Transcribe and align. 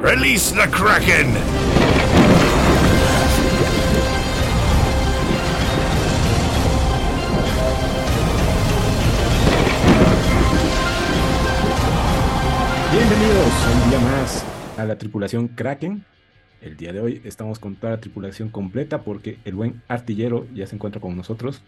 Release 0.00 0.54
the 0.54 0.70
Kraken! 0.70 1.34
Bienvenidos 12.92 13.52
un 13.74 13.90
día 13.90 13.98
más 13.98 14.44
a 14.76 14.84
la 14.84 14.96
tripulación 14.96 15.48
Kraken. 15.48 16.04
El 16.60 16.76
día 16.76 16.92
de 16.92 17.00
hoy 17.00 17.20
estamos 17.24 17.58
con 17.58 17.74
toda 17.74 17.94
la 17.94 18.00
tripulación 18.00 18.50
completa 18.50 19.02
porque 19.02 19.38
el 19.44 19.56
buen 19.56 19.82
artillero 19.88 20.46
ya 20.54 20.68
se 20.68 20.76
encuentra 20.76 21.00
con 21.00 21.16
nosotros. 21.16 21.62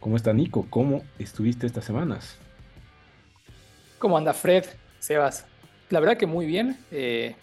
¿Cómo 0.00 0.16
está 0.16 0.32
Nico? 0.32 0.66
¿Cómo 0.70 1.04
estuviste 1.20 1.68
estas 1.68 1.84
semanas? 1.84 2.36
¿Cómo 4.00 4.18
anda 4.18 4.34
Fred? 4.34 4.64
Sebas. 4.98 5.46
La 5.90 6.00
verdad 6.00 6.16
que 6.16 6.26
muy 6.26 6.46
bien. 6.46 6.76
Eh, 6.90 7.36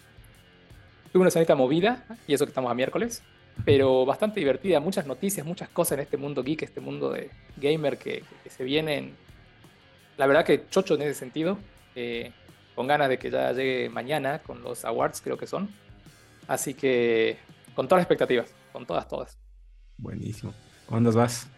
tuve 1.14 1.22
una 1.22 1.30
semanita 1.30 1.54
movida, 1.54 2.04
y 2.26 2.34
eso 2.34 2.44
que 2.44 2.50
estamos 2.50 2.68
a 2.72 2.74
miércoles, 2.74 3.22
pero 3.64 4.04
bastante 4.04 4.40
divertida. 4.40 4.80
Muchas 4.80 5.06
noticias, 5.06 5.46
muchas 5.46 5.68
cosas 5.68 5.92
en 5.92 6.00
este 6.00 6.16
mundo 6.16 6.42
geek, 6.42 6.62
este 6.62 6.80
mundo 6.80 7.12
de 7.12 7.30
gamer 7.56 7.98
que, 7.98 8.24
se 8.48 8.64
vienen. 8.64 9.14
La 10.16 10.26
verdad 10.26 10.44
que 10.44 10.68
chocho 10.68 10.96
en 10.96 11.02
ese 11.02 11.14
sentido. 11.14 11.56
Eh, 11.94 12.32
con 12.74 12.88
ganas 12.88 13.08
de 13.08 13.20
que 13.20 13.30
ya 13.30 13.52
llegue 13.52 13.88
mañana 13.90 14.40
con 14.40 14.60
los 14.64 14.84
awards, 14.84 15.20
creo 15.20 15.36
que 15.38 15.46
son. 15.46 15.68
Así 16.48 16.74
que 16.74 17.36
con 17.76 17.86
todas 17.86 18.00
las 18.00 18.06
expectativas, 18.06 18.52
con 18.72 18.84
todas, 18.84 19.06
todas. 19.06 19.38
Buenísimo. 19.96 20.52
¿Cuándo 20.86 21.12
vas? 21.12 21.48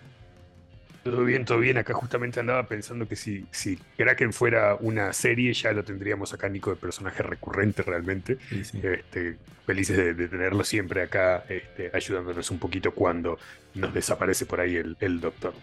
Todo 1.10 1.24
bien, 1.24 1.45
todo 1.45 1.59
bien. 1.60 1.78
Acá 1.78 1.95
justamente 1.95 2.41
andaba 2.41 2.66
pensando 2.66 3.06
que 3.06 3.15
si, 3.15 3.46
si 3.52 3.78
Kraken 3.96 4.33
fuera 4.33 4.74
una 4.74 5.12
serie, 5.12 5.52
ya 5.52 5.70
lo 5.73 5.84
tendríamos 5.84 6.32
acá, 6.34 6.48
Nico, 6.48 6.70
de 6.70 6.77
personaje 6.77 7.23
recurrente 7.23 7.82
realmente. 7.82 8.38
Sí, 8.48 8.65
sí. 8.65 8.80
Este, 8.82 9.37
felices 9.65 9.96
de, 9.96 10.15
de 10.15 10.27
tenerlo 10.27 10.65
siempre 10.65 11.02
acá, 11.02 11.45
este, 11.48 11.91
ayudándonos 11.95 12.51
un 12.51 12.59
poquito 12.59 12.90
cuando 12.93 13.38
nos 13.74 13.95
desaparece 13.95 14.46
por 14.46 14.60
ahí 14.60 14.76
el, 14.76 14.96
el 15.01 15.21
doctor. 15.21 15.54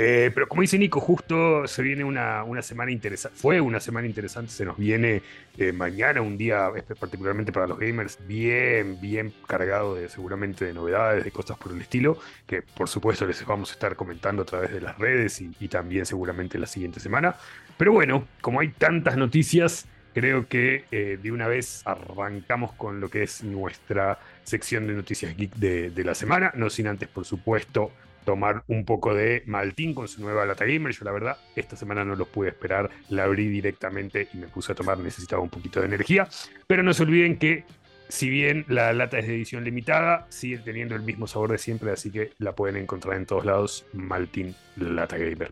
Eh, 0.00 0.30
pero 0.32 0.46
como 0.46 0.62
dice 0.62 0.78
Nico, 0.78 1.00
justo 1.00 1.66
se 1.66 1.82
viene 1.82 2.04
una, 2.04 2.44
una 2.44 2.62
semana 2.62 2.92
interesante, 2.92 3.36
fue 3.36 3.60
una 3.60 3.80
semana 3.80 4.06
interesante, 4.06 4.52
se 4.52 4.64
nos 4.64 4.76
viene 4.76 5.22
eh, 5.56 5.72
mañana, 5.72 6.20
un 6.22 6.38
día 6.38 6.70
particularmente 7.00 7.50
para 7.50 7.66
los 7.66 7.80
gamers, 7.80 8.16
bien, 8.24 9.00
bien 9.00 9.34
cargado 9.48 9.96
de 9.96 10.08
seguramente 10.08 10.64
de 10.64 10.72
novedades, 10.72 11.24
de 11.24 11.32
cosas 11.32 11.58
por 11.58 11.72
el 11.72 11.80
estilo, 11.80 12.16
que 12.46 12.62
por 12.62 12.88
supuesto 12.88 13.26
les 13.26 13.44
vamos 13.44 13.70
a 13.70 13.72
estar 13.72 13.96
comentando 13.96 14.42
a 14.42 14.44
través 14.44 14.72
de 14.72 14.80
las 14.80 14.96
redes 14.98 15.40
y, 15.40 15.50
también 15.66 16.06
seguramente 16.06 16.58
la 16.58 16.66
siguiente 16.68 17.00
semana. 17.00 17.34
Pero 17.76 17.90
bueno, 17.90 18.28
como 18.40 18.60
hay 18.60 18.68
tantas 18.68 19.16
noticias, 19.16 19.88
creo 20.14 20.46
que 20.46 20.84
eh, 20.92 21.18
de 21.20 21.32
una 21.32 21.48
vez 21.48 21.82
arrancamos 21.84 22.72
con 22.74 23.00
lo 23.00 23.10
que 23.10 23.24
es 23.24 23.42
nuestra 23.42 24.20
sección 24.44 24.86
de 24.86 24.92
noticias 24.92 25.36
geek 25.36 25.56
de 25.56 26.04
la 26.04 26.14
semana, 26.14 26.52
no 26.54 26.70
sin 26.70 26.86
antes, 26.86 27.08
por 27.08 27.24
supuesto, 27.24 27.90
tomar 28.28 28.62
un 28.66 28.84
poco 28.84 29.14
de 29.14 29.42
Maltín 29.46 29.94
con 29.94 30.06
su 30.06 30.20
nueva 30.20 30.44
lata 30.44 30.66
gamer. 30.66 30.92
Yo 30.92 31.02
la 31.06 31.12
verdad, 31.12 31.38
esta 31.56 31.76
semana 31.76 32.04
no 32.04 32.14
los 32.14 32.28
pude 32.28 32.50
esperar, 32.50 32.90
la 33.08 33.24
abrí 33.24 33.48
directamente 33.48 34.28
y 34.34 34.36
me 34.36 34.48
puse 34.48 34.72
a 34.72 34.74
tomar, 34.74 34.98
necesitaba 34.98 35.40
un 35.40 35.48
poquito 35.48 35.80
de 35.80 35.86
energía. 35.86 36.28
Pero 36.66 36.82
no 36.82 36.92
se 36.92 37.04
olviden 37.04 37.38
que 37.38 37.64
si 38.10 38.28
bien 38.28 38.66
la 38.68 38.92
lata 38.92 39.18
es 39.18 39.26
de 39.26 39.34
edición 39.34 39.64
limitada, 39.64 40.26
sigue 40.28 40.58
teniendo 40.58 40.94
el 40.94 41.00
mismo 41.00 41.26
sabor 41.26 41.52
de 41.52 41.56
siempre, 41.56 41.90
así 41.90 42.10
que 42.10 42.32
la 42.36 42.52
pueden 42.54 42.76
encontrar 42.76 43.16
en 43.16 43.24
todos 43.24 43.46
lados, 43.46 43.86
Maltín 43.94 44.54
Lata 44.76 45.16
Gamer. 45.16 45.50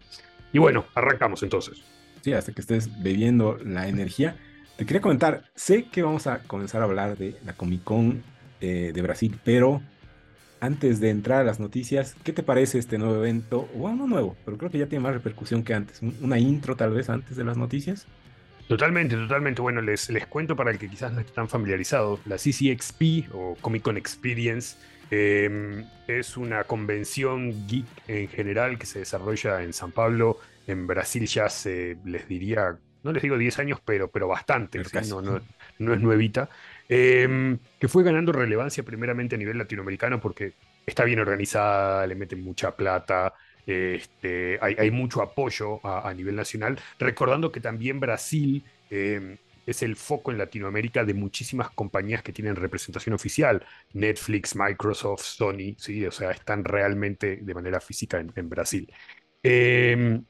Y 0.52 0.58
bueno, 0.58 0.84
arrancamos 0.94 1.42
entonces. 1.42 1.82
Sí, 2.20 2.34
hasta 2.34 2.52
que 2.52 2.60
estés 2.60 3.02
bebiendo 3.02 3.56
la 3.64 3.88
energía. 3.88 4.36
Te 4.76 4.84
quería 4.84 5.00
comentar, 5.00 5.44
sé 5.54 5.84
que 5.84 6.02
vamos 6.02 6.26
a 6.26 6.40
comenzar 6.40 6.82
a 6.82 6.84
hablar 6.84 7.16
de 7.16 7.36
la 7.46 7.54
Comic 7.54 7.84
Con 7.84 8.22
eh, 8.60 8.90
de 8.92 9.00
Brasil, 9.00 9.34
pero 9.44 9.80
antes 10.60 11.00
de 11.00 11.10
entrar 11.10 11.40
a 11.42 11.44
las 11.44 11.60
noticias, 11.60 12.16
¿qué 12.24 12.32
te 12.32 12.42
parece 12.42 12.78
este 12.78 12.98
nuevo 12.98 13.16
evento? 13.16 13.70
Bueno, 13.74 13.96
no 13.98 14.06
nuevo, 14.08 14.40
pero 14.44 14.58
creo 14.58 14.70
que 14.70 14.78
ya 14.78 14.88
tiene 14.88 15.02
más 15.02 15.14
repercusión 15.14 15.64
que 15.64 15.74
antes. 15.74 16.02
Un- 16.02 16.16
Una 16.20 16.38
intro 16.38 16.76
tal 16.76 16.92
vez 16.92 17.08
antes 17.10 17.36
de 17.36 17.44
las 17.44 17.56
noticias. 17.56 18.08
Totalmente, 18.68 19.14
totalmente. 19.16 19.62
Bueno, 19.62 19.80
les, 19.80 20.08
les 20.10 20.26
cuento 20.26 20.56
para 20.56 20.72
el 20.72 20.78
que 20.78 20.88
quizás 20.90 21.12
no 21.12 21.20
esté 21.20 21.32
tan 21.32 21.48
familiarizado. 21.48 22.20
La 22.24 22.36
CCXP 22.38 23.28
o 23.32 23.56
Comic 23.60 23.82
Con 23.82 23.96
Experience 23.96 24.76
eh, 25.10 25.84
es 26.08 26.36
una 26.36 26.64
convención 26.64 27.66
geek 27.68 27.86
en 28.08 28.28
general 28.28 28.76
que 28.78 28.86
se 28.86 28.98
desarrolla 29.00 29.62
en 29.62 29.72
San 29.72 29.92
Pablo, 29.92 30.38
en 30.66 30.86
Brasil 30.88 31.26
ya 31.26 31.44
hace, 31.46 32.00
les 32.04 32.26
diría, 32.26 32.76
no 33.04 33.12
les 33.12 33.22
digo 33.22 33.38
10 33.38 33.56
años, 33.60 33.80
pero, 33.84 34.10
pero 34.10 34.26
bastante, 34.26 34.80
Pero 34.80 35.00
no, 35.06 35.22
no, 35.22 35.40
no 35.78 35.94
es 35.94 36.00
nuevita. 36.00 36.50
Eh, 36.88 37.58
que 37.78 37.88
fue 37.88 38.04
ganando 38.04 38.32
relevancia 38.32 38.84
primeramente 38.84 39.34
a 39.34 39.38
nivel 39.38 39.58
latinoamericano 39.58 40.20
porque 40.20 40.54
está 40.86 41.04
bien 41.04 41.18
organizada, 41.18 42.06
le 42.06 42.14
meten 42.14 42.42
mucha 42.42 42.76
plata, 42.76 43.34
este, 43.66 44.58
hay, 44.60 44.90
mucho 44.92 45.20
apoyo 45.22 45.84
a, 45.84 46.12
nivel 46.14 46.36
nacional, 46.36 46.78
recordando 46.98 47.50
que 47.50 47.60
también 47.60 47.98
Brasil 47.98 48.64
eh, 48.90 49.38
es 49.66 49.82
el 49.82 49.96
foco 49.96 50.30
en 50.30 50.38
Latinoamérica 50.38 51.04
de 51.04 51.14
muchísimas 51.14 51.70
compañías 51.70 52.22
que 52.22 52.32
tienen 52.32 52.54
representación 52.54 53.14
oficial, 53.14 53.66
Netflix, 53.92 54.54
Microsoft, 54.54 55.22
Sony, 55.22 55.74
¿sí? 55.78 56.06
o 56.06 56.12
sea, 56.12 56.30
están 56.30 56.64
realmente 56.64 57.40
de 57.42 57.54
manera 57.54 57.80
física 57.80 58.20
en, 58.20 58.48
Brasil. 58.48 58.92
Eh, 59.42 60.20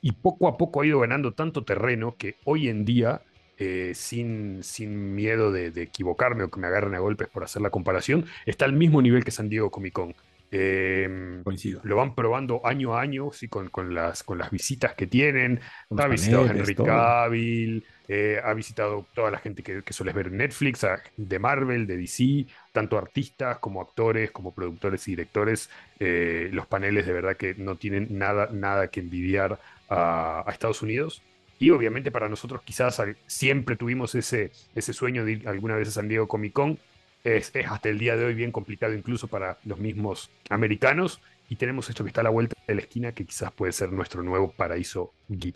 y 0.00 0.12
poco 0.12 0.48
a 0.48 0.56
poco 0.56 0.80
ha 0.80 0.86
ido 0.86 1.00
ganando 1.00 1.34
tanto 1.34 1.64
terreno 1.64 2.16
que 2.16 2.36
hoy 2.44 2.68
en 2.68 2.86
día, 2.86 3.20
eh, 3.60 3.92
sin, 3.94 4.62
sin 4.62 5.14
miedo 5.14 5.52
de, 5.52 5.70
de 5.70 5.82
equivocarme 5.82 6.44
o 6.44 6.50
que 6.50 6.58
me 6.58 6.66
agarren 6.66 6.94
a 6.94 6.98
golpes 6.98 7.28
por 7.28 7.44
hacer 7.44 7.60
la 7.60 7.68
comparación, 7.68 8.24
está 8.46 8.64
al 8.64 8.72
mismo 8.72 9.02
nivel 9.02 9.22
que 9.22 9.30
San 9.30 9.50
Diego 9.50 9.70
Comic 9.70 9.92
Con. 9.92 10.14
Eh, 10.50 11.42
Coincido. 11.44 11.80
lo 11.84 11.96
van 11.96 12.14
probando 12.14 12.66
año 12.66 12.96
a 12.96 13.02
año, 13.02 13.30
sí, 13.32 13.48
con, 13.48 13.68
con 13.68 13.94
las, 13.94 14.22
con 14.22 14.38
las 14.38 14.50
visitas 14.50 14.94
que 14.94 15.06
tienen. 15.06 15.60
Ha 15.96 16.08
visitado 16.08 16.46
paneles, 16.46 16.70
Henry. 16.70 16.84
Cavill, 16.84 17.84
eh, 18.08 18.40
ha 18.42 18.54
visitado 18.54 19.06
toda 19.14 19.30
la 19.30 19.38
gente 19.38 19.62
que, 19.62 19.82
que 19.82 19.92
sueles 19.92 20.14
ver 20.14 20.28
en 20.28 20.38
Netflix, 20.38 20.84
de 21.16 21.38
Marvel, 21.38 21.86
de 21.86 21.98
DC, 21.98 22.46
tanto 22.72 22.96
artistas 22.96 23.58
como 23.58 23.82
actores, 23.82 24.30
como 24.30 24.54
productores 24.54 25.06
y 25.06 25.12
directores. 25.12 25.68
Eh, 25.98 26.48
los 26.52 26.66
paneles 26.66 27.06
de 27.06 27.12
verdad 27.12 27.36
que 27.36 27.54
no 27.54 27.76
tienen 27.76 28.08
nada, 28.10 28.48
nada 28.50 28.88
que 28.88 29.00
envidiar 29.00 29.60
a, 29.90 30.44
a 30.48 30.50
Estados 30.50 30.80
Unidos. 30.82 31.22
Y 31.60 31.70
obviamente 31.70 32.10
para 32.10 32.28
nosotros 32.28 32.62
quizás 32.62 33.00
siempre 33.26 33.76
tuvimos 33.76 34.14
ese, 34.14 34.50
ese 34.74 34.92
sueño 34.94 35.26
de 35.26 35.32
ir 35.32 35.48
alguna 35.48 35.76
vez 35.76 35.88
a 35.88 35.90
San 35.92 36.08
Diego 36.08 36.26
Comic 36.26 36.54
Con. 36.54 36.78
Es, 37.22 37.52
hasta 37.68 37.90
el 37.90 37.98
día 37.98 38.16
de 38.16 38.24
hoy 38.24 38.34
bien 38.34 38.50
complicado 38.50 38.94
incluso 38.94 39.28
para 39.28 39.58
los 39.66 39.78
mismos 39.78 40.30
americanos. 40.48 41.20
Y 41.50 41.56
tenemos 41.56 41.90
esto 41.90 42.02
que 42.02 42.08
está 42.08 42.22
a 42.22 42.24
la 42.24 42.30
vuelta 42.30 42.56
de 42.66 42.74
la 42.74 42.80
esquina 42.80 43.12
que 43.12 43.26
quizás 43.26 43.52
puede 43.52 43.72
ser 43.72 43.92
nuestro 43.92 44.22
nuevo 44.22 44.50
paraíso 44.50 45.12
geek. 45.28 45.54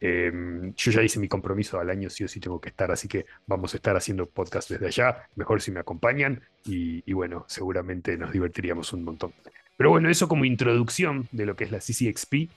Eh, 0.00 0.72
yo 0.76 0.90
ya 0.90 1.02
hice 1.02 1.20
mi 1.20 1.28
compromiso 1.28 1.78
al 1.78 1.90
año, 1.90 2.08
sí 2.08 2.24
o 2.24 2.28
sí 2.28 2.40
tengo 2.40 2.58
que 2.58 2.70
estar, 2.70 2.90
así 2.90 3.06
que 3.06 3.26
vamos 3.46 3.74
a 3.74 3.76
estar 3.76 3.96
haciendo 3.96 4.26
podcast 4.26 4.70
desde 4.70 4.86
allá, 4.86 5.28
mejor 5.36 5.62
si 5.62 5.70
me 5.70 5.80
acompañan 5.80 6.42
y, 6.64 7.02
y 7.06 7.12
bueno, 7.14 7.46
seguramente 7.48 8.16
nos 8.18 8.32
divertiríamos 8.32 8.92
un 8.92 9.04
montón. 9.04 9.32
Pero 9.76 9.90
bueno, 9.90 10.08
eso 10.08 10.28
como 10.28 10.44
introducción 10.44 11.28
de 11.32 11.46
lo 11.46 11.56
que 11.56 11.64
es 11.64 11.70
la 11.70 11.78
CCXP. 11.78 12.50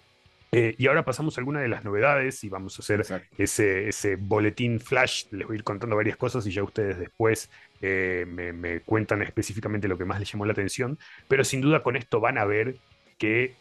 Eh, 0.51 0.75
y 0.77 0.87
ahora 0.87 1.03
pasamos 1.03 1.37
a 1.37 1.41
algunas 1.41 1.61
de 1.61 1.67
las 1.67 1.83
novedades 1.83 2.43
y 2.43 2.49
vamos 2.49 2.77
a 2.79 2.81
hacer 2.81 3.05
ese, 3.37 3.89
ese 3.89 4.15
boletín 4.15 4.79
flash. 4.79 5.25
Les 5.31 5.45
voy 5.45 5.55
a 5.55 5.59
ir 5.59 5.63
contando 5.63 5.95
varias 5.95 6.17
cosas 6.17 6.45
y 6.47 6.51
ya 6.51 6.63
ustedes 6.63 6.97
después 6.97 7.49
eh, 7.81 8.25
me, 8.27 8.53
me 8.53 8.81
cuentan 8.81 9.21
específicamente 9.21 9.87
lo 9.87 9.97
que 9.97 10.05
más 10.05 10.19
les 10.19 10.31
llamó 10.31 10.45
la 10.45 10.53
atención. 10.53 10.97
Pero 11.27 11.43
sin 11.43 11.61
duda 11.61 11.83
con 11.83 11.95
esto 11.95 12.19
van 12.19 12.37
a 12.37 12.45
ver 12.45 12.77
que, 13.17 13.55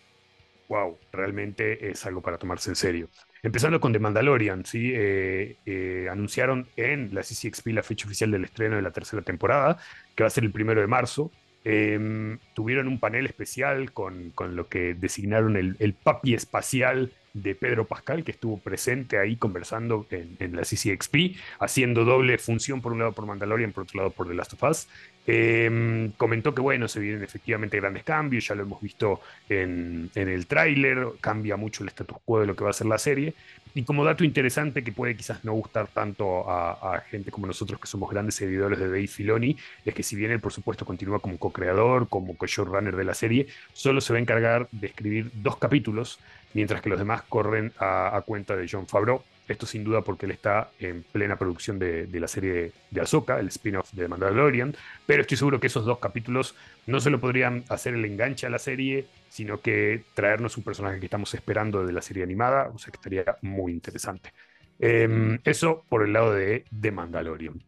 wow, 0.69 0.99
realmente 1.13 1.91
es 1.91 2.05
algo 2.07 2.23
para 2.23 2.39
tomarse 2.39 2.71
en 2.71 2.77
serio. 2.77 3.09
Empezando 3.43 3.81
con 3.81 3.93
The 3.93 4.01
Mandalorian, 4.01 4.65
¿sí? 4.65 4.93
Eh, 4.95 5.57
eh, 5.67 6.09
anunciaron 6.11 6.69
en 6.77 7.15
la 7.15 7.23
CCXP 7.23 7.69
la 7.69 7.83
fecha 7.85 8.07
oficial 8.07 8.31
del 8.31 8.45
estreno 8.45 8.77
de 8.77 8.83
la 8.83 8.91
tercera 8.91 9.23
temporada, 9.23 9.79
que 10.15 10.25
va 10.25 10.27
a 10.27 10.31
ser 10.31 10.43
el 10.43 10.51
primero 10.51 10.81
de 10.81 10.89
marzo. 10.89 11.31
Eh, 11.69 12.39
tuvieron 12.55 12.87
un 12.87 13.01
panel 13.01 13.27
especial 13.27 13.93
con, 13.93 14.31
con 14.31 14.55
lo 14.55 14.69
que 14.69 14.95
designaron 14.95 15.57
el, 15.57 15.75
el 15.81 15.95
papi 15.95 16.33
espacial 16.33 17.11
de 17.35 17.57
Pedro 17.57 17.87
Pascal, 17.87 18.23
que 18.23 18.31
estuvo 18.31 18.59
presente 18.59 19.19
ahí 19.19 19.35
conversando 19.35 20.07
en, 20.11 20.37
en 20.39 20.55
la 20.55 20.63
CCXP, 20.63 21.37
haciendo 21.59 22.05
doble 22.05 22.39
función, 22.39 22.81
por 22.81 22.93
un 22.93 23.01
lado 23.01 23.13
por 23.13 23.27
Mandalorian, 23.27 23.73
por 23.73 23.83
otro 23.83 23.99
lado 23.99 24.11
por 24.11 24.29
The 24.29 24.35
Last 24.35 24.53
of 24.53 24.63
Us. 24.63 24.89
Eh, 25.27 26.11
comentó 26.17 26.55
que, 26.55 26.61
bueno, 26.61 26.87
se 26.89 27.01
vienen 27.01 27.23
efectivamente 27.23 27.79
grandes 27.79 28.05
cambios, 28.05 28.47
ya 28.47 28.55
lo 28.55 28.63
hemos 28.63 28.81
visto 28.81 29.21
en, 29.49 30.11
el 30.15 30.47
tráiler, 30.47 31.09
cambia 31.21 31.57
mucho 31.57 31.83
el 31.83 31.89
status 31.89 32.19
quo 32.25 32.41
de 32.41 32.47
lo 32.47 32.55
que 32.55 32.65
va 32.65 32.71
a 32.71 32.75
ser 32.75 32.87
la 32.87 32.99
serie. 32.99 33.35
Y 33.75 33.83
como 33.83 34.05
dato 34.05 34.25
interesante 34.25 34.83
que 34.83 34.93
puede 34.93 35.17
quizás 35.17 35.45
no 35.45 35.53
gustar 35.53 35.89
tanto 35.89 36.49
a, 36.49 36.95
a 36.95 37.01
gente 37.01 37.31
como 37.31 37.47
nosotros 37.47 37.79
que 37.79 37.87
somos 37.87 38.09
grandes 38.11 38.37
seguidores 38.37 38.79
de 38.79 38.87
Dave 38.87 39.07
Filoni, 39.07 39.57
es 39.85 39.95
que 39.95 40.03
si 40.03 40.17
bien 40.17 40.31
él 40.31 40.41
por 40.41 40.53
supuesto 40.53 40.87
continúa 40.87 41.19
como 41.19 41.39
co-creador, 41.39 42.09
como 42.09 42.37
co-showrunner 42.37 42.97
de 42.97 43.05
la 43.05 43.15
serie, 43.15 43.49
solo 43.75 44.01
se 44.01 44.13
va 44.13 44.19
a 44.19 44.23
encargar 44.23 44.69
de 44.73 44.87
escribir 44.87 45.31
dos 45.35 45.59
capítulos, 45.59 46.19
mientras 46.55 46.81
que 46.81 46.89
los 46.89 46.99
demás 46.99 47.23
corren 47.29 47.73
a, 47.79 48.17
a 48.17 48.23
cuenta 48.23 48.57
de 48.57 48.67
John 48.71 48.87
Favreau. 48.87 49.23
Esto 49.49 49.67
sin 49.67 49.85
duda 49.85 50.03
porque 50.03 50.27
él 50.27 50.33
está 50.33 50.71
en 50.81 51.05
plena 51.05 51.37
producción 51.37 51.79
de, 51.79 52.09
la 52.13 52.29
serie 52.29 52.73
de 52.91 53.01
Ahsoka, 53.01 53.39
el 53.39 53.49
spin-off 53.49 53.93
de 53.93 54.09
Mandalorian, 54.09 54.75
pero 55.07 55.23
estoy 55.23 55.37
seguro 55.37 55.61
que 55.61 55.69
esos 55.69 55.85
dos 55.85 55.99
capítulos 55.99 56.55
no 56.87 57.01
solo 57.01 57.21
podrían 57.21 57.65
hacer 57.69 57.95
el 57.95 58.05
enganche 58.05 58.47
a 58.47 58.51
la 58.51 58.59
serie, 58.59 59.07
sino 59.29 59.61
que 59.61 60.03
traernos 60.15 60.57
un 60.57 60.65
personaje 60.65 60.99
que 60.99 61.07
estamos 61.07 61.33
esperando 61.35 61.87
de 61.87 61.93
la 61.93 62.03
serie 62.03 62.23
animada, 62.23 62.71
o 62.75 62.79
sea 62.79 62.91
que 62.91 62.97
estaría 62.97 63.37
muy 63.43 63.73
interesante. 63.73 64.33
Em, 64.79 65.39
eso 65.45 65.85
por 65.89 66.03
el 66.03 66.13
lado 66.13 66.35
de, 66.35 66.65
de 66.71 66.91
Mandalorian 66.91 67.63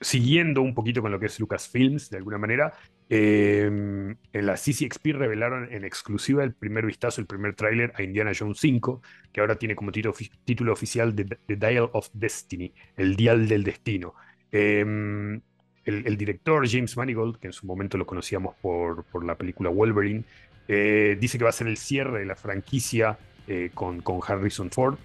siguiendo 0.00 0.62
un 0.62 0.74
poquito 0.74 1.02
con 1.02 1.12
lo 1.12 1.20
que 1.20 1.26
es 1.26 1.38
Lucasfilms, 1.38 2.10
de 2.10 2.16
alguna 2.16 2.38
manera, 2.38 2.72
em, 3.10 4.16
en 4.32 4.46
la 4.46 4.54
CCXP 4.54 5.06
revelaron 5.12 5.70
en 5.72 5.84
exclusiva 5.84 6.44
el 6.44 6.54
primer 6.54 6.86
vistazo, 6.86 7.20
el 7.20 7.26
primer 7.26 7.54
tráiler 7.54 7.92
a 7.96 8.02
Indiana 8.02 8.32
Jones 8.36 8.58
5, 8.60 9.02
que 9.32 9.40
ahora 9.40 9.56
tiene 9.56 9.74
como 9.74 9.92
título, 9.92 10.72
oficial 10.72 11.14
The, 11.14 11.56
Dial 11.56 11.90
of 11.92 12.08
Destiny, 12.14 12.72
el 12.96 13.16
dial 13.16 13.48
del 13.48 13.64
destino. 13.64 14.14
Em, 14.52 15.40
el, 15.84 16.16
director 16.16 16.68
James 16.68 16.96
Manigold, 16.96 17.38
que 17.38 17.48
en 17.48 17.52
su 17.52 17.66
momento 17.66 17.98
lo 17.98 18.06
conocíamos 18.06 18.54
por, 18.62 19.04
por 19.04 19.24
la 19.24 19.36
película 19.36 19.70
Wolverine, 19.70 20.24
eh, 20.68 21.16
dice 21.20 21.36
que 21.36 21.44
va 21.44 21.50
a 21.50 21.52
ser 21.52 21.66
el 21.66 21.76
cierre 21.76 22.20
de 22.20 22.26
la 22.26 22.36
franquicia 22.36 23.18
eh, 23.48 23.70
con, 23.74 24.02
con 24.02 24.20
Harrison 24.24 24.70
Ford, 24.70 24.98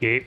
que 0.00 0.24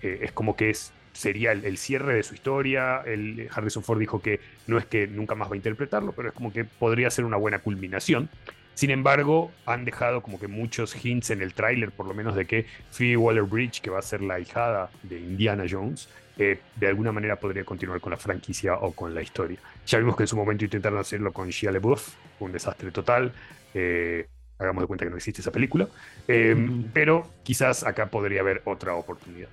eh, 0.00 0.20
es 0.22 0.32
como 0.32 0.56
que 0.56 0.70
es 0.70 0.94
sería 1.12 1.52
el, 1.52 1.78
cierre 1.78 2.14
de 2.14 2.22
su 2.22 2.34
historia. 2.34 3.02
El, 3.04 3.48
Harrison 3.52 3.82
Ford 3.82 3.98
dijo 3.98 4.20
que 4.20 4.40
no 4.66 4.78
es 4.78 4.86
que 4.86 5.06
nunca 5.06 5.34
más 5.34 5.48
va 5.48 5.54
a 5.54 5.56
interpretarlo, 5.56 6.12
pero 6.12 6.28
es 6.28 6.34
como 6.34 6.52
que 6.52 6.64
podría 6.64 7.10
ser 7.10 7.24
una 7.24 7.36
buena 7.36 7.58
culminación. 7.58 8.28
Sin 8.74 8.90
embargo, 8.90 9.50
han 9.66 9.84
dejado 9.84 10.22
como 10.22 10.40
que 10.40 10.48
muchos 10.48 11.04
hints 11.04 11.30
en 11.30 11.42
el 11.42 11.52
tráiler, 11.52 11.90
por 11.90 12.06
lo 12.06 12.14
menos 12.14 12.34
de 12.34 12.46
que 12.46 12.66
Phoebe 12.90 13.16
Waller-Bridge, 13.16 13.82
que 13.82 13.90
va 13.90 13.98
a 13.98 14.02
ser 14.02 14.22
la 14.22 14.40
hijada 14.40 14.90
de 15.02 15.18
Indiana 15.18 15.64
Jones, 15.68 16.08
eh, 16.38 16.58
de 16.76 16.86
alguna 16.86 17.12
manera 17.12 17.36
podría 17.36 17.64
continuar 17.64 18.00
con 18.00 18.12
la 18.12 18.16
franquicia 18.16 18.76
o 18.76 18.92
con 18.92 19.14
la 19.14 19.20
historia. 19.20 19.58
Ya 19.86 19.98
vimos 19.98 20.16
que 20.16 20.22
en 20.22 20.28
su 20.28 20.36
momento 20.36 20.64
intentaron 20.64 20.98
hacerlo 20.98 21.32
con 21.32 21.50
Shia 21.50 21.72
LaBeouf, 21.72 22.14
un 22.38 22.52
desastre 22.52 22.90
total. 22.90 23.34
Eh, 23.74 24.26
hagamos 24.58 24.82
de 24.82 24.86
cuenta 24.86 25.04
que 25.04 25.10
no 25.10 25.16
existe 25.16 25.42
esa 25.42 25.52
película, 25.52 25.88
eh, 26.28 26.56
pero 26.94 27.28
quizás 27.42 27.84
acá 27.84 28.06
podría 28.06 28.40
haber 28.40 28.62
otra 28.64 28.94
oportunidad. 28.94 29.48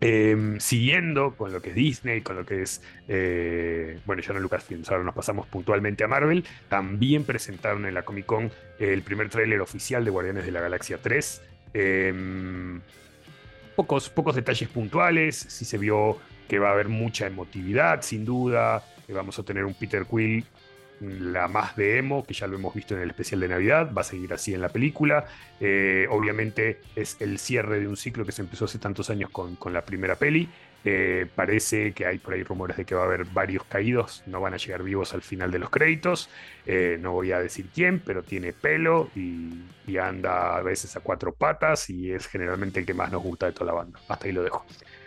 Em, 0.00 0.60
siguiendo 0.60 1.34
con 1.36 1.52
lo 1.52 1.62
que 1.62 1.70
es 1.70 1.74
Disney, 1.74 2.20
con 2.20 2.36
lo 2.36 2.44
que 2.44 2.62
es, 2.62 2.82
eh, 3.08 3.98
bueno, 4.04 4.20
ya 4.20 4.34
no 4.34 4.40
Lucasfilms, 4.40 4.90
ahora 4.90 5.04
nos 5.04 5.14
pasamos 5.14 5.46
puntualmente 5.46 6.04
a 6.04 6.08
Marvel, 6.08 6.44
también 6.68 7.24
presentaron 7.24 7.86
en 7.86 7.94
la 7.94 8.02
Comic 8.02 8.26
Con 8.26 8.52
el 8.78 9.02
primer 9.02 9.30
tráiler 9.30 9.60
oficial 9.60 10.04
de 10.04 10.10
Guardianes 10.10 10.44
de 10.44 10.52
la 10.52 10.60
Galaxia 10.60 10.98
3. 10.98 11.42
Em, 11.72 12.80
pocos, 13.74 14.10
pocos 14.10 14.34
detalles 14.34 14.68
puntuales, 14.68 15.36
sí 15.36 15.64
se 15.64 15.78
vio 15.78 16.18
que 16.46 16.58
va 16.58 16.68
a 16.68 16.72
haber 16.72 16.88
mucha 16.88 17.26
emotividad, 17.26 18.02
sin 18.02 18.24
duda, 18.24 18.84
vamos 19.08 19.38
a 19.38 19.42
tener 19.44 19.64
un 19.64 19.74
Peter 19.74 20.04
Quill 20.04 20.44
la 21.00 21.48
más 21.48 21.76
de 21.76 21.98
emo, 21.98 22.24
que 22.24 22.34
ya 22.34 22.46
lo 22.46 22.56
hemos 22.56 22.74
visto 22.74 22.94
en 22.94 23.02
el 23.02 23.10
especial 23.10 23.40
de 23.40 23.48
Navidad, 23.48 23.90
va 23.96 24.00
a 24.00 24.04
seguir 24.04 24.32
así 24.32 24.54
en 24.54 24.60
la 24.60 24.68
película. 24.68 25.26
Eh, 25.60 26.06
obviamente 26.10 26.80
es 26.94 27.16
el 27.20 27.38
cierre 27.38 27.80
de 27.80 27.88
un 27.88 27.96
ciclo 27.96 28.24
que 28.24 28.32
se 28.32 28.42
empezó 28.42 28.64
hace 28.64 28.78
tantos 28.78 29.10
años 29.10 29.30
con, 29.30 29.56
la 29.72 29.82
primera 29.82 30.16
peli. 30.16 30.48
Eh, 30.84 31.26
parece 31.34 31.92
que 31.92 32.06
hay 32.06 32.18
por 32.18 32.34
ahí 32.34 32.44
rumores 32.44 32.76
de 32.76 32.84
que 32.84 32.94
va 32.94 33.02
a 33.02 33.06
haber 33.06 33.24
varios 33.24 33.64
caídos, 33.64 34.22
no 34.26 34.40
van 34.40 34.54
a 34.54 34.56
llegar 34.56 34.84
vivos 34.84 35.14
al 35.14 35.22
final 35.22 35.50
de 35.50 35.58
los 35.58 35.70
créditos. 35.70 36.30
Eh, 36.64 36.96
no 37.00 37.12
voy 37.12 37.32
a 37.32 37.40
decir 37.40 37.66
quién, 37.74 37.98
pero 37.98 38.22
tiene 38.22 38.52
pelo 38.52 39.10
y, 39.16 39.64
y, 39.86 39.98
anda 39.98 40.56
a 40.56 40.62
veces 40.62 40.94
a 40.96 41.00
cuatro 41.00 41.32
patas 41.32 41.90
y 41.90 42.12
es 42.12 42.28
generalmente 42.28 42.80
el 42.80 42.86
que 42.86 42.94
más 42.94 43.10
nos 43.10 43.22
gusta 43.22 43.46
de 43.46 43.52
toda 43.52 43.66
la 43.66 43.72
banda. 43.72 43.98
Hasta 44.08 44.26
ahí 44.26 44.32
lo 44.32 44.42
dejo. 44.44 44.64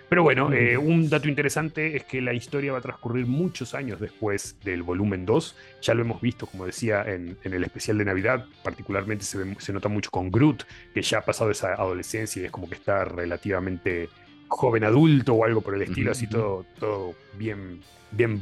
Pero 0.09 0.23
bueno, 0.23 0.51
eh, 0.51 0.75
un 0.75 1.07
dato 1.07 1.29
interesante 1.29 1.95
es 1.95 2.03
que 2.03 2.19
la 2.19 2.33
historia 2.33 2.71
va 2.71 2.79
a 2.79 2.81
transcurrir 2.81 3.27
muchos 3.27 3.75
años 3.75 3.99
después 3.99 4.57
del 4.63 4.81
volumen 4.81 5.23
2. 5.23 5.55
Ya 5.83 5.93
lo 5.93 6.01
hemos 6.01 6.19
visto, 6.19 6.47
como 6.47 6.65
decía, 6.65 7.03
en, 7.05 7.37
el 7.43 7.63
especial 7.63 7.99
de 7.99 8.05
Navidad. 8.05 8.45
Particularmente 8.63 9.23
se, 9.23 9.71
nota 9.71 9.87
mucho 9.87 10.09
con 10.09 10.31
Groot, 10.31 10.63
que 10.95 11.03
ya 11.03 11.19
ha 11.19 11.21
pasado 11.21 11.51
esa 11.51 11.73
adolescencia 11.73 12.41
y 12.41 12.45
es 12.45 12.51
como 12.51 12.67
que 12.67 12.75
está 12.75 13.05
relativamente 13.05 14.09
joven 14.47 14.83
adulto 14.83 15.35
o 15.35 15.45
algo 15.45 15.61
por 15.61 15.75
el 15.75 15.83
estilo, 15.83 16.11
así 16.11 16.25
todo, 16.25 16.65
todo 16.79 17.13
bien, 17.37 17.81
bien 18.11 18.41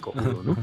cojudo, 0.00 0.42
¿no? 0.44 0.56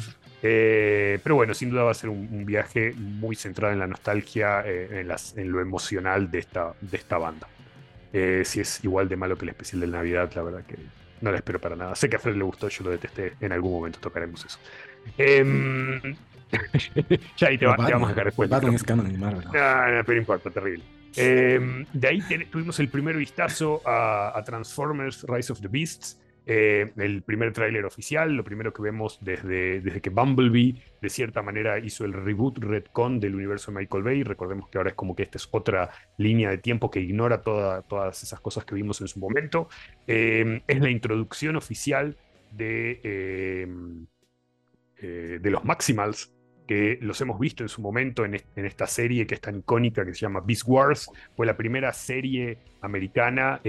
Eh, 0.47 1.19
pero 1.23 1.35
bueno, 1.35 1.53
sin 1.53 1.71
duda 1.71 1.83
va 1.83 1.91
a 1.91 1.95
ser 1.95 2.09
un, 2.09 2.45
viaje 2.45 2.93
muy 2.93 3.35
centrado 3.35 3.73
en 3.73 3.79
la 3.79 3.87
nostalgia, 3.87 4.61
eh, 4.65 5.01
en, 5.01 5.07
las, 5.07 5.35
en, 5.37 5.51
lo 5.51 5.59
emocional 5.59 6.29
de 6.29 6.39
esta, 6.39 6.73
de 6.81 6.97
esta 6.97 7.17
banda. 7.17 7.47
Eh, 8.13 8.43
si 8.45 8.61
es 8.61 8.83
igual 8.83 9.09
de 9.09 9.15
malo 9.15 9.37
que 9.37 9.45
el 9.45 9.49
especial 9.49 9.81
de 9.81 9.87
Navidad, 9.87 10.31
la 10.35 10.41
verdad 10.41 10.65
que 10.65 10.77
no 11.21 11.31
la 11.31 11.37
espero 11.37 11.59
para 11.59 11.75
nada. 11.75 11.95
Sé 11.95 12.09
que 12.09 12.15
a 12.15 12.19
Fred 12.19 12.35
le 12.35 12.43
gustó, 12.43 12.69
yo 12.69 12.83
lo 12.83 12.91
detesté. 12.91 13.33
En 13.41 13.51
algún 13.51 13.71
momento 13.71 13.99
tocaremos 13.99 14.45
eso. 14.45 14.59
Em, 15.17 16.15
ya 17.37 17.47
ahí 17.47 17.57
te, 17.57 17.65
vamos 17.65 17.85
a 17.89 18.07
dejar 18.09 18.25
después. 18.25 18.49
Batman 18.49 18.73
es 18.75 18.83
canon 18.83 19.19
Marvel. 19.19 19.45
No, 19.45 20.03
pero 20.05 20.17
importa, 20.17 20.49
terrible. 20.49 20.83
Em, 21.15 21.85
de 21.93 22.07
ahí 22.07 22.21
tuvimos 22.51 22.79
el 22.79 22.89
primer 22.89 23.15
vistazo 23.15 23.81
a, 23.85 24.41
Transformers 24.45 25.25
Rise 25.27 25.51
of 25.51 25.61
the 25.61 25.67
Beasts. 25.67 26.19
Eh, 26.47 26.91
el 26.97 27.23
primer 27.23 27.53
tráiler 27.53 27.85
oficial, 27.85 28.33
lo 28.33 28.43
primero 28.43 28.71
que 28.71 28.83
vemos 28.83 29.17
desde, 29.21 29.81
desde 29.81 30.01
que 30.01 30.11
Bumblebee 30.11 30.75
de 31.01 31.09
cierta 31.09 31.41
manera 31.41 31.79
hizo 31.79 32.05
el 32.05 32.13
reboot 32.13 32.59
Redcon 32.59 33.19
del 33.19 33.33
universo 33.35 33.71
de 33.71 33.79
Michael 33.79 34.03
Bay. 34.03 34.23
Recordemos 34.23 34.69
que 34.69 34.77
ahora 34.77 34.91
es 34.91 34.95
como 34.95 35.15
que 35.15 35.23
esta 35.23 35.37
es 35.37 35.47
otra 35.51 35.89
línea 36.17 36.51
de 36.51 36.59
tiempo 36.59 36.91
que 36.91 36.99
ignora 36.99 37.41
todas 37.41 38.21
esas 38.21 38.39
cosas 38.39 38.65
que 38.65 38.75
vimos 38.75 39.01
en 39.01 39.07
su 39.07 39.19
momento. 39.19 39.69
Eh, 40.05 40.61
es 40.67 40.79
la 40.79 40.89
introducción 40.89 41.55
oficial 41.55 42.15
de, 42.51 42.99
eh, 43.03 43.67
de 45.41 45.49
los 45.49 45.65
Maximals 45.65 46.34
que 46.67 46.97
los 47.01 47.19
hemos 47.21 47.39
visto 47.39 47.63
en 47.63 47.69
su 47.69 47.81
momento 47.81 48.25
en, 48.25 48.35
esta 48.55 48.87
serie 48.87 49.27
que 49.27 49.35
es 49.35 49.41
tan 49.41 49.57
icónica 49.57 50.05
que 50.05 50.13
se 50.13 50.21
llama 50.21 50.41
Beast 50.41 50.63
Wars. 50.65 51.09
Fue 51.35 51.45
la 51.45 51.55
primera 51.55 51.93
serie 51.93 52.57
americana 52.81 53.61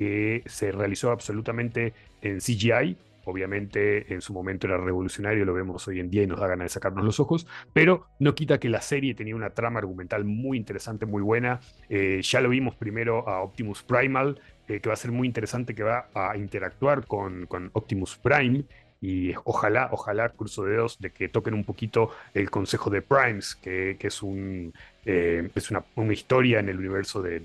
que 0.00 0.42
se 0.46 0.72
realizó 0.72 1.10
absolutamente 1.10 1.92
en 2.22 2.38
CGI. 2.38 2.96
Obviamente 3.26 4.12
en 4.12 4.22
su 4.22 4.32
momento 4.32 4.66
era 4.66 4.78
revolucionario, 4.78 5.44
lo 5.44 5.52
vemos 5.52 5.86
hoy 5.86 6.00
en 6.00 6.10
día 6.10 6.22
y 6.22 6.26
nos 6.26 6.40
da 6.40 6.48
ganas 6.48 6.64
de 6.64 6.68
sacarnos 6.70 7.04
los 7.04 7.20
ojos, 7.20 7.46
pero 7.74 8.06
no 8.18 8.34
quita 8.34 8.58
que 8.58 8.70
la 8.70 8.80
serie 8.80 9.14
tenía 9.14 9.36
una 9.36 9.50
trama 9.50 9.78
argumental 9.78 10.24
muy 10.24 10.56
interesante, 10.56 11.04
muy 11.04 11.22
buena. 11.22 11.60
Eh, 11.90 12.20
ya 12.22 12.40
lo 12.40 12.48
vimos 12.48 12.74
primero 12.76 13.28
a 13.28 13.42
Optimus 13.42 13.82
Primal, 13.82 14.40
eh, 14.68 14.80
que 14.80 14.88
va 14.88 14.94
a 14.94 14.96
ser 14.96 15.12
muy 15.12 15.28
interesante, 15.28 15.74
que 15.74 15.82
va 15.82 16.08
a 16.14 16.34
interactuar 16.38 17.06
con 17.06 17.46
Optimus 17.74 18.16
Prime 18.16 18.64
y 19.00 19.32
ojalá, 19.44 19.88
ojalá, 19.92 20.28
curso 20.28 20.64
de 20.64 20.72
dedos, 20.72 20.98
de 20.98 21.10
que 21.10 21.28
toquen 21.28 21.54
un 21.54 21.64
poquito 21.64 22.10
el 22.34 22.50
consejo 22.50 22.90
de 22.90 23.02
Primes, 23.02 23.54
que, 23.54 23.96
que 23.98 24.08
es, 24.08 24.22
un, 24.22 24.74
eh, 25.06 25.48
es 25.54 25.70
una, 25.70 25.84
una, 25.96 26.12
historia 26.12 26.60
en 26.60 26.68
el 26.68 26.78
universo 26.78 27.22
de, 27.22 27.40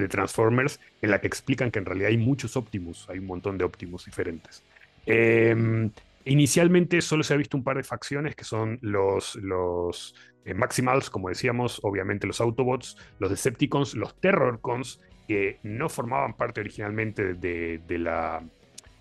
de 0.00 0.08
Transformers 0.08 0.80
en 1.02 1.10
la 1.10 1.20
que 1.20 1.26
explican 1.26 1.70
que 1.70 1.78
en 1.78 1.84
realidad 1.84 2.08
hay 2.08 2.16
muchos 2.16 2.56
Optimus, 2.56 3.08
hay 3.08 3.18
un 3.18 3.26
montón 3.26 3.58
de 3.58 3.64
Optimus 3.64 4.06
diferentes. 4.06 4.62
Em, 5.06 5.90
inicialmente 6.24 7.00
solo 7.00 7.22
se 7.22 7.34
ha 7.34 7.36
visto 7.36 7.56
un 7.56 7.64
par 7.64 7.76
de 7.76 7.82
facciones 7.82 8.34
que 8.34 8.44
son 8.44 8.78
los, 8.82 9.36
los 9.36 10.14
eh, 10.44 10.54
Maximals, 10.54 11.10
como 11.10 11.28
decíamos, 11.28 11.80
obviamente 11.82 12.26
los 12.26 12.40
Autobots, 12.40 12.96
los 13.18 13.30
Decepticons, 13.30 13.94
los 13.94 14.18
Terrorcons, 14.20 15.00
que 15.28 15.58
no 15.62 15.88
formaban 15.88 16.34
parte 16.34 16.60
originalmente 16.60 17.34
de, 17.34 17.98
la, 17.98 18.42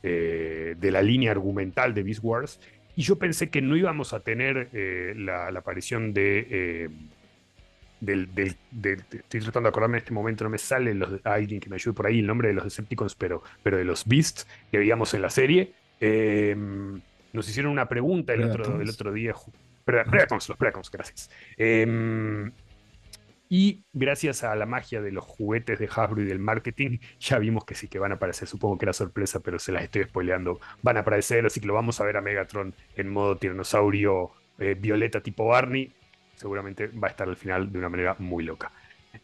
eh, 0.04 0.76
de 0.78 0.92
la 0.92 1.02
línea 1.02 1.32
argumental 1.32 1.94
de 1.94 2.04
Beast 2.04 2.24
Wars. 2.24 2.60
Y 2.96 3.04
yo 3.04 3.18
pensé 3.18 3.50
que 3.50 3.62
no 3.62 3.78
íbamos 3.78 4.14
a 4.14 4.22
tener 4.22 4.70
eh, 4.74 5.14
la, 5.16 5.48
aparición 5.48 6.14
de 6.14 6.90
del, 8.00 8.30
estoy 9.12 9.42
tratando 9.42 9.68
de 9.68 9.70
acordarme 9.70 9.98
en 9.98 10.04
este 10.04 10.14
momento, 10.14 10.44
no 10.44 10.50
me 10.50 10.58
sale 10.58 10.94
los, 10.94 11.20
alguien 11.26 11.60
que 11.60 11.70
me 11.70 11.76
ayude 11.76 11.94
por 11.94 12.08
ahí 12.08 12.20
el 12.20 12.28
nombre 12.28 12.50
de 12.50 12.54
los 12.54 12.64
Decepticons, 12.64 13.16
pero, 13.16 13.44
pero 13.62 13.78
de 13.78 13.84
los 13.84 14.06
Beasts 14.06 14.48
que 14.72 14.78
veíamos 14.78 15.14
en 15.14 15.22
la 15.22 15.30
serie. 15.30 15.74
Em, 16.00 17.02
nos 17.34 17.48
hicieron 17.50 17.72
una 17.72 17.88
pregunta 17.88 18.34
el 18.34 18.44
otro, 18.44 18.82
el 18.82 18.90
otro 18.90 19.12
día. 19.12 19.34
Predacons, 19.84 20.48
los 20.50 20.58
Predacons, 20.58 20.90
gracias. 20.92 21.30
Em, 21.58 22.52
y 23.50 23.84
gracias 23.92 24.44
a 24.44 24.56
la 24.56 24.66
magia 24.66 25.02
de 25.02 25.12
los 25.12 25.26
juguetes 25.26 25.80
de 25.80 25.90
Hasbro 25.94 26.22
y 26.22 26.26
del 26.26 26.40
marketing, 26.40 27.00
ya 27.20 27.40
vimos 27.40 27.66
que 27.66 27.76
sí 27.76 27.88
que 27.88 28.00
van 28.00 28.12
a 28.12 28.16
aparecer. 28.16 28.48
Supongo 28.48 28.78
que 28.78 28.86
era 28.86 28.94
sorpresa, 28.94 29.40
pero 29.42 29.60
se 29.60 29.72
las 29.72 29.84
estoy 29.84 30.04
spoileando. 30.04 30.60
Van 30.84 30.98
a 30.98 31.02
aparecer, 31.02 31.46
así 31.46 31.60
que 31.60 31.68
lo 31.68 31.74
vamos 31.74 32.00
a 32.00 32.06
ver 32.06 32.18
a 32.18 32.22
Megatron 32.22 32.74
en 32.96 33.10
modo 33.10 33.38
tiranosaurio 33.38 34.32
eh, 34.60 34.76
violeta 34.80 35.22
tipo 35.22 35.48
Barney 35.48 35.92
seguramente 36.40 36.88
va 36.88 37.10
a 37.10 37.12
estar 37.12 37.28
al 37.28 37.36
final 37.36 37.72
de 37.72 37.80
una 37.80 37.90
manera 37.90 38.16
muy 38.20 38.46
loca. 38.46 38.72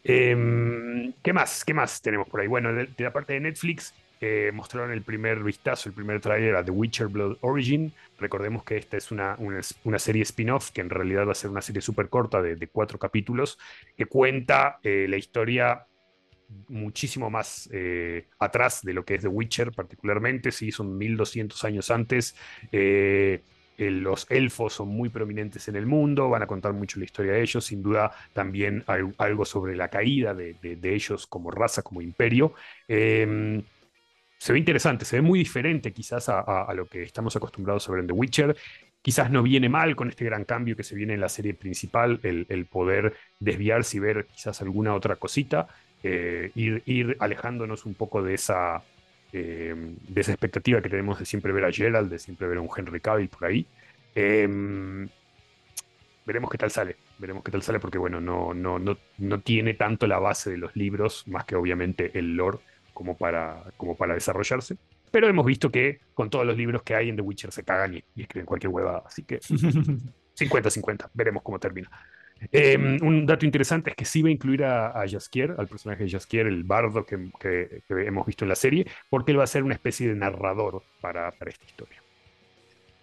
Em, 0.04 1.12
¿Qué 1.22 1.32
más? 1.32 1.64
¿Qué 1.64 1.72
más 1.72 2.02
tenemos 2.02 2.28
por 2.28 2.40
ahí? 2.40 2.46
Bueno, 2.46 2.72
de, 2.72 2.88
la 2.98 3.12
parte 3.12 3.32
de 3.32 3.40
Netflix 3.40 3.94
eh, 4.20 4.50
mostraron 4.52 4.92
el 4.92 5.02
primer 5.02 5.42
vistazo, 5.42 5.88
el 5.88 5.94
primer 5.94 6.20
trailer 6.20 6.56
a 6.56 6.64
The 6.64 6.70
Witcher 6.70 7.08
Blood 7.08 7.38
Origin. 7.42 7.92
Recordemos 8.18 8.64
que 8.64 8.76
esta 8.76 8.96
es 8.96 9.10
una, 9.10 9.36
una, 9.84 9.98
serie 9.98 10.22
spin-off 10.22 10.70
que 10.70 10.80
en 10.80 10.90
realidad 10.90 11.26
va 11.26 11.32
a 11.32 11.34
ser 11.34 11.50
una 11.50 11.60
serie 11.60 11.82
súper 11.82 12.08
corta 12.08 12.40
de, 12.40 12.66
cuatro 12.68 12.98
capítulos 12.98 13.58
que 13.96 14.06
cuenta 14.06 14.78
eh, 14.82 15.06
la 15.08 15.16
historia 15.16 15.86
muchísimo 16.68 17.30
más 17.30 17.68
eh, 17.72 18.26
atrás 18.38 18.82
de 18.82 18.94
lo 18.94 19.04
que 19.04 19.16
es 19.16 19.22
The 19.22 19.28
Witcher 19.28 19.72
particularmente, 19.72 20.52
sí, 20.52 20.72
son 20.72 20.96
1200 20.96 21.64
años 21.64 21.90
antes. 21.90 22.36
Eh, 22.72 23.42
los 23.78 24.26
elfos 24.30 24.72
son 24.72 24.88
muy 24.88 25.10
prominentes 25.10 25.68
en 25.68 25.76
el 25.76 25.84
mundo, 25.84 26.30
van 26.30 26.42
a 26.42 26.46
contar 26.46 26.72
mucho 26.72 26.98
la 26.98 27.04
historia 27.04 27.32
de 27.32 27.42
ellos, 27.42 27.66
sin 27.66 27.82
duda 27.82 28.10
también 28.32 28.82
algo 29.18 29.44
sobre 29.44 29.76
la 29.76 29.88
caída 29.88 30.32
de, 30.32 30.56
ellos 30.82 31.26
como 31.26 31.50
raza, 31.50 31.82
como 31.82 32.00
imperio. 32.00 32.54
Se 34.38 34.52
ve 34.52 34.58
interesante, 34.58 35.04
se 35.04 35.16
ve 35.16 35.22
muy 35.22 35.38
diferente 35.38 35.92
quizás 35.92 36.28
a, 36.28 36.72
lo 36.74 36.86
que 36.86 37.02
estamos 37.02 37.34
acostumbrados 37.36 37.88
ver 37.88 38.00
en 38.00 38.06
The 38.06 38.12
Witcher. 38.12 38.56
Quizás 39.02 39.30
no 39.30 39.42
viene 39.42 39.68
mal 39.68 39.96
con 39.96 40.08
este 40.08 40.24
gran 40.24 40.44
cambio 40.44 40.76
que 40.76 40.82
se 40.82 40.94
viene 40.94 41.14
en 41.14 41.20
la 41.20 41.28
serie 41.28 41.54
principal, 41.54 42.20
el, 42.22 42.66
poder 42.66 43.14
desviarse 43.40 43.96
y 43.96 44.00
ver 44.00 44.26
quizás 44.26 44.60
alguna 44.62 44.94
otra 44.94 45.16
cosita, 45.16 45.68
eh, 46.02 46.50
ir, 46.54 47.16
alejándonos 47.20 47.86
un 47.86 47.94
poco 47.94 48.22
de 48.22 48.34
esa, 48.34 48.82
Em, 49.32 49.96
de 50.08 50.20
esa 50.20 50.32
expectativa 50.32 50.80
que 50.80 50.88
tenemos 50.88 51.18
de 51.18 51.26
siempre 51.26 51.52
ver 51.52 51.64
a 51.64 51.72
Gerald, 51.72 52.10
de 52.10 52.18
siempre 52.18 52.46
ver 52.46 52.58
a 52.58 52.60
un 52.60 52.70
Henry 52.74 53.00
Cavill 53.00 53.28
por 53.28 53.44
ahí. 53.44 53.66
Em, 54.14 55.08
veremos 56.24 56.50
qué 56.50 56.58
tal 56.58 56.70
sale, 56.70 56.96
veremos 57.18 57.44
qué 57.44 57.50
tal 57.50 57.62
sale 57.62 57.78
porque 57.80 57.98
bueno, 57.98 58.20
no, 58.20 58.54
no, 58.54 58.78
no, 58.78 58.96
no 59.18 59.40
tiene 59.40 59.74
tanto 59.74 60.06
la 60.06 60.18
base 60.18 60.50
de 60.50 60.58
los 60.58 60.74
libros, 60.76 61.24
más 61.28 61.44
que 61.44 61.56
obviamente 61.56 62.18
el 62.18 62.36
lore 62.36 62.58
como 62.96 63.14
para, 63.14 63.62
como 63.76 63.94
para 63.94 64.14
desarrollarse. 64.14 64.78
Pero 65.10 65.28
hemos 65.28 65.44
visto 65.44 65.70
que 65.70 66.00
con 66.14 66.30
todos 66.30 66.46
los 66.46 66.56
libros 66.56 66.82
que 66.82 66.94
hay 66.94 67.10
en 67.10 67.16
The 67.16 67.22
Witcher 67.22 67.52
se 67.52 67.62
cagan 67.62 67.94
y, 67.94 68.04
y 68.14 68.22
escriben 68.22 68.46
cualquier 68.46 68.72
huevada, 68.72 69.02
así 69.04 69.22
que 69.22 69.38
50-50, 70.36 71.10
veremos 71.12 71.42
cómo 71.42 71.58
termina. 71.58 71.90
Em, 72.50 72.98
un 73.02 73.26
dato 73.26 73.44
interesante 73.44 73.90
es 73.90 73.96
que 73.96 74.06
sí 74.06 74.22
va 74.22 74.28
a 74.28 74.32
incluir 74.32 74.64
a, 74.64 74.88
a 74.98 75.06
Jaskier, 75.06 75.54
al 75.58 75.68
personaje 75.68 76.04
de 76.04 76.10
Jaskier, 76.10 76.46
el 76.46 76.64
bardo 76.64 77.04
que, 77.04 77.82
hemos 77.90 78.26
visto 78.26 78.46
en 78.46 78.48
la 78.48 78.54
serie, 78.54 78.86
porque 79.10 79.32
él 79.32 79.38
va 79.38 79.44
a 79.44 79.48
ser 79.48 79.62
una 79.62 79.74
especie 79.74 80.08
de 80.08 80.14
narrador 80.14 80.82
para, 81.02 81.28
esta 81.28 81.64
historia. 81.66 82.02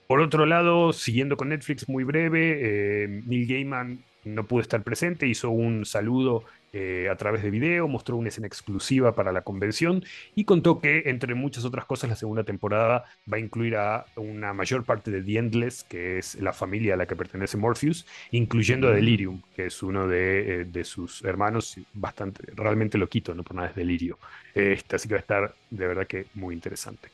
Por 0.08 0.22
otro 0.22 0.48
lado, 0.48 0.92
siguiendo 0.92 1.38
con 1.38 1.50
Netflix 1.50 1.88
muy 1.88 2.04
breve, 2.04 3.04
eh, 3.04 3.22
Neil 3.26 3.48
Gaiman 3.48 4.04
no 4.24 4.46
pudo 4.46 4.62
estar 4.62 4.82
presente, 4.82 5.28
hizo 5.28 5.52
un 5.52 5.86
saludo 5.86 6.46
eh, 6.76 7.08
a 7.08 7.16
través 7.16 7.44
de 7.44 7.52
video, 7.52 7.88
mostró 7.88 8.18
una 8.18 8.30
escena 8.30 8.48
exclusiva 8.48 9.14
para 9.14 9.32
la 9.32 9.44
convención 9.44 10.04
y 10.34 10.44
contó 10.44 10.82
que, 10.82 11.04
entre 11.06 11.36
muchas 11.36 11.66
otras 11.66 11.86
cosas, 11.86 12.10
la 12.10 12.16
segunda 12.16 12.44
temporada 12.44 13.06
va 13.32 13.38
a 13.38 13.40
incluir 13.40 13.76
a 13.76 14.08
una 14.16 14.54
mayor 14.54 14.84
parte 14.84 15.12
de 15.12 15.22
The 15.22 15.38
Endless, 15.38 15.84
que 15.84 16.18
es 16.18 16.34
la 16.42 16.52
familia 16.52 16.96
a 16.96 16.98
la 16.98 17.06
que 17.06 17.16
pertenece 17.16 17.58
Morpheus, 17.58 18.08
incluyendo 18.32 18.88
a 18.88 18.92
Delirium, 18.92 19.44
que 19.56 19.68
es 19.68 19.84
uno 19.84 20.08
de, 20.08 20.68
eh, 20.74 20.84
sus 20.84 21.24
hermanos, 21.24 21.78
bastante, 21.94 22.44
realmente 22.56 22.98
loquito, 22.98 23.36
no 23.36 23.44
por 23.44 23.56
nada 23.56 23.70
es 23.70 23.76
Delirio. 23.76 24.18
Este, 24.56 24.96
así 24.96 25.08
que 25.08 25.14
va 25.14 25.20
a 25.20 25.22
estar 25.22 25.56
de 25.70 25.88
verdad 25.88 26.08
que 26.08 26.26
muy 26.34 26.56
interesante. 26.56 27.10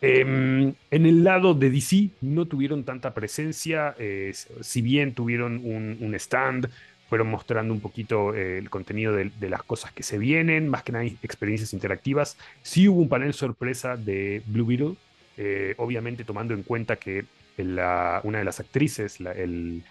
Em, 0.00 0.72
en 0.90 1.06
el 1.06 1.24
lado 1.24 1.52
de 1.52 1.68
DC 1.68 2.10
no 2.20 2.46
tuvieron 2.46 2.84
tanta 2.84 3.12
presencia, 3.12 3.96
eh, 3.98 4.32
si 4.60 4.82
bien 4.82 5.14
tuvieron 5.14 5.60
un 5.64 6.14
stand, 6.14 6.70
fueron 7.10 7.28
mostrando 7.28 7.74
un 7.74 7.80
poquito 7.80 8.34
eh, 8.36 8.56
el 8.56 8.70
contenido 8.70 9.12
de, 9.12 9.50
las 9.50 9.64
cosas 9.64 9.92
que 9.92 10.04
se 10.04 10.16
vienen, 10.16 10.68
más 10.68 10.84
que 10.84 10.92
nada 10.92 11.04
experiencias 11.04 11.72
interactivas. 11.72 12.38
Sí 12.62 12.86
hubo 12.86 13.00
un 13.00 13.08
panel 13.08 13.34
sorpresa 13.34 13.96
de 13.96 14.42
Blue 14.46 14.64
Beetle, 14.64 14.94
eh, 15.36 15.74
obviamente 15.76 16.24
tomando 16.24 16.54
en 16.54 16.62
cuenta 16.62 16.96
que 16.96 17.24
una 17.58 18.38
de 18.38 18.44
las 18.44 18.60
actrices, 18.60 19.20
el, 19.20 19.82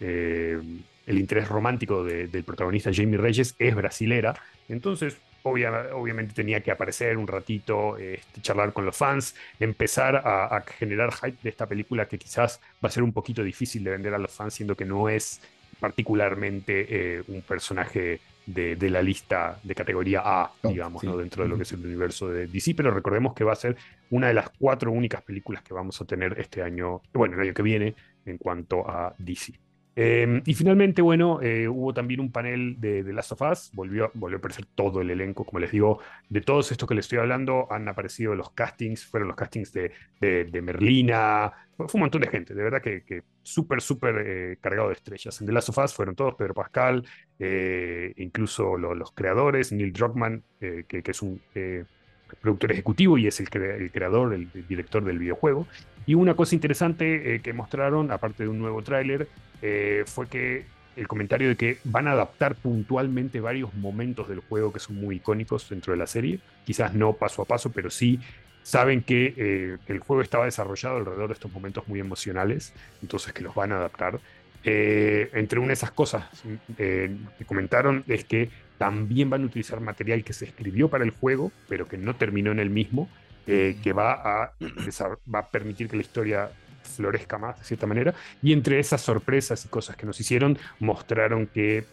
eh, 0.00 0.60
el, 1.06 1.18
interés 1.18 1.48
romántico 1.48 2.04
del 2.04 2.44
protagonista 2.44 2.90
Jamie 2.92 3.16
Reyes 3.16 3.54
es 3.58 3.74
brasilera, 3.74 4.34
entonces 4.68 5.16
obviamente 5.44 6.34
tenía 6.34 6.60
que 6.60 6.70
aparecer 6.70 7.16
un 7.16 7.26
ratito, 7.26 7.96
este, 7.98 8.40
charlar 8.40 8.72
con 8.72 8.84
los 8.84 8.96
fans, 8.96 9.34
empezar 9.60 10.16
a, 10.16 10.62
generar 10.78 11.12
hype 11.12 11.38
de 11.42 11.50
esta 11.50 11.66
película 11.66 12.06
que 12.08 12.18
quizás 12.18 12.60
va 12.84 12.88
a 12.88 12.92
ser 12.92 13.02
un 13.02 13.12
poquito 13.12 13.42
difícil 13.42 13.84
de 13.84 13.90
vender 13.90 14.14
a 14.14 14.18
los 14.18 14.32
fans, 14.32 14.54
siendo 14.54 14.76
que 14.76 14.84
no 14.84 15.08
es 15.08 15.40
particularmente 15.78 17.18
eh, 17.18 17.22
un 17.28 17.42
personaje 17.42 18.20
de, 18.46 18.90
la 18.90 19.02
lista 19.02 19.58
de 19.62 19.74
categoría 19.74 20.22
A, 20.24 20.52
oh, 20.62 20.68
digamos, 20.68 21.02
dentro 21.02 21.44
de 21.44 21.48
lo 21.48 21.56
que 21.56 21.62
es 21.62 21.72
el 21.72 21.84
universo 21.84 22.28
de 22.28 22.46
DC, 22.46 22.74
pero 22.74 22.90
recordemos 22.90 23.34
que 23.34 23.44
va 23.44 23.52
a 23.52 23.56
ser 23.56 23.76
una 24.10 24.28
de 24.28 24.34
las 24.34 24.50
cuatro 24.50 24.92
únicas 24.92 25.22
películas 25.22 25.62
que 25.62 25.74
vamos 25.74 26.00
a 26.00 26.04
tener 26.04 26.38
este 26.38 26.62
año, 26.62 27.00
bueno, 27.12 27.36
el 27.36 27.42
año 27.42 27.54
que 27.54 27.62
viene, 27.62 27.94
en 28.26 28.38
cuanto 28.38 28.88
a 28.88 29.14
DC. 29.18 29.54
Em, 29.96 30.42
y 30.44 30.54
finalmente, 30.54 31.02
bueno, 31.02 31.40
eh, 31.40 31.68
hubo 31.68 31.94
también 31.94 32.20
un 32.20 32.32
panel 32.32 32.80
de, 32.80 33.04
de, 33.04 33.12
Last 33.12 33.32
of 33.32 33.42
Us, 33.42 33.70
volvió, 33.74 34.10
volvió 34.14 34.36
a 34.36 34.38
aparecer 34.38 34.66
todo 34.74 35.00
el 35.00 35.10
elenco, 35.10 35.44
como 35.44 35.60
les 35.60 35.70
digo, 35.70 36.00
de 36.28 36.40
todos 36.40 36.72
estos 36.72 36.88
que 36.88 36.96
les 36.96 37.04
estoy 37.04 37.18
hablando, 37.18 37.68
han 37.70 37.88
aparecido 37.88 38.34
los 38.34 38.50
castings, 38.50 39.06
fueron 39.06 39.28
los 39.28 39.36
castings 39.36 39.72
de, 39.72 39.92
de, 40.20 40.62
Merlina, 40.62 41.52
fue 41.76 41.86
un 41.94 42.00
montón 42.00 42.22
de 42.22 42.28
gente, 42.28 42.54
de 42.54 42.62
verdad 42.62 42.82
que, 42.82 43.22
súper, 43.42 43.80
súper 43.80 44.24
eh, 44.26 44.58
cargado 44.60 44.88
de 44.88 44.94
estrellas. 44.94 45.40
En 45.40 45.46
The 45.46 45.52
Last 45.52 45.68
of 45.68 45.78
Us 45.78 45.94
fueron 45.94 46.16
todos, 46.16 46.34
Pedro 46.34 46.54
Pascal, 46.54 47.06
eh, 47.38 48.14
incluso 48.16 48.76
los 48.76 49.12
creadores, 49.12 49.70
Neil 49.70 49.92
Druckmann, 49.92 50.42
que, 50.58 51.02
es 51.04 51.22
un 51.22 51.40
productor 52.40 52.72
ejecutivo 52.72 53.18
y 53.18 53.26
es 53.26 53.40
el, 53.40 53.48
creador, 53.48 54.34
el, 54.34 54.48
director 54.68 55.04
del 55.04 55.18
videojuego. 55.18 55.66
Y 56.06 56.14
una 56.14 56.34
cosa 56.34 56.54
interesante 56.54 57.40
que 57.42 57.52
mostraron, 57.52 58.10
aparte 58.10 58.42
de 58.42 58.50
un 58.50 58.58
nuevo 58.58 58.82
tráiler, 58.82 59.28
eh, 59.66 60.04
fue 60.06 60.26
que 60.26 60.66
el 60.94 61.08
comentario 61.08 61.48
de 61.48 61.56
que 61.56 61.78
van 61.84 62.06
a 62.06 62.12
adaptar 62.12 62.54
puntualmente 62.54 63.40
varios 63.40 63.72
momentos 63.72 64.28
del 64.28 64.40
juego 64.40 64.74
que 64.74 64.78
son 64.78 64.96
muy 64.96 65.16
icónicos 65.16 65.70
dentro 65.70 65.94
de 65.94 65.96
la 65.96 66.06
serie, 66.06 66.38
quizás 66.66 66.92
no 66.92 67.14
paso 67.14 67.40
a 67.40 67.44
paso, 67.46 67.72
pero 67.72 67.88
sí 67.88 68.20
saben 68.62 69.02
que 69.02 69.32
eh, 69.38 69.78
el 69.86 70.00
juego 70.00 70.20
estaba 70.20 70.44
desarrollado 70.44 70.98
alrededor 70.98 71.28
de 71.28 71.32
estos 71.32 71.50
momentos 71.50 71.88
muy 71.88 71.98
emocionales, 71.98 72.74
entonces 73.00 73.32
que 73.32 73.42
los 73.42 73.54
van 73.54 73.72
a 73.72 73.76
adaptar. 73.76 74.20
Eh, 74.64 75.30
entre 75.32 75.58
una 75.58 75.68
de 75.68 75.74
esas 75.74 75.90
cosas 75.90 76.24
que 76.76 77.16
comentaron 77.46 78.04
es 78.06 78.24
que 78.24 78.50
también 78.78 79.30
van 79.30 79.42
a 79.42 79.46
utilizar 79.46 79.80
material 79.80 80.24
que 80.24 80.32
se 80.32 80.46
escribió 80.46 80.88
para 80.88 81.04
el 81.04 81.10
juego, 81.10 81.52
pero 81.68 81.88
que 81.88 81.98
no 81.98 82.16
terminó 82.16 82.52
en 82.52 82.58
el 82.58 82.70
mismo, 82.70 83.08
que 83.46 83.92
va 83.94 84.12
a, 84.12 84.52
va 85.32 85.38
a 85.38 85.48
permitir 85.50 85.88
que 85.88 85.96
la 85.96 86.02
historia 86.02 86.50
florezca 86.84 87.38
más 87.38 87.58
de 87.58 87.64
cierta 87.64 87.86
manera. 87.86 88.14
Y 88.42 88.52
entre 88.52 88.78
esas 88.78 89.00
sorpresas 89.00 89.64
y 89.64 89.68
cosas 89.68 89.96
que 89.96 90.06
nos 90.06 90.20
hicieron, 90.20 90.58
mostraron 90.78 91.46
que 91.46 91.84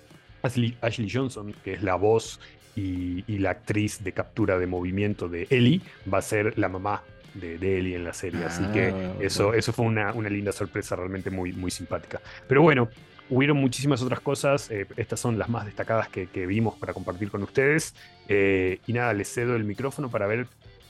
Ashley, 0.44 1.10
Johnson, 1.12 1.54
que 1.64 1.74
es 1.74 1.84
la 1.84 1.96
voz 1.96 2.40
y, 2.76 3.24
la 3.38 3.52
actriz 3.52 4.04
de 4.04 4.12
captura 4.12 4.58
de 4.58 4.68
movimiento 4.68 5.28
de 5.28 5.48
Ellie, 5.50 5.82
va 6.12 6.20
a 6.20 6.22
ser 6.22 6.58
la 6.58 6.70
mamá 6.70 7.04
de, 7.34 7.56
Ellie 7.56 7.96
en 7.96 8.04
la 8.04 8.14
serie. 8.14 8.44
Así 8.46 8.64
que 8.72 8.90
ah, 8.90 9.14
eso, 9.20 9.54
eso 9.54 9.74
fue 9.74 9.86
una, 9.86 10.14
una, 10.14 10.30
linda 10.30 10.52
sorpresa 10.52 10.96
realmente 10.96 11.30
muy, 11.30 11.54
muy 11.54 11.72
simpática. 11.72 12.22
Pero 12.48 12.62
bueno, 12.62 12.90
hubieron 13.32 13.58
muchísimas 13.58 14.02
otras 14.04 14.20
cosas. 14.20 14.70
Eh, 14.70 14.86
estas 14.98 15.20
son 15.20 15.40
las 15.40 15.50
más 15.50 15.66
destacadas 15.66 16.10
que, 16.10 16.28
vimos 16.46 16.78
para 16.78 16.94
compartir 16.94 17.32
con 17.32 17.42
ustedes. 17.42 17.96
Eh, 18.28 18.80
y 18.86 18.94
nada, 18.94 19.14
les 19.14 19.34
cedo 19.34 19.56
el 19.56 19.64
micrófono 19.64 20.12
para 20.12 20.28
ver 20.28 20.46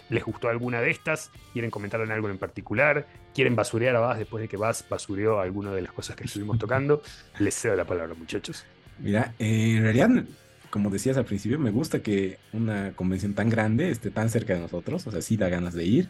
les 0.10 0.26
gustó 0.26 0.50
alguna 0.50 0.82
de 0.82 0.92
estas, 0.92 1.32
quieren 1.54 1.72
comentar 1.72 2.02
en 2.02 2.12
algo 2.12 2.30
en 2.30 2.38
particular, 2.38 3.08
quieren 3.34 3.56
basurear 3.56 3.96
a 3.96 4.02
Vaz 4.02 4.18
después 4.20 4.42
de 4.42 4.50
que 4.50 4.58
Vaz 4.58 4.86
basureó 4.90 5.40
alguna 5.40 5.72
de 5.72 5.82
las 5.82 5.94
cosas 5.94 6.18
que 6.18 6.26
estuvimos 6.26 6.60
tocando, 6.60 7.02
les 7.40 7.56
cedo 7.56 7.78
la 7.78 7.86
palabra, 7.86 8.14
muchachos. 8.14 8.66
Mira, 9.00 9.34
eh, 9.40 9.76
en 9.78 9.84
realidad, 9.84 10.10
como 10.70 10.90
decías 10.90 11.16
al 11.16 11.24
principio, 11.24 11.60
me 11.60 11.72
gusta 11.72 12.02
que 12.02 12.40
una 12.52 12.92
convención 12.92 13.34
tan 13.34 13.50
grande 13.50 13.90
esté 13.90 14.12
tan 14.12 14.30
cerca 14.30 14.54
de 14.54 14.60
nosotros, 14.60 15.08
o 15.08 15.12
sea, 15.12 15.22
sí 15.22 15.38
da 15.38 15.48
ganas 15.48 15.74
de 15.74 15.86
ir, 15.86 16.10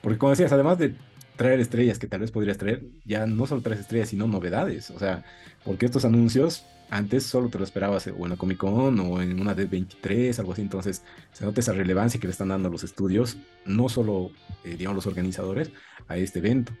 porque 0.00 0.18
como 0.18 0.30
decías, 0.30 0.52
además 0.52 0.78
de 0.78 0.94
traer 1.34 1.58
estrellas 1.58 1.98
que 1.98 2.06
tal 2.06 2.20
vez 2.20 2.30
podrías 2.30 2.58
traer, 2.58 2.82
ya 3.04 3.26
no 3.26 3.46
solo 3.46 3.62
traes 3.62 3.80
estrellas, 3.80 4.10
sino 4.10 4.26
novedades, 4.26 4.90
o 4.90 4.98
sea, 4.98 5.24
porque 5.64 5.86
estos 5.86 6.04
anuncios 6.04 6.64
antes 6.90 7.24
solo 7.24 7.48
te 7.48 7.58
lo 7.58 7.64
esperabas 7.64 8.08
o 8.08 8.24
en 8.24 8.30
la 8.30 8.36
Comic 8.36 8.58
Con 8.58 8.98
o 8.98 9.22
en 9.22 9.40
una 9.40 9.56
D23, 9.56 10.38
algo 10.38 10.52
así. 10.52 10.62
Entonces 10.62 11.02
se 11.32 11.44
nota 11.44 11.60
esa 11.60 11.72
relevancia 11.72 12.20
que 12.20 12.26
le 12.26 12.32
están 12.32 12.48
dando 12.48 12.68
los 12.68 12.82
estudios, 12.82 13.36
no 13.64 13.88
solo, 13.88 14.32
eh, 14.64 14.74
digamos, 14.76 14.96
los 14.96 15.06
organizadores 15.06 15.70
a 16.08 16.16
este 16.16 16.40
evento. 16.40 16.72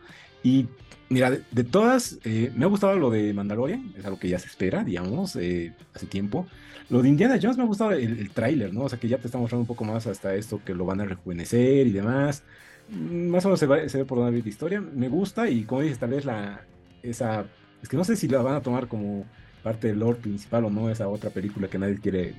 Y 0.42 0.66
mira, 1.08 1.30
de, 1.30 1.64
todas, 1.64 2.18
eh, 2.24 2.50
me 2.56 2.64
ha 2.64 2.68
gustado 2.68 2.96
lo 2.98 3.10
de 3.10 3.32
Mandalorian, 3.32 3.94
es 3.96 4.04
algo 4.04 4.18
que 4.18 4.28
ya 4.28 4.38
se 4.38 4.48
espera, 4.48 4.82
digamos, 4.82 5.36
eh, 5.36 5.74
hace 5.94 6.06
tiempo. 6.06 6.46
Lo 6.88 7.02
de 7.02 7.08
Indiana 7.08 7.38
Jones 7.40 7.56
me 7.56 7.62
ha 7.62 7.66
gustado 7.66 7.92
el, 7.92 8.18
el 8.18 8.30
tráiler, 8.30 8.74
¿no? 8.74 8.82
O 8.82 8.88
sea, 8.88 8.98
que 8.98 9.06
ya 9.06 9.18
te 9.18 9.28
está 9.28 9.38
mostrando 9.38 9.60
un 9.60 9.66
poco 9.68 9.84
más 9.84 10.06
hasta 10.08 10.34
esto, 10.34 10.60
que 10.64 10.74
lo 10.74 10.84
van 10.86 11.00
a 11.00 11.04
rejuvenecer 11.04 11.86
y 11.86 11.92
demás. 11.92 12.42
Mm, 12.88 13.28
más 13.28 13.44
o 13.44 13.48
menos 13.48 13.60
se, 13.60 13.98
ve 13.98 14.04
por 14.04 14.18
una 14.18 14.30
vez 14.30 14.42
de 14.42 14.50
historia. 14.50 14.80
Me 14.80 15.08
gusta 15.08 15.48
y 15.48 15.64
como 15.64 15.82
dices, 15.82 15.98
tal 15.98 16.10
vez 16.10 16.24
la, 16.24 16.64
esa, 17.02 17.46
es 17.82 17.88
que 17.88 17.96
no 17.96 18.04
sé 18.04 18.16
si 18.16 18.28
la 18.28 18.42
van 18.42 18.54
a 18.54 18.62
tomar 18.62 18.88
como 18.88 19.24
parte 19.62 19.88
del 19.88 20.00
lore 20.00 20.18
principal 20.18 20.64
o 20.64 20.70
no, 20.70 20.90
esa 20.90 21.08
otra 21.08 21.30
película 21.30 21.68
que 21.68 21.78
nadie 21.78 21.98
quiere 21.98 22.34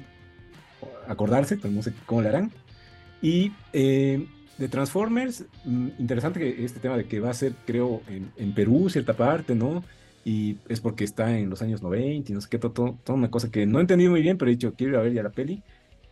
acordarse, 1.08 1.58
pero 1.58 1.74
no 1.74 1.84
sé 1.84 1.94
cómo 2.06 2.22
le 2.22 2.30
harán. 2.30 2.52
Y 3.22 3.52
eh, 3.74 4.26
de 4.58 4.68
Transformers, 4.68 5.46
mm, 5.66 5.90
interesante 6.00 6.40
que 6.40 6.66
este 6.66 6.80
tema 6.80 6.98
de 6.98 7.06
que 7.06 7.20
va 7.20 7.30
a 7.30 7.34
ser, 7.34 7.54
creo, 7.66 8.02
en, 8.08 8.54
Perú, 8.54 8.90
cierta 8.90 9.14
parte, 9.16 9.56
¿no? 9.56 9.84
Y 10.24 10.58
es 10.70 10.82
porque 10.82 11.04
está 11.04 11.38
en 11.38 11.50
los 11.50 11.62
años 11.62 11.82
90 11.82 12.32
y 12.32 12.36
no 12.36 12.42
sé 12.42 12.50
qué, 12.50 12.60
todo, 12.60 12.98
toda 13.04 13.18
una 13.18 13.32
cosa 13.32 13.50
que 13.50 13.66
no 13.66 13.80
he 13.80 13.82
entendido 13.82 14.12
muy 14.12 14.22
bien, 14.22 14.38
pero 14.38 14.50
he 14.50 14.56
dicho, 14.56 14.74
quiero 14.76 14.94
ir 14.94 15.00
a 15.00 15.02
ver 15.02 15.14
ya 15.14 15.24
la 15.24 15.32
peli. 15.32 15.64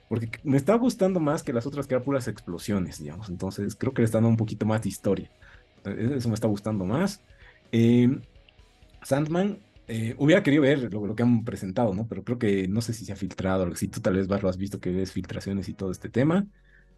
porque 0.09 0.29
me 0.43 0.57
está 0.57 0.75
gustando 0.75 1.19
más 1.19 1.43
que 1.43 1.53
las 1.53 1.67
otras 1.67 1.87
que 1.87 1.93
eran 1.93 2.03
puras 2.03 2.27
explosiones, 2.27 2.99
digamos. 2.99 3.29
Entonces 3.29 3.75
creo 3.75 3.93
que 3.93 4.01
le 4.01 4.05
están 4.07 4.23
dando 4.23 4.29
un 4.29 4.37
poquito 4.37 4.65
más 4.65 4.81
de 4.81 4.89
historia. 4.89 5.29
Eso 5.85 6.29
me 6.29 6.35
está 6.35 6.47
gustando 6.47 6.85
más. 6.85 7.21
Eh, 7.71 8.09
Sandman, 9.03 9.59
eh, 9.91 10.13
hubiera 10.19 10.43
querido 10.43 10.61
ver 10.61 10.93
lo, 10.93 11.15
que 11.15 11.23
han 11.23 11.43
presentado, 11.43 11.95
¿no? 11.95 12.07
Pero 12.07 12.23
creo 12.23 12.37
que 12.37 12.67
no 12.67 12.79
sé 12.79 12.93
si 12.93 13.05
se 13.05 13.11
ha 13.11 13.15
filtrado, 13.15 13.75
si 13.75 13.87
tú 13.87 13.99
tal 14.01 14.17
vez 14.17 14.27
lo 14.27 14.47
has 14.47 14.57
visto 14.57 14.79
que 14.79 14.91
ves 14.91 15.11
filtraciones 15.11 15.67
y 15.67 15.73
todo 15.73 15.89
este 15.89 16.09
tema. 16.09 16.45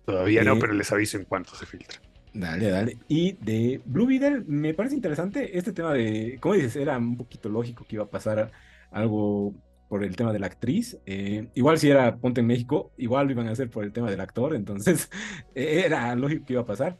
Todavía 0.06 0.44
no, 0.44 0.56
eh, 0.56 0.58
pero 0.60 0.74
les 0.74 0.92
aviso 0.92 1.18
en 1.18 1.24
cuanto 1.24 1.56
se 1.56 1.66
filtra. 1.66 2.02
Dale, 2.34 2.70
dale. 2.70 2.98
Y 3.08 3.38
de 3.40 3.82
Blue 3.86 4.08
Beetle, 4.08 4.44
me 4.46 4.74
parece 4.74 4.96
interesante 4.96 5.58
este 5.58 5.72
tema 5.72 5.94
de, 5.94 6.38
como 6.42 6.56
dices, 6.56 6.76
era 6.76 6.98
un 6.98 7.16
poquito 7.16 7.48
lógico 7.48 7.86
que 7.88 7.96
iba 7.96 8.04
a 8.04 8.10
pasar 8.10 8.52
algo 8.92 9.56
por 9.88 10.04
el 10.04 10.18
tema 10.18 10.34
de 10.34 10.40
la 10.40 10.48
actriz. 10.48 10.98
Eh, 11.06 11.48
igual 11.56 11.78
si 11.78 11.90
era 11.90 12.18
Ponte 12.18 12.42
en 12.42 12.48
México, 12.48 12.92
igual 12.98 13.28
lo 13.28 13.32
iban 13.32 13.48
a 13.48 13.52
hacer 13.52 13.70
por 13.70 13.86
el 13.86 13.94
tema 13.94 14.12
del 14.12 14.20
actor, 14.20 14.54
entonces 14.54 15.10
era 15.56 16.14
lógico 16.18 16.46
que 16.46 16.54
iba 16.54 16.64
a 16.64 16.66
pasar. 16.66 16.98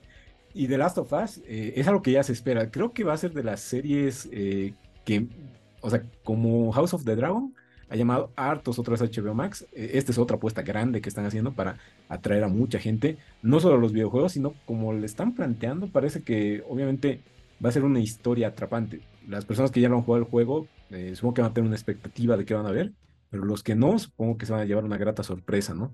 Y 0.54 0.70
The 0.70 0.78
Last 0.78 0.98
of 0.98 1.12
Us 1.12 1.42
es 1.46 1.86
algo 1.88 2.02
que 2.02 2.12
ya 2.14 2.24
se 2.24 2.32
espera. 2.32 2.72
Creo 2.72 2.94
que 2.94 3.04
va 3.04 3.14
a 3.14 3.18
ser 3.18 3.34
de 3.34 3.44
las 3.44 3.60
series 3.60 4.30
que 5.06 5.28
o 5.82 5.90
sea, 5.90 6.04
como 6.24 6.72
House 6.72 6.94
of 6.94 7.04
the 7.04 7.16
Dragon 7.16 7.54
ha 7.90 7.96
llamado 7.96 8.32
hartos 8.38 8.80
otros 8.80 9.02
HBO 9.02 9.34
Max, 9.34 9.68
eh, 9.74 9.92
esta 9.96 10.12
es 10.12 10.18
otra 10.18 10.38
apuesta 10.38 10.62
grande 10.62 11.02
que 11.02 11.10
están 11.10 11.26
haciendo 11.26 11.52
para 11.52 11.78
atraer 12.08 12.44
a 12.46 12.48
mucha 12.48 12.80
gente, 12.80 13.18
no 13.42 13.60
solo 13.60 13.76
a 13.76 13.80
los 13.80 13.92
videojuegos, 13.92 14.32
sino 14.32 14.54
como 14.66 14.94
le 14.94 15.06
están 15.06 15.36
planteando, 15.36 15.88
parece 15.88 16.24
que 16.24 16.64
obviamente 16.70 17.22
va 17.64 17.70
a 17.70 17.74
ser 17.74 17.84
una 17.84 18.00
historia 18.00 18.50
atrapante. 18.50 19.02
Las 19.28 19.46
personas 19.46 19.72
que 19.72 19.82
ya 19.82 19.90
lo 19.90 19.98
han 19.98 20.04
jugado 20.04 20.24
el 20.24 20.30
juego, 20.30 20.68
eh, 20.90 21.14
supongo 21.16 21.34
que 21.34 21.42
van 21.42 21.52
a 21.52 21.54
tener 21.54 21.68
una 21.68 21.76
expectativa 21.76 22.38
de 22.38 22.46
qué 22.46 22.54
van 22.54 22.66
a 22.66 22.72
ver, 22.72 22.94
pero 23.30 23.44
los 23.44 23.62
que 23.64 23.76
no, 23.76 24.00
supongo 24.00 24.38
que 24.38 24.46
se 24.46 24.54
van 24.54 24.62
a 24.62 24.66
llevar 24.66 24.86
una 24.86 24.98
grata 24.98 25.24
sorpresa, 25.24 25.74
¿no? 25.74 25.94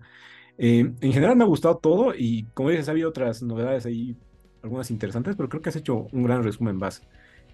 Eh, 0.60 0.80
en 1.02 1.14
general 1.14 1.36
me 1.36 1.44
ha 1.44 1.48
gustado 1.48 1.78
todo 1.78 2.14
y 2.16 2.46
como 2.54 2.70
dices, 2.70 2.88
ha 2.88 2.92
habido 2.92 3.10
otras 3.10 3.44
novedades 3.44 3.86
ahí, 3.86 4.16
algunas 4.64 4.92
interesantes, 4.92 5.36
pero 5.36 5.50
creo 5.50 5.62
que 5.62 5.70
has 5.70 5.76
hecho 5.76 6.08
un 6.12 6.24
gran 6.24 6.44
resumen 6.44 6.80
base. 6.80 7.04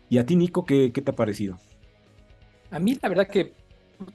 ¿Y 0.10 0.17
a 0.17 0.25
ti, 0.25 0.36
Nico, 0.36 0.65
qué, 0.65 0.91
qué 0.91 1.01
te 1.01 1.12
ha 1.12 1.15
parecido? 1.15 1.57
A 2.72 2.79
mí 2.79 2.98
la 3.01 3.10
verdad 3.10 3.27
que, 3.27 3.53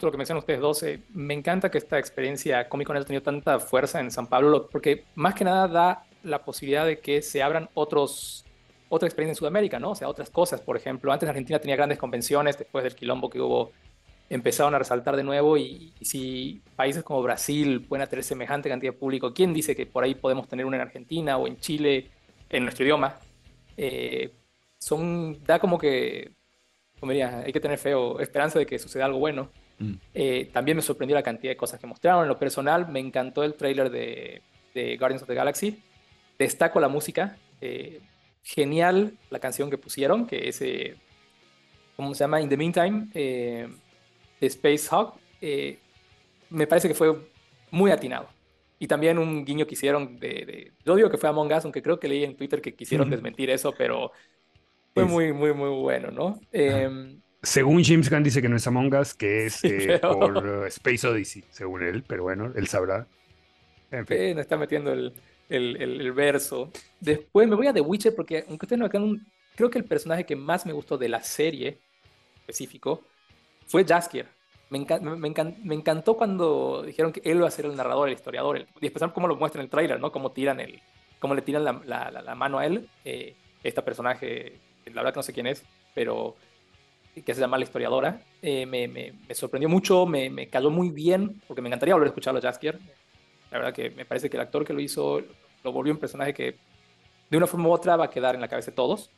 lo 0.01 0.11
que 0.11 0.17
mencionan 0.17 0.41
ustedes 0.41 0.61
dos, 0.61 0.83
eh, 0.83 1.01
me 1.15 1.35
encanta 1.35 1.71
que 1.71 1.79
esta 1.79 1.99
experiencia 1.99 2.69
Comic 2.69 2.87
Con 2.87 2.97
haya 2.97 3.07
tenido 3.07 3.23
tanta 3.23 3.61
fuerza 3.61 4.01
en 4.01 4.11
San 4.11 4.27
Pablo, 4.27 4.69
porque 4.71 5.05
más 5.15 5.35
que 5.35 5.45
nada 5.45 5.69
da 5.69 6.05
la 6.23 6.45
posibilidad 6.45 6.85
de 6.85 6.99
que 6.99 7.23
se 7.23 7.43
abran 7.43 7.69
otros, 7.75 8.45
otra 8.89 9.07
experiencia 9.07 9.33
en 9.33 9.37
Sudamérica, 9.37 9.79
¿no? 9.79 9.91
O 9.91 9.95
sea, 9.95 10.09
otras 10.09 10.31
cosas. 10.31 10.61
Por 10.61 10.77
ejemplo, 10.77 11.13
antes 11.13 11.29
Argentina 11.29 11.59
tenía 11.59 11.77
grandes 11.77 11.99
convenciones, 11.99 12.59
después 12.59 12.85
del 12.85 12.95
quilombo 12.95 13.31
que 13.31 13.41
hubo, 13.41 13.71
empezaron 14.29 14.75
a 14.75 14.79
resaltar 14.79 15.17
de 15.17 15.23
nuevo 15.23 15.57
y, 15.57 15.95
si 16.01 16.61
países 16.77 17.03
como 17.03 17.23
Brasil 17.23 17.87
pueden 17.89 18.09
tener 18.09 18.25
semejante 18.25 18.69
cantidad 18.69 18.93
de 18.93 18.99
público, 18.99 19.33
¿quién 19.33 19.55
dice 19.55 19.75
que 19.75 19.87
por 19.87 20.05
ahí 20.05 20.15
podemos 20.15 20.49
tener 20.49 20.67
una 20.67 20.77
en 20.77 20.83
Argentina 20.83 21.39
o 21.39 21.47
en 21.47 21.59
Chile 21.59 22.11
en 22.51 22.65
nuestro 22.65 22.85
idioma? 22.85 23.19
Eh, 23.77 24.33
son, 24.79 25.43
da 25.45 25.59
como 25.59 25.79
que 25.79 26.33
como 27.01 27.13
diría, 27.13 27.43
hay 27.45 27.53
que 27.53 27.61
tener 27.61 27.79
fe 27.79 27.95
o 27.95 28.21
esperanza 28.21 28.59
de 28.59 28.67
que 28.67 28.79
suceda 28.79 29.05
algo 29.05 29.19
bueno. 29.19 29.51
Mm. 29.79 29.95
Eh, 30.15 30.51
también 30.53 30.77
me 30.77 30.83
sorprendió 30.83 31.15
la 31.15 31.23
cantidad 31.23 31.53
de 31.53 31.57
cosas 31.57 31.79
que 31.79 31.87
mostraron. 31.87 32.23
En 32.23 32.29
lo 32.29 32.39
personal, 32.39 32.89
me 32.89 33.01
encantó 33.01 33.45
el 33.45 33.55
trailer 33.55 33.91
de, 33.91 34.43
Guardians 34.99 35.23
of 35.23 35.29
the 35.29 35.35
Galaxy. 35.35 35.83
Destaco 36.39 36.81
la 36.81 36.89
música. 36.89 37.37
Eh, 37.61 38.01
genial 38.43 39.15
la 39.31 39.39
canción 39.39 39.71
que 39.71 39.79
pusieron, 39.79 40.27
que 40.27 40.49
es, 40.49 40.61
eh, 40.63 40.97
¿cómo 41.97 42.15
se 42.15 42.21
llama? 42.21 42.41
In 42.41 42.49
the 42.49 42.57
Meantime, 42.57 43.09
de 43.13 43.69
Space 44.41 44.89
Hawk. 44.91 45.15
me 46.51 46.67
parece 46.67 46.89
que 46.89 46.95
fue 46.95 47.17
muy 47.71 47.91
atinado. 47.91 48.29
Y 48.81 48.87
también 48.87 49.19
un 49.19 49.45
guiño 49.45 49.67
que 49.67 49.75
hicieron 49.75 50.21
de, 50.21 50.73
Yo 50.85 50.95
digo 50.95 51.11
que 51.11 51.19
fue 51.19 51.29
Among 51.29 51.53
Us, 51.53 51.65
aunque 51.65 51.83
creo 51.83 51.99
que 51.99 52.09
leí 52.09 52.23
en 52.23 52.37
Twitter 52.37 52.61
que 52.61 52.75
quisieron 52.75 53.11
desmentir 53.11 53.51
eso, 53.51 53.75
pero 53.77 54.13
fue 55.05 55.33
muy, 55.33 55.33
muy, 55.33 55.53
muy 55.53 55.81
bueno, 55.81 56.11
¿no? 56.11 56.41
Em, 56.53 57.21
según 57.43 57.85
James 57.85 58.11
Gunn 58.11 58.23
dice 58.23 58.43
que 58.43 58.49
no 58.49 58.57
es 58.57 58.67
Among 58.67 58.95
Us, 58.95 59.15
que 59.15 59.47
es 59.47 59.63
eh, 59.65 59.99
por 60.03 60.37
uh, 60.37 60.65
Space 60.67 61.07
Odyssey, 61.07 61.45
según 61.51 61.83
él, 61.83 62.05
pero 62.07 62.25
bueno, 62.25 62.53
él 62.55 62.67
sabrá. 62.67 63.07
En 63.91 64.07
fin. 64.07 64.35
no 64.35 64.41
está 64.41 64.57
metiendo 64.57 64.93
el, 64.93 65.15
el, 65.49 65.81
el, 65.81 66.13
verso. 66.13 66.71
Después 67.01 67.49
me 67.49 67.55
voy 67.55 67.69
a 67.69 67.73
The 67.73 67.81
Witcher 67.81 68.15
porque, 68.15 68.45
aunque 68.49 68.67
ustedes 68.67 68.81
no 68.81 68.89
vean, 68.89 69.27
creo 69.55 69.71
que 69.71 69.79
el 69.79 69.85
personaje 69.85 70.27
que 70.27 70.37
más 70.37 70.67
me 70.67 70.73
gustó 70.73 70.99
de 70.99 71.09
la 71.09 71.23
serie 71.23 71.79
específico 72.41 73.03
fue 73.67 73.85
Jaskier. 73.85 74.27
Me, 74.71 74.85
me, 75.01 75.31
me, 75.65 75.75
encantó 75.75 76.15
cuando 76.15 76.83
dijeron 76.83 77.11
que 77.11 77.23
él 77.25 77.39
iba 77.39 77.49
a 77.49 77.51
ser 77.51 77.65
el 77.65 77.75
narrador, 77.75 78.09
el 78.09 78.15
historiador, 78.15 78.59
y 78.59 78.87
especialmente 78.87 79.15
cómo 79.15 79.29
lo 79.29 79.37
muestra 79.37 79.63
en 79.63 79.65
el 79.65 79.71
trailer, 79.71 79.99
¿no? 79.99 80.13
Cómo 80.13 80.33
tiran 80.33 80.61
el, 80.61 80.83
cómo 81.19 81.35
le 81.35 81.41
tiran 81.41 81.65
la, 81.65 81.81
la, 81.87 82.11
la, 82.11 82.35
mano 82.35 82.59
a 82.59 82.67
él, 82.67 82.87
eh, 83.05 83.35
este 83.63 83.81
personaje 83.81 84.61
la 84.91 85.03
verdad 85.03 85.15
que 85.15 85.19
no 85.19 85.23
sé 85.23 85.33
quién 85.33 85.47
es, 85.47 85.65
pero 85.95 86.37
que 87.25 87.35
se 87.35 87.41
llama 87.41 87.59
La 87.59 87.65
Historiadora, 87.65 88.23
eh, 88.43 88.67
me, 88.67 89.35
sorprendió 89.35 89.69
mucho, 89.69 90.07
me, 90.07 90.31
me, 90.31 90.49
cayó 90.49 90.71
muy 90.71 90.91
bien, 90.91 91.41
porque 91.47 91.63
me 91.63 91.69
encantaría 91.69 91.95
volver 91.95 92.07
a 92.07 92.11
escucharlo 92.11 92.39
a 92.39 92.43
Jaskier. 92.43 92.79
La 93.51 93.59
verdad 93.59 93.75
que 93.75 93.91
me 93.91 94.05
parece 94.05 94.29
que 94.31 94.37
el 94.37 94.43
actor 94.43 94.65
que 94.65 94.73
lo 94.73 94.81
hizo 94.81 95.23
lo 95.65 95.73
volvió 95.73 95.93
un 95.93 95.99
personaje 95.99 96.35
que 96.35 96.57
de 97.31 97.37
una 97.37 97.47
forma 97.47 97.69
u 97.69 97.73
otra 97.73 97.97
va 97.97 98.07
a 98.07 98.11
quedar 98.11 98.35
en 98.35 98.41
la 98.41 98.49
cabeza 98.49 98.71
de 98.71 98.77
todos. 98.77 99.11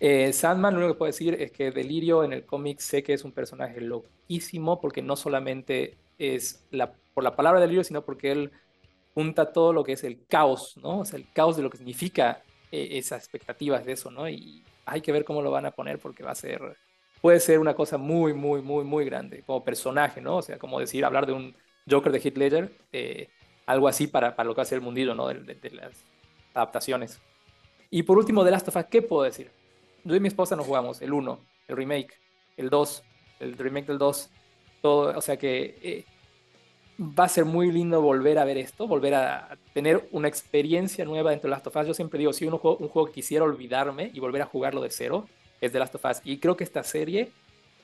Eh, 0.00 0.32
Sandman, 0.32 0.74
lo 0.74 0.80
único 0.80 0.94
que 0.94 0.98
puedo 0.98 1.12
decir 1.12 1.34
es 1.34 1.52
que 1.52 1.70
Delirio 1.70 2.24
en 2.24 2.32
el 2.32 2.44
cómic 2.44 2.80
sé 2.80 3.02
que 3.02 3.12
es 3.12 3.24
un 3.24 3.32
personaje 3.32 3.80
loquísimo, 3.80 4.80
porque 4.80 5.02
no 5.02 5.14
solamente 5.14 5.98
es 6.18 6.66
la, 6.70 6.92
por 7.14 7.22
la 7.22 7.36
palabra 7.36 7.60
Delirio, 7.60 7.84
sino 7.84 8.04
porque 8.04 8.32
él 8.32 8.50
junta 9.14 9.52
todo 9.52 9.72
lo 9.72 9.84
que 9.84 9.92
es 9.92 10.04
el 10.04 10.24
caos, 10.26 10.76
¿no? 10.78 11.00
O 11.00 11.04
sea, 11.04 11.18
el 11.18 11.30
caos 11.32 11.56
de 11.56 11.62
lo 11.62 11.70
que 11.70 11.78
significa 11.78 12.42
eh, 12.72 12.88
esas 12.92 13.22
expectativas 13.22 13.84
de 13.84 13.92
eso, 13.92 14.10
¿no? 14.10 14.28
Hay 14.90 15.00
que 15.00 15.12
ver 15.12 15.24
cómo 15.24 15.40
lo 15.40 15.52
van 15.52 15.66
a 15.66 15.70
poner 15.70 16.00
porque 16.00 16.24
va 16.24 16.32
a 16.32 16.34
ser, 16.34 16.60
puede 17.22 17.38
ser 17.38 17.60
una 17.60 17.74
cosa 17.74 17.96
muy, 17.96 18.34
muy, 18.34 18.60
muy, 18.60 18.84
muy 18.84 19.04
grande 19.04 19.42
como 19.46 19.64
personaje, 19.64 20.20
¿no? 20.20 20.38
O 20.38 20.42
sea, 20.42 20.58
como 20.58 20.80
decir, 20.80 21.04
hablar 21.04 21.26
de 21.26 21.32
un 21.32 21.54
Joker 21.88 22.10
de 22.10 22.18
Heath 22.18 22.36
Ledger, 22.36 22.72
eh, 22.92 23.28
algo 23.66 23.86
así 23.86 24.08
para, 24.08 24.34
para, 24.34 24.48
lo 24.48 24.54
que 24.54 24.64
ser 24.64 24.78
el 24.78 24.82
mundillo, 24.82 25.14
¿no? 25.14 25.28
De, 25.28 25.70
las 25.70 26.04
adaptaciones. 26.54 27.20
Y 27.88 28.02
por 28.02 28.18
último, 28.18 28.42
de 28.42 28.50
Last 28.50 28.66
of 28.66 28.76
Us, 28.76 28.84
¿qué 28.90 29.00
puedo 29.00 29.22
decir? 29.22 29.52
Yo 30.02 30.16
y 30.16 30.20
mi 30.20 30.28
esposa 30.28 30.56
nos 30.56 30.66
jugamos 30.66 31.00
el 31.02 31.12
1, 31.12 31.38
el 31.68 31.76
remake, 31.76 32.14
el 32.56 32.68
2, 32.68 33.02
el 33.38 33.56
remake 33.56 33.86
del 33.86 33.98
2, 33.98 34.30
todo, 34.82 35.16
o 35.16 35.20
sea 35.20 35.36
que 35.36 35.78
eh, 35.82 36.04
va 37.00 37.24
a 37.24 37.28
ser 37.28 37.46
muy 37.46 37.72
lindo 37.72 38.02
volver 38.02 38.38
a 38.38 38.44
ver 38.44 38.58
esto, 38.58 38.86
volver 38.86 39.14
a 39.14 39.56
tener 39.72 40.06
una 40.12 40.28
experiencia 40.28 41.04
nueva 41.04 41.30
dentro 41.30 41.48
de 41.48 41.52
Last 41.52 41.66
of 41.66 41.76
Us. 41.76 41.86
Yo 41.86 41.94
siempre 41.94 42.18
digo, 42.18 42.32
si 42.32 42.44
un 42.44 42.58
juego, 42.58 42.76
un 42.76 42.88
juego 42.88 43.10
quisiera 43.10 43.44
olvidarme 43.44 44.10
y 44.12 44.20
volver 44.20 44.42
a 44.42 44.46
jugarlo 44.46 44.82
de 44.82 44.90
cero, 44.90 45.26
es 45.62 45.72
The 45.72 45.78
Last 45.78 45.94
of 45.94 46.04
Us. 46.04 46.20
Y 46.24 46.38
creo 46.38 46.56
que 46.56 46.64
esta 46.64 46.82
serie 46.82 47.30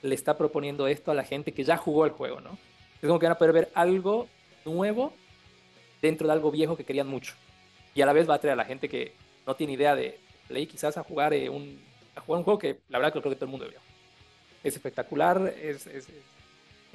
le 0.03 0.13
está 0.13 0.37
proponiendo 0.37 0.87
esto 0.87 1.09
a 1.09 1.15
la 1.15 1.23
gente 1.23 1.51
que 1.51 1.63
ya 1.63 1.77
jugó 1.77 2.05
el 2.05 2.11
juego, 2.11 2.41
¿no? 2.41 2.59
Es 3.01 3.07
como 3.07 3.17
que 3.17 3.25
van 3.25 3.33
a 3.33 3.37
poder 3.39 3.53
ver 3.53 3.71
algo 3.73 4.27
nuevo 4.65 5.13
dentro 6.01 6.27
de 6.27 6.33
algo 6.33 6.51
viejo 6.51 6.77
que 6.77 6.83
querían 6.83 7.07
mucho. 7.07 7.33
Y 7.95 8.01
a 8.01 8.05
la 8.05 8.13
vez 8.13 8.29
va 8.29 8.35
a 8.35 8.39
traer 8.39 8.53
a 8.53 8.57
la 8.57 8.65
gente 8.65 8.87
que 8.87 9.13
no 9.47 9.55
tiene 9.55 9.73
idea 9.73 9.95
de 9.95 10.19
Play 10.47 10.67
quizás 10.67 10.95
a 10.95 11.03
jugar, 11.03 11.33
eh, 11.33 11.49
un, 11.49 11.81
a 12.15 12.21
jugar 12.21 12.39
un 12.39 12.43
juego 12.43 12.59
que 12.59 12.79
la 12.89 12.99
verdad 12.99 13.13
creo 13.13 13.23
que 13.23 13.35
todo 13.35 13.45
el 13.45 13.51
mundo 13.51 13.67
vio. 13.67 13.79
Es 14.63 14.75
espectacular, 14.75 15.53
es, 15.59 15.87
es, 15.87 16.07
es 16.09 16.36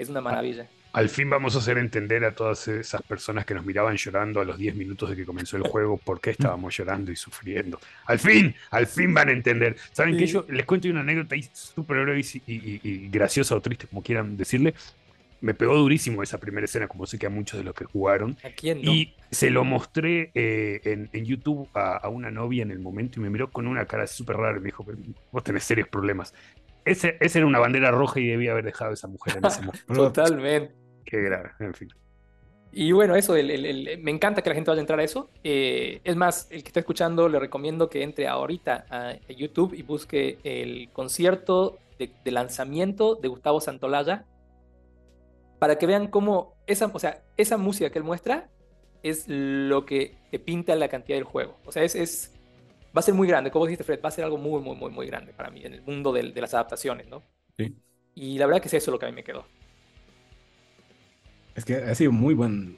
una 0.09 0.21
maravilla. 0.21 0.67
Al 0.93 1.09
fin 1.09 1.27
vamos 1.27 1.55
a 1.55 1.57
hacer 1.57 1.79
entender 1.79 2.23
a 2.23 2.35
todas 2.35 2.67
esas 2.67 3.01
personas 3.01 3.47
que 3.47 3.55
nos 3.55 3.65
miraban 3.65 3.95
llorando 3.95 4.41
a 4.41 4.45
los 4.45 4.59
10 4.59 4.75
minutos 4.75 5.09
de 5.09 5.15
que 5.15 5.25
comenzó 5.25 5.57
el 5.57 5.63
juego 5.63 5.97
por 5.97 6.21
qué 6.21 6.29
estábamos 6.29 6.77
llorando 6.77 7.11
y 7.11 7.15
sufriendo. 7.15 7.79
Al 8.05 8.19
fin, 8.19 8.53
al 8.69 8.85
fin 8.85 9.11
van 9.11 9.29
a 9.29 9.31
entender. 9.31 9.75
¿Saben 9.91 10.15
que 10.15 10.27
yo 10.27 10.45
les 10.49 10.67
cuento 10.67 10.87
una 10.89 10.99
anécdota 10.99 11.35
súper 11.51 12.03
breve 12.03 12.21
y, 12.45 13.07
graciosa 13.09 13.55
o 13.55 13.61
triste, 13.61 13.87
como 13.87 14.03
quieran 14.03 14.37
decirle? 14.37 14.75
Me 15.41 15.55
pegó 15.55 15.75
durísimo 15.75 16.21
esa 16.21 16.37
primera 16.37 16.65
escena, 16.65 16.87
como 16.87 17.07
sé 17.07 17.17
que 17.17 17.25
a 17.25 17.31
muchos 17.31 17.57
de 17.57 17.63
los 17.63 17.73
que 17.73 17.85
jugaron. 17.85 18.37
¿A 18.43 18.49
quién 18.49 18.77
Y 18.77 19.15
se 19.31 19.49
lo 19.49 19.65
mostré 19.65 20.29
eh, 20.35 21.07
en, 21.11 21.25
YouTube 21.25 21.67
a, 21.73 22.07
una 22.07 22.29
novia 22.29 22.61
en 22.61 22.69
el 22.69 22.79
momento 22.79 23.19
y 23.19 23.23
me 23.23 23.31
miró 23.31 23.49
con 23.49 23.65
una 23.65 23.85
cara 23.85 24.05
súper 24.05 24.37
rara 24.37 24.57
y 24.57 24.61
me 24.61 24.67
dijo, 24.67 24.85
vos 25.31 25.43
tenés 25.43 25.63
serios 25.63 25.87
problemas. 25.87 26.35
Ese, 26.85 27.17
esa 27.19 27.39
era 27.39 27.47
una 27.47 27.59
bandera 27.59 27.91
roja 27.91 28.19
y 28.19 28.27
debía 28.27 28.51
haber 28.51 28.65
dejado 28.65 28.91
a 28.91 28.93
esa 28.93 29.07
mujer 29.07 29.37
en 29.37 29.45
ese 29.45 29.61
momento. 29.65 29.93
Totalmente. 29.93 30.75
Qué 31.05 31.21
grave, 31.21 31.51
en 31.59 31.73
fin. 31.73 31.89
Y 32.75 32.91
bueno, 32.91 33.15
eso, 33.15 33.33
me 33.33 34.11
encanta 34.11 34.41
que 34.41 34.49
la 34.49 34.55
gente 34.55 34.71
vaya 34.71 34.79
a 34.79 34.81
entrar 34.81 34.99
a 34.99 35.03
eso. 35.03 35.29
Eh, 35.43 36.01
es 36.03 36.15
más, 36.15 36.47
el 36.49 36.63
que 36.63 36.69
está 36.69 36.79
escuchando, 36.79 37.29
le 37.29 37.37
recomiendo 37.37 37.87
que 37.87 38.01
entre 38.01 38.27
ahorita 38.27 38.85
a, 38.89 39.13
YouTube 39.29 39.75
y 39.75 39.83
busque 39.83 40.39
el 40.43 40.89
concierto 40.91 41.77
de, 41.99 42.31
lanzamiento 42.31 43.13
de 43.15 43.27
Gustavo 43.27 43.61
Santolaya 43.61 44.25
para 45.59 45.77
que 45.77 45.85
vean 45.85 46.07
cómo 46.07 46.55
esa, 46.65 46.87
o 46.87 46.99
sea, 46.99 47.21
esa 47.37 47.57
música 47.57 47.91
que 47.91 47.99
él 47.99 48.03
muestra 48.03 48.49
es 49.03 49.25
lo 49.27 49.85
que 49.85 50.15
te 50.31 50.39
pinta 50.39 50.75
la 50.75 50.87
cantidad 50.87 51.17
del 51.17 51.25
juego. 51.25 51.59
O 51.65 51.71
sea, 51.71 51.83
es, 51.83 51.93
es 51.93 52.33
va 52.95 52.99
a 52.99 53.01
ser 53.01 53.13
muy 53.13 53.27
grande, 53.27 53.51
como 53.51 53.65
dijiste 53.65 53.83
Fred, 53.83 53.99
va 54.03 54.09
a 54.09 54.11
ser 54.11 54.23
algo 54.25 54.37
muy, 54.37 54.61
muy, 54.61 54.75
muy, 54.75 54.91
muy 54.91 55.07
grande 55.07 55.33
para 55.33 55.49
mí 55.49 55.63
en 55.65 55.73
el 55.73 55.81
mundo 55.81 56.11
de, 56.13 56.31
de 56.31 56.41
las 56.41 56.53
adaptaciones, 56.53 57.07
¿no? 57.07 57.23
Sí. 57.57 57.75
Y 58.15 58.37
la 58.37 58.45
verdad 58.45 58.61
que 58.61 58.67
es 58.67 58.73
eso 58.75 58.91
lo 58.91 58.99
que 58.99 59.05
a 59.05 59.09
mí 59.09 59.15
me 59.15 59.23
quedó. 59.23 59.45
Es 61.55 61.65
que 61.65 61.75
ha 61.75 61.95
sido 61.95 62.11
muy 62.11 62.33
buen, 62.33 62.77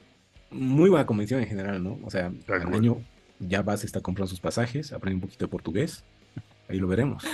muy 0.50 0.90
buena 0.90 1.06
convención 1.06 1.40
en 1.40 1.46
general, 1.48 1.82
¿no? 1.82 1.98
O 2.04 2.10
sea, 2.10 2.32
cual. 2.62 2.74
año 2.74 3.02
ya 3.38 3.62
vas 3.62 3.82
a 3.82 3.86
estar 3.86 4.02
comprando 4.02 4.28
sus 4.28 4.40
pasajes, 4.40 4.92
aprende 4.92 5.16
un 5.16 5.20
poquito 5.22 5.44
de 5.46 5.50
portugués, 5.50 6.04
ahí 6.68 6.78
lo 6.78 6.88
veremos. 6.88 7.24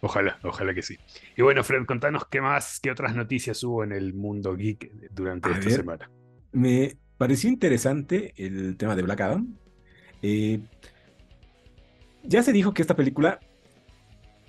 Ojalá, 0.00 0.38
ojalá 0.42 0.74
que 0.74 0.82
sí. 0.82 0.98
Y 1.36 1.42
bueno, 1.42 1.62
Fred, 1.62 1.84
contanos 1.86 2.26
qué 2.26 2.40
más, 2.40 2.80
qué 2.80 2.90
otras 2.90 3.14
noticias 3.14 3.62
hubo 3.62 3.84
en 3.84 3.92
el 3.92 4.14
mundo 4.14 4.56
geek 4.56 4.90
durante 5.12 5.48
A 5.48 5.52
esta 5.52 5.70
ver. 5.70 5.76
semana. 5.76 6.10
Me 6.52 6.96
pareció 7.16 7.48
interesante 7.48 8.34
el 8.36 8.76
tema 8.76 8.96
de 8.96 9.02
Black 9.02 9.20
Adam. 9.20 9.56
Eh, 10.22 10.60
ya 12.24 12.42
se 12.42 12.52
dijo 12.52 12.74
que 12.74 12.82
esta 12.82 12.96
película, 12.96 13.40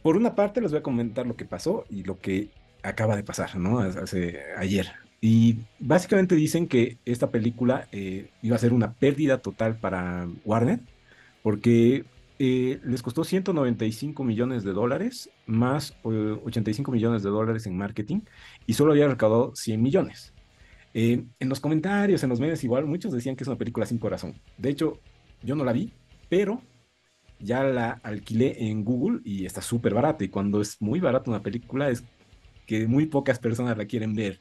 por 0.01 0.17
una 0.17 0.35
parte 0.35 0.61
les 0.61 0.71
voy 0.71 0.79
a 0.79 0.83
comentar 0.83 1.25
lo 1.25 1.35
que 1.35 1.45
pasó 1.45 1.85
y 1.89 2.03
lo 2.03 2.19
que 2.19 2.49
acaba 2.83 3.15
de 3.15 3.23
pasar, 3.23 3.55
¿no? 3.57 3.79
Hace, 3.79 4.39
ayer. 4.57 4.87
Y 5.21 5.59
básicamente 5.79 6.35
dicen 6.35 6.67
que 6.67 6.97
esta 7.05 7.31
película 7.31 7.87
eh, 7.91 8.29
iba 8.41 8.55
a 8.55 8.59
ser 8.59 8.73
una 8.73 8.93
pérdida 8.93 9.37
total 9.37 9.77
para 9.77 10.27
Warner, 10.43 10.81
porque 11.41 12.05
eh, 12.39 12.79
les 12.83 13.01
costó 13.01 13.23
195 13.23 14.23
millones 14.23 14.63
de 14.63 14.73
dólares 14.73 15.29
más 15.45 15.95
eh, 16.03 16.37
85 16.43 16.91
millones 16.91 17.23
de 17.23 17.29
dólares 17.29 17.67
en 17.67 17.77
marketing 17.77 18.21
y 18.65 18.73
solo 18.73 18.91
había 18.91 19.07
recaudado 19.07 19.55
100 19.55 19.81
millones. 19.81 20.33
Eh, 20.93 21.23
en 21.39 21.49
los 21.49 21.59
comentarios, 21.59 22.23
en 22.23 22.29
los 22.29 22.39
medios 22.39 22.63
igual, 22.63 22.85
muchos 22.85 23.11
decían 23.13 23.35
que 23.35 23.43
es 23.43 23.47
una 23.47 23.57
película 23.57 23.85
sin 23.85 23.97
corazón. 23.97 24.35
De 24.57 24.69
hecho, 24.69 24.99
yo 25.41 25.55
no 25.55 25.63
la 25.63 25.73
vi, 25.73 25.93
pero 26.27 26.61
ya 27.43 27.63
la 27.63 27.99
alquilé 28.03 28.69
en 28.69 28.83
Google 28.83 29.21
y 29.23 29.45
está 29.45 29.61
súper 29.61 29.93
barata. 29.93 30.23
Y 30.23 30.29
cuando 30.29 30.61
es 30.61 30.81
muy 30.81 30.99
barata 30.99 31.29
una 31.29 31.43
película 31.43 31.89
es 31.89 32.03
que 32.65 32.87
muy 32.87 33.05
pocas 33.05 33.39
personas 33.39 33.77
la 33.77 33.85
quieren 33.85 34.15
ver. 34.15 34.39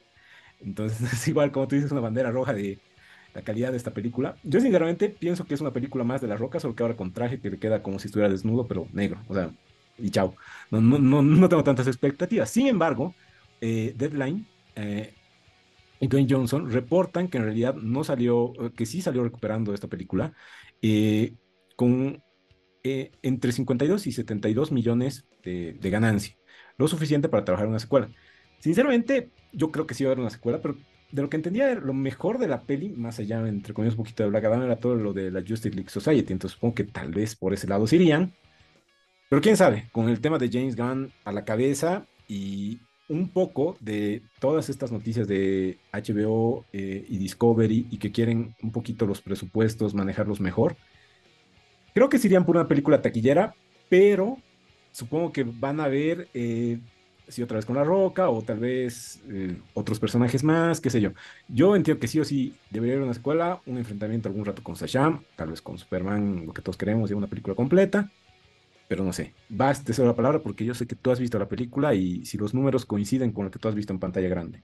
Entonces 0.59 1.01
es 1.13 1.27
igual, 1.27 1.51
como 1.51 1.67
tú 1.67 1.75
dices, 1.75 1.91
una 1.91 2.01
bandera 2.01 2.31
roja 2.31 2.53
de 2.53 2.79
la 3.33 3.41
calidad 3.41 3.71
de 3.71 3.77
esta 3.77 3.91
película. 3.91 4.37
Yo 4.43 4.59
sinceramente 4.59 5.09
pienso 5.09 5.45
que 5.45 5.55
es 5.55 5.61
una 5.61 5.73
película 5.73 6.03
más 6.03 6.21
de 6.21 6.27
La 6.27 6.37
Roca, 6.37 6.59
solo 6.59 6.75
que 6.75 6.83
ahora 6.83 6.95
con 6.95 7.11
traje 7.11 7.39
que 7.39 7.49
le 7.49 7.59
queda 7.59 7.81
como 7.81 7.99
si 7.99 8.07
estuviera 8.07 8.29
desnudo, 8.31 8.67
pero 8.67 8.87
negro. 8.93 9.19
O 9.27 9.33
sea, 9.33 9.51
y 9.97 10.09
chao. 10.09 10.35
No, 10.71 10.81
no, 10.81 10.99
no, 10.99 11.21
no 11.21 11.49
tengo 11.49 11.63
tantas 11.63 11.87
expectativas. 11.87 12.49
Sin 12.49 12.67
embargo, 12.67 13.15
eh, 13.61 13.93
Deadline 13.97 14.45
eh, 14.75 15.13
y 15.99 16.07
Dwayne 16.07 16.27
Johnson 16.29 16.71
reportan 16.71 17.27
que 17.27 17.37
en 17.37 17.45
realidad 17.45 17.75
no 17.75 18.03
salió, 18.03 18.53
que 18.75 18.85
sí 18.85 19.01
salió 19.01 19.23
recuperando 19.23 19.73
esta 19.73 19.87
película 19.87 20.33
eh, 20.81 21.33
con 21.75 22.21
eh, 22.83 23.11
entre 23.21 23.51
52 23.51 24.07
y 24.07 24.11
72 24.11 24.71
millones 24.71 25.25
de, 25.43 25.77
ganancia, 25.83 26.35
lo 26.77 26.87
suficiente 26.87 27.29
para 27.29 27.45
trabajar 27.45 27.67
una 27.67 27.79
secuela. 27.79 28.09
Sinceramente, 28.59 29.29
yo 29.51 29.71
creo 29.71 29.87
que 29.87 29.93
sí 29.93 30.03
va 30.03 30.09
a 30.09 30.11
haber 30.11 30.21
una 30.21 30.29
secuela, 30.29 30.61
pero 30.61 30.77
de 31.11 31.21
lo 31.21 31.29
que 31.29 31.37
entendía, 31.37 31.75
lo 31.75 31.93
mejor 31.93 32.39
de 32.39 32.47
la 32.47 32.63
peli, 32.63 32.89
más 32.89 33.19
allá, 33.19 33.47
entre 33.47 33.73
comillas, 33.73 33.93
un 33.93 34.03
poquito 34.03 34.23
de 34.23 34.29
Black 34.29 34.45
Adam, 34.45 34.63
era 34.63 34.77
todo 34.77 34.95
lo 34.95 35.13
de 35.13 35.31
la 35.31 35.41
Justice 35.41 35.75
League 35.75 35.89
Society. 35.89 36.33
Entonces 36.33 36.55
supongo 36.55 36.75
que 36.75 36.85
tal 36.85 37.11
vez 37.11 37.35
por 37.35 37.53
ese 37.53 37.67
lado 37.67 37.85
se 37.87 37.97
irían. 37.97 38.33
Pero 39.29 39.41
quién 39.41 39.57
sabe, 39.57 39.89
con 39.91 40.09
el 40.09 40.21
tema 40.21 40.37
de 40.37 40.49
James 40.51 40.75
Gunn 40.75 41.11
a 41.23 41.31
la 41.31 41.45
cabeza 41.45 42.05
y 42.27 42.79
un 43.09 43.29
poco 43.29 43.77
de 43.79 44.23
todas 44.39 44.69
estas 44.69 44.91
noticias 44.91 45.27
de 45.27 45.79
HBO 45.91 46.65
eh, 46.73 47.05
y 47.07 47.17
Discovery 47.17 47.87
y 47.91 47.97
que 47.97 48.11
quieren 48.11 48.55
un 48.61 48.71
poquito 48.71 49.05
los 49.05 49.21
presupuestos, 49.21 49.93
manejarlos 49.93 50.41
mejor. 50.41 50.75
Creo 51.93 52.09
que 52.09 52.17
se 52.17 52.27
irían 52.27 52.45
por 52.45 52.55
una 52.55 52.67
película 52.67 53.01
taquillera, 53.01 53.55
pero 53.89 54.37
supongo 54.91 55.31
que 55.31 55.43
van 55.43 55.79
a 55.79 55.87
ver 55.87 56.27
eh, 56.33 56.79
si 57.27 57.41
otra 57.41 57.57
vez 57.57 57.65
con 57.65 57.75
La 57.75 57.83
Roca 57.83 58.29
o 58.29 58.41
tal 58.41 58.59
vez 58.59 59.21
eh, 59.29 59.57
otros 59.73 59.99
personajes 59.99 60.43
más, 60.43 60.81
qué 60.81 60.89
sé 60.89 61.01
yo. 61.01 61.11
Yo 61.47 61.75
entiendo 61.75 61.99
que 61.99 62.07
sí 62.07 62.19
o 62.19 62.25
sí 62.25 62.55
debería 62.69 62.95
haber 62.95 63.03
una 63.03 63.11
escuela, 63.11 63.61
un 63.65 63.77
enfrentamiento 63.77 64.29
algún 64.29 64.45
rato 64.45 64.63
con 64.63 64.75
Shazam, 64.75 65.23
tal 65.35 65.49
vez 65.49 65.61
con 65.61 65.77
Superman, 65.77 66.45
lo 66.45 66.53
que 66.53 66.61
todos 66.61 66.77
queremos, 66.77 67.11
y 67.11 67.13
una 67.13 67.27
película 67.27 67.55
completa. 67.55 68.09
Pero 68.87 69.03
no 69.03 69.13
sé, 69.13 69.33
vas, 69.49 69.83
te 69.83 70.03
la 70.03 70.15
palabra 70.15 70.39
porque 70.39 70.65
yo 70.65 70.73
sé 70.73 70.85
que 70.85 70.95
tú 70.95 71.11
has 71.11 71.19
visto 71.19 71.39
la 71.39 71.47
película 71.47 71.93
y 71.93 72.25
si 72.25 72.37
los 72.37 72.53
números 72.53 72.85
coinciden 72.85 73.31
con 73.31 73.45
lo 73.45 73.51
que 73.51 73.59
tú 73.59 73.67
has 73.67 73.75
visto 73.75 73.93
en 73.93 73.99
pantalla 73.99 74.27
grande. 74.27 74.61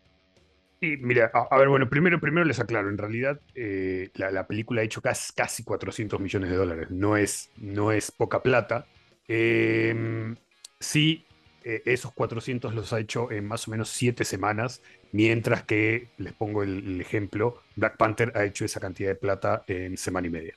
Y 0.81 0.95
mira, 0.97 1.29
a, 1.33 1.57
ver, 1.57 1.67
bueno, 1.67 1.89
primero, 1.89 2.21
primero 2.21 2.45
les 2.45 2.59
aclaro, 2.59 2.89
en 2.89 2.97
realidad 2.97 3.41
eh, 3.53 4.11
la, 4.13 4.31
la 4.31 4.47
película 4.47 4.81
ha 4.81 4.85
hecho 4.85 5.01
casi, 5.01 5.33
casi 5.33 5.63
400 5.63 6.19
millones 6.21 6.49
de 6.49 6.55
dólares, 6.55 6.89
no 6.89 7.17
es, 7.17 7.49
no 7.57 7.91
es 7.91 8.11
poca 8.11 8.41
plata. 8.41 8.85
Eh, 9.27 10.33
sí, 10.79 11.25
eh, 11.65 11.81
esos 11.85 12.13
400 12.13 12.73
los 12.73 12.93
ha 12.93 12.99
hecho 12.99 13.29
en 13.29 13.45
más 13.45 13.67
o 13.67 13.71
menos 13.71 13.89
7 13.89 14.23
semanas, 14.23 14.81
mientras 15.11 15.63
que, 15.63 16.07
les 16.17 16.31
pongo 16.31 16.63
el, 16.63 17.01
ejemplo, 17.01 17.61
Black 17.75 17.97
Panther 17.97 18.31
ha 18.35 18.45
hecho 18.45 18.63
esa 18.63 18.79
cantidad 18.79 19.09
de 19.09 19.15
plata 19.15 19.65
en 19.67 19.97
semana 19.97 20.27
y 20.27 20.29
media. 20.29 20.53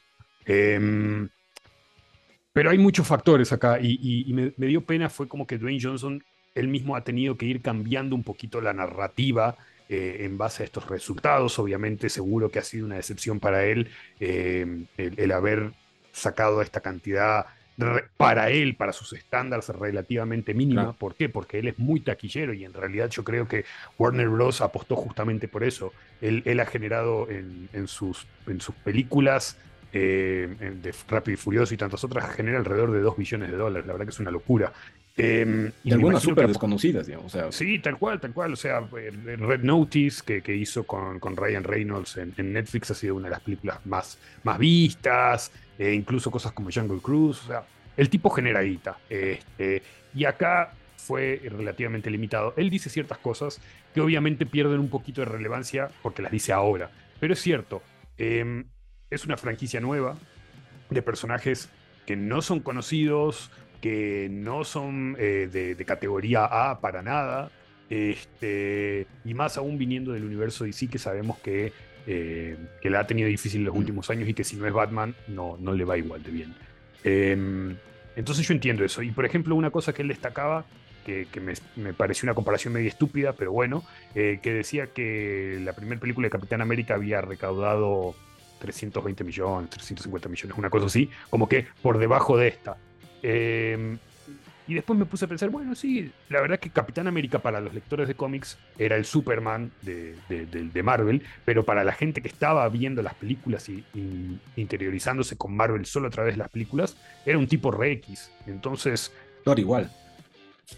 Eh, 0.46 1.28
pero 2.52 2.70
hay 2.70 2.78
muchos 2.78 3.08
factores 3.08 3.52
acá 3.52 3.80
y 3.80 4.30
me, 4.32 4.52
me 4.56 4.66
dio 4.66 4.84
pena, 4.84 5.08
fue 5.08 5.26
como 5.26 5.46
que 5.46 5.58
Dwayne 5.58 5.80
Johnson, 5.82 6.22
él 6.54 6.68
mismo 6.68 6.94
ha 6.94 7.02
tenido 7.02 7.36
que 7.36 7.46
ir 7.46 7.62
cambiando 7.62 8.14
un 8.14 8.22
poquito 8.22 8.60
la 8.60 8.74
narrativa 8.74 9.56
eh, 9.92 10.24
en 10.24 10.38
base 10.38 10.62
a 10.62 10.66
estos 10.66 10.88
resultados. 10.88 11.58
Obviamente, 11.58 12.08
seguro 12.08 12.50
que 12.50 12.58
ha 12.58 12.64
sido 12.64 12.86
una 12.86 12.96
decepción 12.96 13.38
para 13.40 13.64
él 13.66 13.90
eh, 14.20 14.86
el, 14.96 15.14
el 15.18 15.32
haber 15.32 15.72
sacado 16.12 16.62
esta 16.62 16.80
cantidad 16.80 17.46
re- 17.78 18.04
para 18.16 18.50
él, 18.50 18.74
para 18.76 18.92
sus 18.92 19.12
estándares 19.12 19.68
relativamente 19.68 20.54
mínima. 20.54 20.82
Claro. 20.82 20.96
¿Por 20.98 21.14
qué? 21.14 21.28
Porque 21.28 21.58
él 21.58 21.68
es 21.68 21.78
muy 21.78 22.00
taquillero 22.00 22.52
y 22.54 22.64
en 22.64 22.72
realidad 22.72 23.10
yo 23.10 23.22
creo 23.24 23.46
que 23.46 23.64
Warner 23.98 24.28
Bros. 24.28 24.60
apostó 24.60 24.96
justamente 24.96 25.48
por 25.48 25.62
eso. 25.64 25.92
Él, 26.20 26.42
él 26.44 26.60
ha 26.60 26.66
generado 26.66 27.28
en, 27.30 27.68
en 27.72 27.86
sus, 27.86 28.26
en 28.46 28.60
sus 28.60 28.74
películas 28.76 29.56
eh, 29.94 30.48
de 30.82 30.94
Rápido 31.08 31.34
y 31.34 31.36
Furioso 31.36 31.74
y 31.74 31.76
tantas 31.76 32.02
otras, 32.04 32.34
genera 32.34 32.58
alrededor 32.58 32.92
de 32.92 33.00
2 33.00 33.16
billones 33.16 33.50
de 33.50 33.56
dólares. 33.58 33.86
La 33.86 33.92
verdad 33.92 34.06
que 34.06 34.12
es 34.12 34.20
una 34.20 34.30
locura. 34.30 34.72
Eh, 35.16 35.70
Y 35.84 35.92
algunas 35.92 36.22
súper 36.22 36.48
desconocidas, 36.48 37.06
digamos. 37.06 37.34
O 37.34 37.38
sea, 37.38 37.52
Sí, 37.52 37.78
tal 37.78 37.98
cual, 37.98 38.20
tal 38.20 38.32
cual. 38.32 38.52
O 38.54 38.56
sea, 38.56 38.78
eh, 38.96 39.10
Red 39.36 39.60
Notice, 39.62 40.22
que, 40.24 40.42
que 40.42 40.54
hizo 40.56 40.84
con, 40.84 41.20
con 41.20 41.36
Ryan 41.36 41.64
Reynolds 41.64 42.16
en, 42.16 42.32
en 42.36 42.52
Netflix, 42.52 42.90
ha 42.90 42.94
sido 42.94 43.16
una 43.16 43.26
de 43.28 43.32
las 43.32 43.40
películas 43.40 43.84
más, 43.84 44.18
más 44.42 44.58
vistas, 44.58 45.52
eh, 45.78 45.92
incluso 45.92 46.30
cosas 46.30 46.52
como 46.52 46.70
Jungle 46.72 47.00
Cruise. 47.00 47.42
O 47.44 47.46
sea, 47.48 47.64
el 47.96 48.08
tipo 48.08 48.30
genera 48.30 48.62
guita. 48.62 48.98
Este, 49.10 49.82
y 50.14 50.24
acá 50.24 50.72
fue 50.96 51.40
relativamente 51.44 52.10
limitado. 52.10 52.54
Él 52.56 52.70
dice 52.70 52.88
ciertas 52.88 53.18
cosas 53.18 53.60
que 53.94 54.00
obviamente 54.00 54.46
pierden 54.46 54.80
un 54.80 54.88
poquito 54.88 55.20
de 55.20 55.26
relevancia 55.26 55.90
porque 56.02 56.22
las 56.22 56.32
dice 56.32 56.52
ahora. 56.52 56.90
Pero 57.20 57.34
es 57.34 57.40
cierto, 57.40 57.82
eh, 58.18 58.64
es 59.10 59.24
una 59.26 59.36
franquicia 59.36 59.80
nueva 59.80 60.16
de 60.90 61.02
personajes 61.02 61.68
que 62.06 62.16
no 62.16 62.42
son 62.42 62.60
conocidos, 62.60 63.50
que 63.82 64.28
no 64.30 64.64
son 64.64 65.16
eh, 65.18 65.50
de, 65.52 65.74
de 65.74 65.84
categoría 65.84 66.44
A 66.46 66.80
para 66.80 67.02
nada, 67.02 67.50
este, 67.90 69.06
y 69.24 69.34
más 69.34 69.58
aún 69.58 69.76
viniendo 69.76 70.12
del 70.12 70.24
universo 70.24 70.64
DC 70.64 70.86
que 70.88 70.98
sabemos 70.98 71.38
que, 71.40 71.72
eh, 72.06 72.56
que 72.80 72.88
la 72.88 73.00
ha 73.00 73.06
tenido 73.06 73.28
difícil 73.28 73.60
en 73.60 73.66
los 73.66 73.74
Mm. 73.74 73.78
últimos 73.78 74.08
años 74.08 74.28
y 74.28 74.34
que 74.34 74.44
si 74.44 74.56
no 74.56 74.66
es 74.66 74.72
Batman 74.72 75.14
no, 75.28 75.58
no 75.60 75.74
le 75.74 75.84
va 75.84 75.98
igual 75.98 76.22
de 76.22 76.30
bien. 76.30 76.54
Em, 77.04 77.76
entonces 78.16 78.46
yo 78.46 78.54
entiendo 78.54 78.84
eso. 78.84 79.02
Y 79.02 79.10
por 79.10 79.26
ejemplo, 79.26 79.54
una 79.54 79.70
cosa 79.70 79.92
que 79.92 80.02
él 80.02 80.08
destacaba, 80.08 80.64
que, 81.04 81.26
que 81.32 81.40
me, 81.40 81.54
me 81.76 81.92
pareció 81.92 82.26
una 82.26 82.34
comparación 82.34 82.72
medio 82.72 82.88
estúpida, 82.88 83.32
pero 83.32 83.52
bueno, 83.52 83.84
eh, 84.14 84.38
que 84.42 84.52
decía 84.54 84.86
que 84.86 85.60
la 85.64 85.72
primera 85.74 86.00
película 86.00 86.26
de 86.26 86.30
Capitán 86.30 86.60
América 86.60 86.94
había 86.94 87.20
recaudado 87.20 88.14
320 88.60 89.24
millones, 89.24 89.70
350 89.70 90.28
millones, 90.28 90.56
una 90.56 90.70
cosa 90.70 90.86
así, 90.86 91.10
como 91.28 91.48
que 91.48 91.66
por 91.82 91.98
debajo 91.98 92.36
de 92.36 92.48
esta. 92.48 92.76
Eh, 93.22 93.98
y 94.68 94.74
después 94.74 94.96
me 94.98 95.06
puse 95.06 95.24
a 95.24 95.28
pensar, 95.28 95.50
bueno, 95.50 95.74
sí, 95.74 96.12
la 96.28 96.40
verdad 96.40 96.60
que 96.60 96.70
Capitán 96.70 97.08
América 97.08 97.40
para 97.40 97.60
los 97.60 97.74
lectores 97.74 98.06
de 98.06 98.14
cómics 98.14 98.58
era 98.78 98.96
el 98.96 99.04
Superman 99.04 99.72
de, 99.82 100.16
de- 100.28 100.46
de- 100.46 100.68
de 100.68 100.82
Marvel, 100.84 101.22
pero 101.44 101.64
para 101.64 101.82
la 101.82 101.92
gente 101.92 102.22
que 102.22 102.28
estaba 102.28 102.68
viendo 102.68 103.02
las 103.02 103.14
películas 103.14 103.68
y, 103.68 103.84
y 103.92 104.38
interiorizándose 104.56 105.36
con 105.36 105.54
Marvel 105.56 105.84
solo 105.84 106.06
a 106.06 106.10
través 106.10 106.34
de 106.34 106.38
las 106.38 106.48
películas, 106.48 106.96
era 107.26 107.38
un 107.38 107.48
tipo 107.48 107.72
re 107.72 107.92
X. 107.92 108.30
Entonces, 108.46 109.12
Thor 109.44 109.58
igual. 109.58 109.90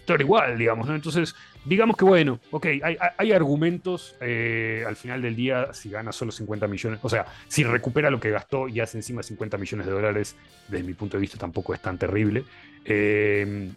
Thor 0.05 0.21
igual, 0.21 0.57
digamos, 0.57 0.87
¿no? 0.87 0.95
Entonces, 0.95 1.35
digamos 1.65 1.97
que 1.97 2.05
bueno, 2.05 2.39
ok, 2.51 2.65
hay, 2.83 2.97
hay- 3.17 3.31
argumentos 3.31 4.15
eh, 4.21 4.83
al 4.87 4.95
final 4.95 5.21
del 5.21 5.35
día 5.35 5.73
si 5.73 5.89
gana 5.89 6.11
solo 6.11 6.31
50 6.31 6.67
millones, 6.67 6.99
o 7.01 7.09
sea, 7.09 7.25
si 7.47 7.63
recupera 7.63 8.09
lo 8.09 8.19
que 8.19 8.29
gastó 8.29 8.67
y 8.67 8.79
hace 8.79 8.97
encima 8.97 9.23
50 9.23 9.57
millones 9.57 9.85
de 9.87 9.91
dólares, 9.93 10.35
desde 10.67 10.83
mi 10.85 10.93
punto 10.93 11.17
de 11.17 11.21
vista 11.21 11.37
tampoco 11.37 11.73
es 11.73 11.81
tan 11.81 11.97
terrible. 11.97 12.43
Eh, 12.85 13.71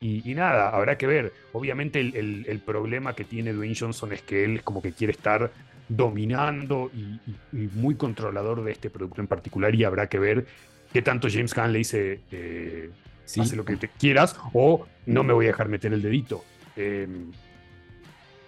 y, 0.00 0.30
y 0.30 0.34
nada, 0.34 0.68
habrá 0.70 0.98
que 0.98 1.06
ver. 1.06 1.32
Obviamente 1.52 2.00
el, 2.00 2.14
el- 2.16 2.46
el 2.48 2.58
problema 2.60 3.14
que 3.14 3.24
tiene 3.24 3.52
Dwayne 3.52 3.74
Johnson 3.78 4.12
es 4.12 4.22
que 4.22 4.44
él 4.44 4.62
como 4.62 4.82
que 4.82 4.92
quiere 4.92 5.12
estar 5.12 5.50
dominando 5.88 6.90
y, 6.94 7.20
y- 7.26 7.36
y 7.64 7.68
muy 7.74 7.94
controlador 7.94 8.64
de 8.64 8.72
este 8.72 8.90
producto 8.90 9.20
en 9.20 9.26
particular 9.26 9.74
y 9.74 9.84
habrá 9.84 10.08
que 10.08 10.18
ver 10.18 10.46
qué 10.92 11.02
tanto 11.02 11.28
James 11.30 11.54
Gunn 11.54 11.72
le 11.72 11.78
dice... 11.78 12.20
eh, 12.32 12.90
Sí. 13.26 13.40
hace 13.40 13.56
lo 13.56 13.64
que 13.64 13.76
te 13.76 13.88
quieras 13.88 14.36
o 14.52 14.86
no 15.06 15.24
me 15.24 15.32
voy 15.32 15.46
a 15.46 15.48
dejar 15.48 15.66
meter 15.70 15.94
el 15.94 16.02
dedito. 16.02 16.44
Eh, 16.76 17.06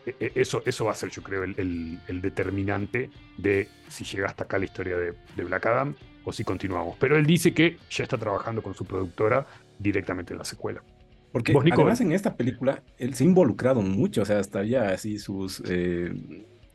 e, 0.06 0.14
e, 0.20 0.32
eso, 0.36 0.62
eso 0.64 0.84
va 0.84 0.92
a 0.92 0.94
ser, 0.94 1.10
yo 1.10 1.22
creo, 1.22 1.42
el, 1.42 2.00
determinante 2.22 3.10
de 3.36 3.68
si 3.88 4.04
llega 4.04 4.26
hasta 4.26 4.44
acá 4.44 4.58
la 4.58 4.64
historia 4.64 4.96
de, 4.96 5.14
Black 5.44 5.66
Adam 5.66 5.94
o 6.24 6.32
si 6.32 6.44
continuamos. 6.44 6.96
Pero 6.98 7.16
él 7.16 7.26
dice 7.26 7.52
que 7.52 7.78
ya 7.90 8.04
está 8.04 8.16
trabajando 8.16 8.62
con 8.62 8.74
su 8.74 8.84
productora 8.84 9.46
directamente 9.78 10.32
en 10.32 10.38
la 10.38 10.44
secuela. 10.44 10.82
Porque 11.32 11.52
además 11.52 12.00
en 12.00 12.12
esta 12.12 12.34
película 12.34 12.82
él 12.98 13.14
se 13.14 13.24
ha 13.24 13.26
involucrado 13.26 13.82
mucho, 13.82 14.22
o 14.22 14.24
sea, 14.24 14.38
hasta 14.38 14.64
ya 14.64 14.88
así 14.88 15.18
sus, 15.18 15.62
eh, 15.68 16.14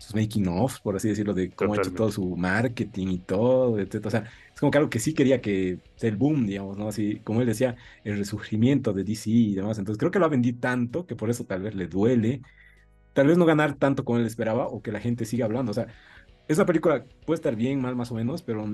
sus 0.01 0.15
making 0.15 0.47
of, 0.47 0.79
por 0.81 0.95
así 0.95 1.09
decirlo, 1.09 1.33
de 1.33 1.51
cómo 1.51 1.73
ha 1.73 1.77
hecho 1.77 1.93
todo 1.93 2.11
su 2.11 2.35
marketing 2.35 3.07
y 3.07 3.17
todo, 3.19 3.79
etc. 3.79 4.05
O 4.05 4.09
sea, 4.09 4.23
es 4.53 4.59
como 4.59 4.71
que 4.71 4.77
algo 4.79 4.89
que 4.89 4.99
sí 4.99 5.13
quería 5.13 5.41
que 5.41 5.79
sea 5.95 6.09
el 6.09 6.17
boom, 6.17 6.47
digamos, 6.47 6.77
¿no? 6.77 6.87
Así, 6.87 7.21
como 7.23 7.41
él 7.41 7.47
decía, 7.47 7.75
el 8.03 8.17
resurgimiento 8.17 8.93
de 8.93 9.03
DC 9.03 9.29
y 9.29 9.55
demás. 9.55 9.77
Entonces 9.77 9.99
creo 9.99 10.11
que 10.11 10.19
lo 10.19 10.25
ha 10.25 10.29
vendido 10.29 10.59
tanto 10.59 11.05
que 11.05 11.15
por 11.15 11.29
eso 11.29 11.43
tal 11.43 11.61
vez 11.61 11.75
le 11.75 11.87
duele 11.87 12.41
tal 13.13 13.27
vez 13.27 13.37
no 13.37 13.45
ganar 13.45 13.75
tanto 13.75 14.05
como 14.05 14.19
él 14.19 14.25
esperaba 14.25 14.67
o 14.67 14.81
que 14.81 14.91
la 14.91 14.99
gente 14.99 15.25
siga 15.25 15.45
hablando. 15.45 15.71
O 15.71 15.73
sea, 15.73 15.87
esa 16.47 16.65
película 16.65 17.03
puede 17.25 17.35
estar 17.35 17.55
bien, 17.55 17.81
mal 17.81 17.95
más 17.95 18.11
o 18.11 18.15
menos, 18.15 18.41
pero 18.41 18.65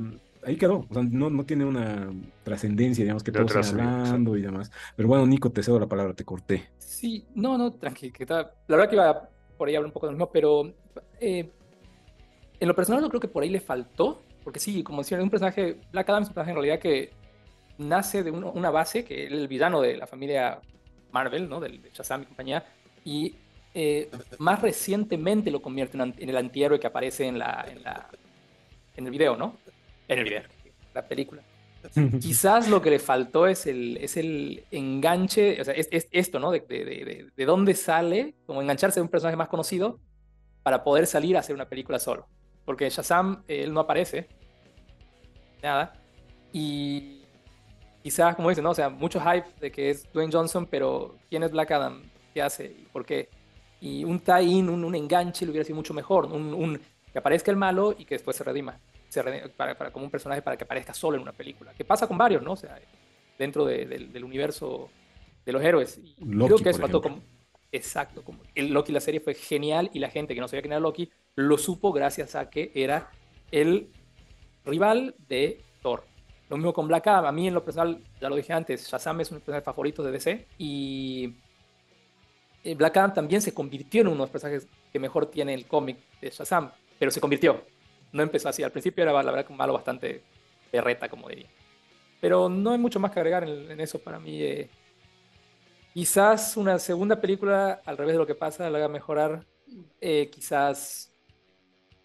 ahí 0.43 0.55
quedó. 0.57 0.85
O 0.89 0.93
sea, 0.93 1.03
no, 1.03 1.29
no 1.29 1.45
tiene 1.45 1.65
una 1.65 2.09
trascendencia, 2.43 3.03
digamos, 3.03 3.23
que 3.23 3.31
todos 3.31 3.55
están 3.55 3.79
hablando 3.79 4.37
y 4.37 4.41
demás. 4.41 4.71
Pero 4.95 5.09
bueno, 5.09 5.25
Nico, 5.25 5.51
te 5.51 5.63
cedo 5.63 5.79
la 5.79 5.87
palabra, 5.87 6.13
te 6.13 6.23
corté. 6.23 6.69
Sí, 6.77 7.25
no, 7.35 7.57
no, 7.57 7.73
tranqui. 7.73 8.11
Que 8.11 8.25
la 8.25 8.51
verdad 8.67 8.89
que 8.89 8.95
iba 8.95 9.29
por 9.57 9.67
ahí 9.67 9.75
a 9.75 9.79
hablar 9.79 9.87
un 9.87 9.93
poco 9.93 10.07
de 10.07 10.11
lo 10.11 10.17
mismo, 10.17 10.31
pero 10.31 10.71
eh, 11.19 11.49
en 12.59 12.67
lo 12.67 12.75
personal 12.75 13.01
yo 13.01 13.09
creo 13.09 13.21
que 13.21 13.27
por 13.27 13.43
ahí 13.43 13.49
le 13.49 13.59
faltó, 13.59 14.21
porque 14.43 14.59
sí, 14.59 14.83
como 14.83 15.01
decía, 15.01 15.21
un 15.21 15.29
personaje, 15.29 15.77
Black 15.91 16.09
Adam 16.09 16.23
es 16.23 16.29
un 16.29 16.33
personaje 16.33 16.51
en 16.51 16.55
realidad 16.55 16.79
que 16.79 17.11
nace 17.77 18.23
de 18.23 18.31
una 18.31 18.69
base, 18.69 19.03
que 19.03 19.25
es 19.25 19.31
el 19.31 19.47
villano 19.47 19.81
de 19.81 19.97
la 19.97 20.07
familia 20.07 20.59
Marvel, 21.11 21.49
¿no? 21.49 21.59
Del 21.59 21.81
de 21.81 21.89
Shazam 21.91 22.23
y 22.23 22.25
compañía, 22.25 22.65
y 23.03 23.35
eh, 23.73 24.09
más 24.39 24.61
recientemente 24.61 25.51
lo 25.51 25.61
convierte 25.61 25.97
en, 25.97 26.13
el 26.17 26.37
antihéroe 26.37 26.79
que 26.79 26.87
aparece 26.87 27.27
en, 27.27 27.37
la, 27.37 27.65
en, 27.69 27.83
la, 27.83 28.09
en 28.95 29.05
el 29.05 29.11
video, 29.11 29.35
¿no? 29.35 29.57
En 30.07 30.19
el 30.19 30.23
video, 30.23 30.41
la 30.93 31.07
película. 31.07 31.43
Quizás 32.21 32.69
lo 32.69 32.81
que 32.81 32.89
le 32.89 32.99
faltó 32.99 33.47
es 33.47 33.65
el, 33.67 33.97
es 33.97 34.17
el 34.17 34.63
enganche, 34.71 35.59
o 35.61 35.63
sea, 35.63 35.73
es, 35.73 36.07
esto, 36.11 36.39
¿no? 36.39 36.51
De, 36.51 36.61
de, 36.61 37.29
de, 37.35 37.45
dónde 37.45 37.73
sale, 37.73 38.35
como 38.45 38.61
engancharse 38.61 38.99
de 38.99 39.03
un 39.03 39.09
personaje 39.09 39.37
más 39.37 39.47
conocido 39.47 39.99
para 40.63 40.83
poder 40.83 41.07
salir 41.07 41.37
a 41.37 41.39
hacer 41.39 41.55
una 41.55 41.69
película 41.69 41.99
solo. 41.99 42.27
Porque 42.65 42.89
Shazam, 42.89 43.43
él 43.47 43.73
no 43.73 43.81
aparece, 43.81 44.27
nada. 45.63 45.93
Y 46.51 47.21
quizás, 48.03 48.35
como 48.35 48.49
dicen, 48.49 48.63
¿no? 48.63 48.71
O 48.71 48.75
sea, 48.75 48.89
mucho 48.89 49.19
hype 49.19 49.47
de 49.59 49.71
que 49.71 49.89
es 49.89 50.11
Dwayne 50.11 50.31
Johnson, 50.31 50.65
pero 50.65 51.15
¿quién 51.29 51.43
es 51.43 51.51
Black 51.51 51.71
Adam? 51.71 52.03
¿Qué 52.33 52.41
hace? 52.41 52.65
¿Y 52.65 52.85
por 52.91 53.05
qué? 53.05 53.29
Y 53.79 54.03
un 54.03 54.19
tie-in, 54.19 54.69
un, 54.69 54.95
enganche, 54.95 55.45
le 55.45 55.51
hubiera 55.51 55.65
sido 55.65 55.75
mucho 55.75 55.93
mejor. 55.93 56.25
Un, 56.25 56.79
que 57.11 57.19
aparezca 57.19 57.51
el 57.51 57.57
malo 57.57 57.95
y 57.97 58.05
que 58.05 58.15
después 58.15 58.35
se 58.35 58.43
redima. 58.43 58.79
Se 59.09 59.23
para, 59.55 59.91
como 59.91 60.05
un 60.05 60.11
personaje 60.11 60.41
para 60.41 60.57
que 60.57 60.63
aparezca 60.63 60.93
solo 60.93 61.15
en 61.15 61.23
una 61.23 61.31
película. 61.31 61.73
Que 61.73 61.85
pasa 61.85 62.07
con 62.07 62.17
varios, 62.17 62.41
¿no? 62.43 62.53
O 62.53 62.57
sea, 62.57 62.79
dentro 63.37 63.65
del 63.65 64.23
universo 64.23 64.89
de 65.45 65.51
los 65.51 65.63
héroes. 65.63 65.99
Y 66.03 66.15
creo 66.15 66.57
que 66.57 66.69
eso 66.69 66.81
faltó 66.81 67.01
como. 67.01 67.21
Exacto, 67.71 68.23
como 68.23 68.39
el 68.55 68.71
Loki, 68.71 68.93
la 68.93 69.01
serie 69.01 69.19
fue 69.19 69.33
genial 69.33 69.89
y 69.93 69.99
la 69.99 70.09
gente 70.09 70.33
que 70.33 70.39
no 70.39 70.47
sabía 70.47 70.61
quién 70.61 70.71
era 70.71 70.79
Loki 70.79 71.11
lo 71.35 71.57
supo 71.57 71.91
gracias 71.91 72.33
a 72.35 72.49
que 72.49 72.71
era 72.73 73.11
el 73.51 73.89
rival 74.65 75.15
de 75.27 75.61
Thor. 75.81 76.03
Lo 76.49 76.57
mismo 76.57 76.73
con 76.73 76.87
Black 76.87 77.07
Adam. 77.07 77.25
A 77.25 77.31
mí, 77.31 77.47
en 77.47 77.53
lo 77.53 77.63
personal, 77.63 78.01
ya 78.19 78.29
lo 78.29 78.35
dije 78.35 78.53
antes, 78.53 78.89
Shazam 78.89 79.21
es 79.21 79.29
uno 79.29 79.35
de 79.35 79.39
mis 79.39 79.45
personajes 79.45 79.65
favoritos 79.65 80.05
de 80.05 80.11
DC 80.11 80.47
y 80.57 81.35
eh, 82.63 82.75
Black 82.75 82.97
Adam 82.97 83.13
también 83.13 83.41
se 83.41 83.53
convirtió 83.53 84.01
en 84.01 84.07
uno 84.07 84.15
de 84.15 84.21
los 84.21 84.29
personajes 84.29 84.67
que 84.91 84.99
mejor 84.99 85.27
tiene 85.27 85.53
el 85.53 85.67
cómic 85.67 85.97
de 86.21 86.29
Shazam, 86.29 86.71
pero 86.97 87.11
se 87.11 87.21
convirtió. 87.21 87.61
No 88.11 88.23
empezó 88.23 88.49
así. 88.49 88.63
Al 88.63 88.71
principio 88.71 89.03
era, 89.03 89.11
la 89.11 89.31
verdad, 89.31 89.45
un 89.49 89.57
malo 89.57 89.73
bastante 89.73 90.23
berreta, 90.71 91.09
como 91.09 91.29
diría. 91.29 91.47
Pero 92.19 92.49
no 92.49 92.71
hay 92.71 92.77
mucho 92.77 92.99
más 92.99 93.11
que 93.11 93.19
agregar 93.19 93.43
en, 93.43 93.79
eso 93.79 93.99
para 93.99 94.19
mí. 94.19 94.41
Eh. 94.41 94.69
quizás 95.93 96.57
una 96.57 96.79
segunda 96.79 97.19
película, 97.19 97.81
al 97.85 97.97
revés 97.97 98.13
de 98.13 98.19
lo 98.19 98.27
que 98.27 98.35
pasa, 98.35 98.69
la 98.69 98.77
haga 98.77 98.87
mejorar. 98.87 99.45
Eh, 100.01 100.29
quizás 100.31 101.11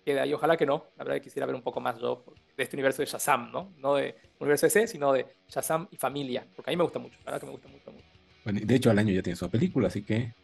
quede 0.05 0.21
ahí. 0.21 0.33
Ojalá 0.35 0.57
que 0.57 0.67
no. 0.67 0.87
La 0.97 1.05
verdad 1.05 1.17
que 1.17 1.23
quisiera 1.23 1.47
ver 1.47 1.55
un 1.55 1.63
poco 1.63 1.81
más 1.81 1.99
yo 1.99 2.25
de 2.57 2.63
este 2.63 2.77
universo 2.77 3.03
de 3.03 3.07
Shazam, 3.07 3.51
¿no? 3.51 3.73
No 3.79 3.95
de 3.95 4.17
universo 4.39 4.67
DC, 4.67 4.87
sino 4.89 5.13
de 5.13 5.27
Shazam 5.49 5.89
y 5.91 5.97
familia. 5.97 6.47
Porque 6.55 6.71
a 6.71 6.73
mí 6.73 6.77
me 6.77 6.85
gusta 6.85 6.99
mucho. 6.99 7.19
La 7.25 7.33
verdad 7.33 7.41
que 7.41 7.47
me 7.47 7.53
gusta 7.53 7.69
mucho. 7.69 7.93
mucho. 7.93 8.07
Bueno, 8.45 8.61
de 8.63 8.75
hecho, 8.75 8.91
al 8.91 8.99
año 8.99 9.13
ya 9.13 9.23
tiene 9.23 9.37
su 9.37 9.49
película, 9.49 9.87
así 9.89 10.03
que 10.03 10.35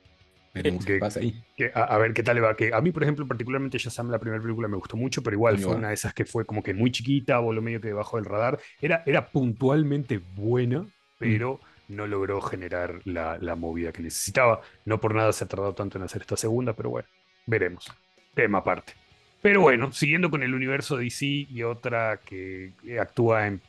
qué 0.52 0.98
pasa 0.98 1.20
ahí. 1.20 1.42
a, 1.74 1.98
ver 1.98 2.12
qué 2.12 2.22
tal 2.22 2.36
le 2.36 2.40
va. 2.40 2.56
Que 2.56 2.72
a 2.72 2.80
mí, 2.80 2.90
por 2.90 3.02
ejemplo, 3.02 3.26
particularmente 3.26 3.78
Shazam, 3.78 4.10
la 4.10 4.18
primera 4.18 4.42
película 4.42 4.68
me 4.68 4.76
gustó 4.76 4.96
mucho, 4.96 5.22
pero 5.22 5.34
igual 5.34 5.58
fue 5.58 5.74
una 5.74 5.88
de 5.88 5.94
esas 5.94 6.14
que 6.14 6.24
fue 6.24 6.44
como 6.44 6.62
que 6.62 6.74
muy 6.74 6.90
chiquita, 6.90 7.38
voló 7.38 7.62
medio 7.62 7.80
que 7.80 7.88
debajo 7.88 8.16
del 8.16 8.26
radar. 8.26 8.58
Era, 8.80 9.02
era 9.06 9.28
puntualmente 9.28 10.20
buena, 10.36 10.80
mm. 10.80 10.88
pero 11.18 11.60
no 11.88 12.06
logró 12.06 12.40
generar 12.40 13.00
la, 13.04 13.38
la, 13.38 13.56
movida 13.56 13.92
que 13.92 14.02
necesitaba. 14.02 14.60
No 14.84 15.00
por 15.00 15.14
nada 15.14 15.32
se 15.32 15.44
ha 15.44 15.48
tardado 15.48 15.74
tanto 15.74 15.98
en 15.98 16.04
hacer 16.04 16.22
esta 16.22 16.36
segunda, 16.36 16.74
pero 16.74 16.90
bueno, 16.90 17.08
veremos. 17.46 17.90
Tema 18.34 18.58
aparte. 18.58 18.92
Pero 19.40 19.60
bueno, 19.60 19.92
siguiendo 19.92 20.30
con 20.30 20.42
el 20.42 20.54
universo 20.54 20.96
DC 20.96 21.24
y 21.24 21.62
otra 21.62 22.18
que 22.24 22.72
actúa 23.00 23.46
en 23.46 23.60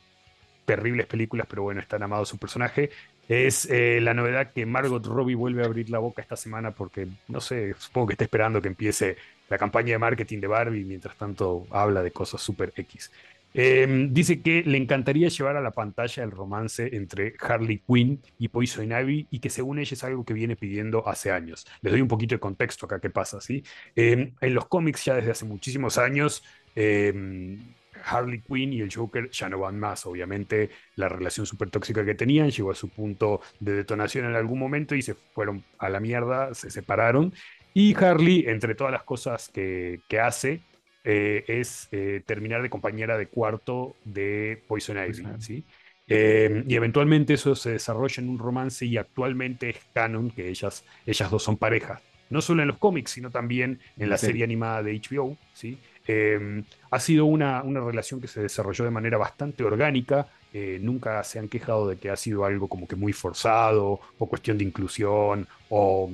terribles 0.65 1.07
películas, 1.07 1.47
pero 1.49 1.63
bueno, 1.63 1.81
es 1.81 1.87
tan 1.87 2.03
amado 2.03 2.25
su 2.25 2.37
personaje, 2.37 2.91
es 3.29 3.67
eh, 3.69 3.99
la 4.01 4.15
novedad 4.15 4.51
que 4.51 4.65
Margot 4.65 5.05
Robbie 5.05 5.35
vuelve 5.35 5.61
a 5.61 5.67
abrir 5.67 5.89
la 5.91 5.99
boca 5.99 6.21
esta 6.21 6.35
semana 6.35 6.71
porque, 6.71 7.07
no 7.27 7.39
sé, 7.39 7.75
supongo 7.77 8.07
que 8.07 8.13
está 8.13 8.23
esperando 8.23 8.59
que 8.59 8.69
empiece 8.69 9.17
la 9.49 9.57
campaña 9.59 9.91
de 9.91 9.99
marketing 9.99 10.39
de 10.39 10.47
Barbie, 10.47 10.83
mientras 10.83 11.15
tanto 11.15 11.67
habla 11.69 12.01
de 12.01 12.11
cosas 12.11 12.41
super 12.41 12.73
X. 12.75 13.11
Em, 13.53 14.13
dice 14.13 14.41
que 14.41 14.63
le 14.63 14.77
encantaría 14.77 15.27
llevar 15.29 15.57
a 15.57 15.61
la 15.61 15.71
pantalla 15.71 16.23
el 16.23 16.31
romance 16.31 16.95
entre 16.95 17.33
Harley 17.39 17.81
Quinn 17.85 18.19
y 18.37 18.47
Poison 18.47 18.91
Ivy 18.91 19.27
y 19.29 19.39
que 19.39 19.49
según 19.49 19.79
ella 19.79 19.93
es 19.93 20.03
algo 20.03 20.23
que 20.23 20.33
viene 20.33 20.55
pidiendo 20.55 21.07
hace 21.07 21.31
años. 21.31 21.67
Les 21.81 21.91
doy 21.91 22.01
un 22.01 22.07
poquito 22.07 22.35
de 22.35 22.39
contexto 22.39 22.87
acá 22.87 22.99
qué 22.99 23.09
pasa, 23.11 23.41
¿sí? 23.41 23.63
Em, 23.95 24.33
en 24.41 24.53
los 24.55 24.67
cómics 24.67 25.05
ya 25.05 25.15
desde 25.15 25.31
hace 25.31 25.45
muchísimos 25.45 25.97
años 25.99 26.43
em, 26.75 27.59
Harley 28.03 28.41
Quinn 28.41 28.73
y 28.73 28.81
el 28.81 28.93
Joker 28.93 29.29
ya 29.29 29.49
no 29.49 29.59
van 29.59 29.79
más. 29.79 30.05
Obviamente, 30.05 30.69
la 30.95 31.09
relación 31.09 31.45
súper 31.45 31.69
tóxica 31.69 32.05
que 32.05 32.15
tenían 32.15 32.49
llegó 32.49 32.71
a 32.71 32.75
su 32.75 32.89
punto 32.89 33.41
de 33.59 33.73
detonación 33.73 34.25
en 34.25 34.35
algún 34.35 34.59
momento 34.59 34.95
y 34.95 35.01
se 35.01 35.15
fueron 35.15 35.63
a 35.77 35.89
la 35.89 35.99
mierda, 35.99 36.53
se 36.53 36.69
separaron. 36.69 37.33
Y 37.73 37.95
Harley, 37.95 38.45
entre 38.47 38.75
todas 38.75 38.91
las 38.91 39.03
cosas 39.03 39.49
que, 39.49 40.01
hace, 40.21 40.61
eh, 41.03 41.43
es 41.47 41.87
eh, 41.91 42.21
terminar 42.25 42.61
de 42.61 42.69
compañera 42.69 43.17
de 43.17 43.27
cuarto 43.27 43.95
de 44.03 44.61
Poison 44.67 44.97
Ivy. 44.97 45.27
¿sí? 45.39 45.65
Eh, 46.11 46.63
y 46.67 46.75
eventualmente 46.75 47.35
eso 47.35 47.55
se 47.55 47.73
desarrolla 47.73 48.23
en 48.23 48.29
un 48.29 48.39
romance 48.39 48.83
y 48.83 48.97
actualmente 48.97 49.69
es 49.69 49.77
canon 49.93 50.31
que 50.31 50.49
ellas, 50.49 50.83
ellas 51.05 51.29
dos 51.29 51.43
son 51.43 51.57
pareja. 51.57 52.01
No 52.31 52.41
solo 52.41 52.63
en 52.63 52.67
los 52.67 52.77
cómics, 52.77 53.11
sino 53.11 53.29
también 53.29 53.79
en 53.97 54.09
la 54.09 54.17
serie 54.17 54.43
animada 54.43 54.83
de 54.83 54.99
HBO. 54.99 55.37
¿sí? 55.53 55.79
Em, 56.11 56.63
ha 56.89 56.99
sido 56.99 57.25
una, 57.25 57.61
una, 57.61 57.81
relación 57.81 58.19
que 58.19 58.27
se 58.27 58.41
desarrolló 58.41 58.83
de 58.83 58.89
manera 58.89 59.19
bastante 59.19 59.63
orgánica. 59.63 60.25
Eh, 60.51 60.79
nunca 60.81 61.23
se 61.23 61.37
han 61.37 61.47
quejado 61.47 61.87
de 61.87 61.97
que 61.97 62.09
ha 62.09 62.15
sido 62.15 62.45
algo 62.45 62.67
como 62.67 62.87
que 62.87 62.95
muy 62.95 63.13
forzado 63.13 63.99
o 64.17 64.25
cuestión 64.25 64.57
de 64.57 64.63
inclusión 64.63 65.47
o, 65.69 66.09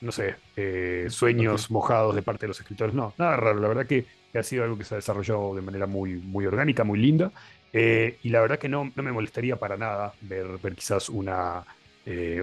no 0.00 0.10
sé, 0.10 0.34
eh, 0.56 1.06
sueños 1.08 1.70
mojados 1.70 2.16
de 2.16 2.22
parte 2.22 2.46
de 2.46 2.48
los 2.48 2.58
escritores. 2.58 2.96
No, 2.96 3.14
nada 3.16 3.36
raro. 3.36 3.60
La 3.60 3.68
verdad 3.68 3.86
que, 3.86 4.06
ha 4.36 4.42
sido 4.42 4.64
algo 4.64 4.76
que 4.76 4.82
se 4.82 4.94
ha 4.94 4.96
desarrollado 4.96 5.54
de 5.54 5.62
manera 5.62 5.86
muy, 5.86 6.14
muy 6.14 6.44
orgánica, 6.44 6.82
muy 6.82 6.98
linda. 6.98 7.30
Eh, 7.72 8.18
y 8.24 8.30
la 8.30 8.40
verdad 8.40 8.58
que 8.58 8.68
no, 8.68 8.90
no, 8.96 9.02
me 9.04 9.12
molestaría 9.12 9.54
para 9.54 9.76
nada 9.76 10.14
ver, 10.22 10.58
ver 10.60 10.74
quizás 10.74 11.08
una, 11.08 11.64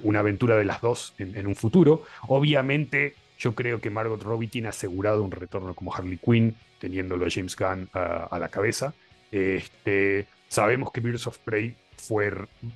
una 0.03 0.19
aventura 0.19 0.55
de 0.55 0.63
las 0.63 0.79
dos 0.79 1.13
en, 1.17 1.35
en 1.35 1.45
un 1.45 1.57
futuro. 1.57 2.05
Obviamente 2.29 3.15
yo 3.37 3.53
creo 3.53 3.81
que 3.81 3.89
Margot 3.89 4.23
Robbie 4.23 4.47
tiene 4.47 4.69
asegurado 4.69 5.23
un 5.23 5.31
retorno 5.31 5.73
como 5.73 5.93
Harley 5.93 6.17
Quinn 6.17 6.55
teniéndolo 6.79 7.25
a 7.25 7.29
James 7.29 7.55
Gunn 7.55 7.89
a, 7.93 8.37
la 8.39 8.49
cabeza. 8.49 8.93
Este, 9.31 10.27
sabemos 10.47 10.91
que 10.91 11.01
Birds 11.01 11.27
of 11.27 11.37
Prey 11.39 11.75
fue 11.97 12.31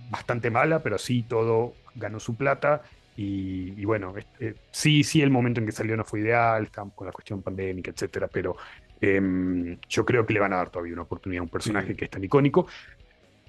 bastante 0.09 0.51
mala, 0.51 0.83
pero 0.83 0.97
sí 0.97 1.23
todo 1.27 1.73
ganó 1.95 2.19
su 2.19 2.35
plata. 2.35 2.83
Y, 3.15 3.85
bueno, 3.85 4.15
este, 4.17 4.55
sí, 4.71 5.03
sí, 5.03 5.21
el 5.21 5.29
momento 5.29 5.59
en 5.59 5.67
que 5.67 5.71
salió 5.71 5.95
no 5.95 6.03
fue 6.03 6.21
ideal, 6.21 6.63
estamos 6.63 6.95
con 6.95 7.05
la 7.05 7.13
cuestión 7.13 7.43
pandémica, 7.43 7.91
etcétera, 7.91 8.27
pero 8.27 8.57
em, 8.99 9.77
yo 9.87 10.03
creo 10.03 10.25
que 10.25 10.33
le 10.33 10.39
van 10.39 10.53
a 10.53 10.57
dar 10.57 10.71
todavía 10.71 10.93
una 10.93 11.03
oportunidad 11.03 11.41
a 11.41 11.43
un 11.43 11.49
personaje 11.49 11.95
que 11.95 12.05
es 12.05 12.11
tan 12.11 12.23
icónico, 12.23 12.65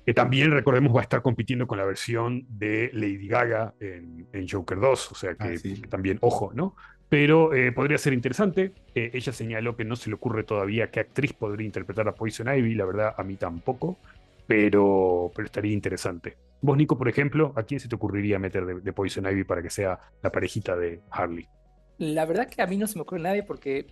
que 0.05 0.13
también, 0.13 0.51
recordemos, 0.51 0.95
va 0.95 1.01
a 1.01 1.05
estar 1.05 1.23
compitiendo 1.23 1.67
con 1.67 1.79
la 1.79 1.87
versión 1.87 2.45
de 2.51 2.91
Lady 2.93 3.27
Gaga 3.27 3.73
en, 3.81 4.47
Joker 4.47 4.79
2, 4.79 5.13
o 5.13 5.15
sea 5.15 5.35
que, 5.35 5.55
ah, 5.55 5.87
también, 5.89 6.19
ojo, 6.21 6.53
¿no? 6.55 6.77
Pero 7.09 7.55
eh, 7.55 7.73
podría 7.73 7.99
ser 7.99 8.13
interesante. 8.13 8.73
Eh, 8.95 9.11
ella 9.15 9.33
señaló 9.33 9.77
que 9.77 9.85
no 9.85 9.97
se 9.97 10.09
le 10.11 10.17
ocurre 10.17 10.45
todavía 10.45 10.91
qué 10.91 11.01
actriz 11.01 11.33
podría 11.33 11.67
interpretar 11.67 12.09
a 12.09 12.15
Poison 12.15 12.49
Ivy, 12.55 12.75
la 12.75 12.85
verdad 12.85 13.15
a 13.17 13.23
mí 13.23 13.37
tampoco, 13.37 13.99
pero, 14.47 15.31
pero 15.35 15.47
estaría 15.47 15.73
interesante. 15.73 16.37
Vos, 16.61 16.77
Nico, 16.77 16.97
por 16.97 17.09
ejemplo, 17.09 17.53
¿a 17.57 17.63
quién 17.65 17.79
se 17.79 17.89
te 17.89 17.95
ocurriría 17.95 18.39
meter 18.39 18.65
de, 18.65 18.93
Poison 18.93 19.27
Ivy 19.27 19.45
para 19.45 19.63
que 19.63 19.69
sea 19.69 19.99
la 20.23 20.33
parejita 20.33 20.75
de 20.75 21.01
Harley? 21.11 21.47
La 21.99 22.25
verdad 22.25 22.49
que 22.49 22.63
a 22.63 22.67
mí 22.67 22.79
no 22.79 22.87
se 22.87 22.97
me 22.97 23.03
ocurre 23.03 23.21
nadie 23.21 23.43
porque 23.43 23.87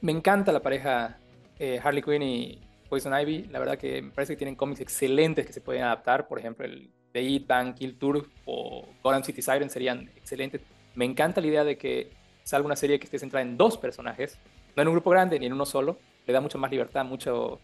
me 0.00 0.12
encanta 0.12 0.52
la 0.52 0.60
pareja 0.60 1.18
eh, 1.58 1.80
Harley 1.82 2.02
Quinn 2.02 2.22
y 2.22 2.60
Poison 2.88 3.12
Ivy. 3.20 3.48
La 3.50 3.58
verdad 3.58 3.76
que 3.76 4.00
me 4.00 4.10
parece 4.10 4.34
que 4.34 4.38
tienen 4.38 4.54
cómics 4.54 4.80
excelentes 4.80 5.44
que 5.44 5.52
se 5.52 5.60
pueden 5.60 5.82
adaptar. 5.82 6.28
Por 6.28 6.38
ejemplo, 6.38 6.64
el 6.64 6.90
de 7.12 7.20
Eat, 7.20 7.46
Bang, 7.48 7.74
Kill 7.74 7.98
Tour 7.98 8.28
o 8.44 8.88
Gotham 9.02 9.24
City 9.24 9.42
Siren 9.42 9.68
serían 9.68 10.08
excelentes. 10.14 10.60
Me 10.94 11.04
encanta 11.04 11.40
la 11.40 11.48
idea 11.48 11.64
de 11.64 11.76
que 11.76 12.10
salga 12.48 12.64
una 12.64 12.76
serie 12.76 12.98
que 12.98 13.04
esté 13.04 13.18
centrada 13.18 13.42
en 13.42 13.58
dos 13.58 13.76
personajes, 13.76 14.38
no 14.74 14.80
en 14.80 14.88
un 14.88 14.94
grupo 14.94 15.10
grande 15.10 15.38
ni 15.38 15.44
en 15.44 15.52
uno 15.52 15.66
solo. 15.66 15.98
Le 16.26 16.32
da 16.32 16.40
mucho 16.40 16.56
más 16.56 16.70
libertad, 16.70 17.04
mucho 17.04 17.60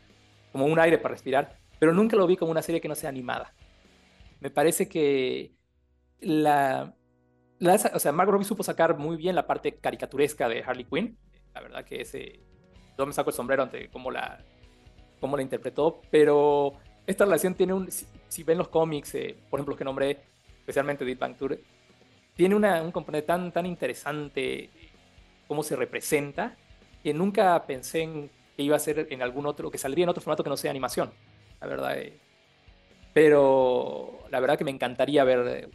como 0.52 0.66
un 0.66 0.78
aire 0.78 0.98
para 0.98 1.14
respirar. 1.14 1.56
Pero 1.78 1.94
nunca 1.94 2.16
lo 2.16 2.26
vi 2.26 2.36
como 2.36 2.50
una 2.50 2.60
serie 2.60 2.82
que 2.82 2.88
no 2.88 2.94
sea 2.94 3.08
animada. 3.08 3.54
Me 4.40 4.50
parece 4.50 4.86
que 4.86 5.52
la, 6.20 6.94
o 7.94 7.98
sea, 7.98 8.12
Margot 8.12 8.34
Robbie 8.34 8.44
supo 8.44 8.62
sacar 8.62 8.98
muy 8.98 9.16
bien 9.16 9.34
la 9.34 9.46
parte 9.46 9.74
caricaturesca 9.76 10.50
de 10.50 10.62
Harley 10.62 10.84
Quinn. 10.84 11.16
La 11.54 11.62
verdad 11.62 11.84
que 11.86 12.02
ese, 12.02 12.40
yo 12.98 13.06
me 13.06 13.14
saco 13.14 13.30
el 13.30 13.36
sombrero 13.36 13.62
ante 13.62 13.88
cómo 13.88 14.10
la, 14.10 14.44
cómo 15.18 15.38
la 15.38 15.42
interpretó, 15.42 16.02
pero 16.10 16.74
esta 17.06 17.24
relación 17.24 17.54
tiene 17.54 17.72
un, 17.72 17.90
si, 17.90 18.42
ven 18.42 18.58
los 18.58 18.68
cómics, 18.68 19.14
eh, 19.14 19.34
por 19.48 19.60
ejemplo 19.60 19.72
los 19.72 19.78
que 19.78 19.84
nombré, 19.84 20.20
especialmente 20.58 21.06
Deep 21.06 21.18
Bang 21.18 21.36
Tour, 21.38 21.58
tiene 22.36 22.54
una, 22.54 22.82
un 22.82 22.92
componente 22.92 23.26
tan, 23.26 23.52
tan 23.52 23.66
interesante 23.66 24.70
cómo 25.46 25.62
se 25.62 25.76
representa, 25.76 26.56
que 27.02 27.14
nunca 27.14 27.64
pensé 27.66 28.02
en 28.02 28.30
que 28.56 28.62
iba 28.62 28.76
a 28.76 28.80
ser 28.80 29.08
en 29.10 29.22
algún 29.22 29.46
otro, 29.46 29.70
que 29.70 29.78
saldría 29.78 30.04
en 30.04 30.08
otro 30.08 30.22
formato 30.22 30.42
que 30.42 30.50
no 30.50 30.56
sea 30.56 30.70
animación, 30.70 31.12
la 31.60 31.66
verdad. 31.66 31.98
Eh. 31.98 32.18
Pero 33.12 34.20
la 34.30 34.40
verdad 34.40 34.58
que 34.58 34.64
me 34.64 34.70
encantaría 34.70 35.22
ver 35.24 35.46
eh, 35.46 35.68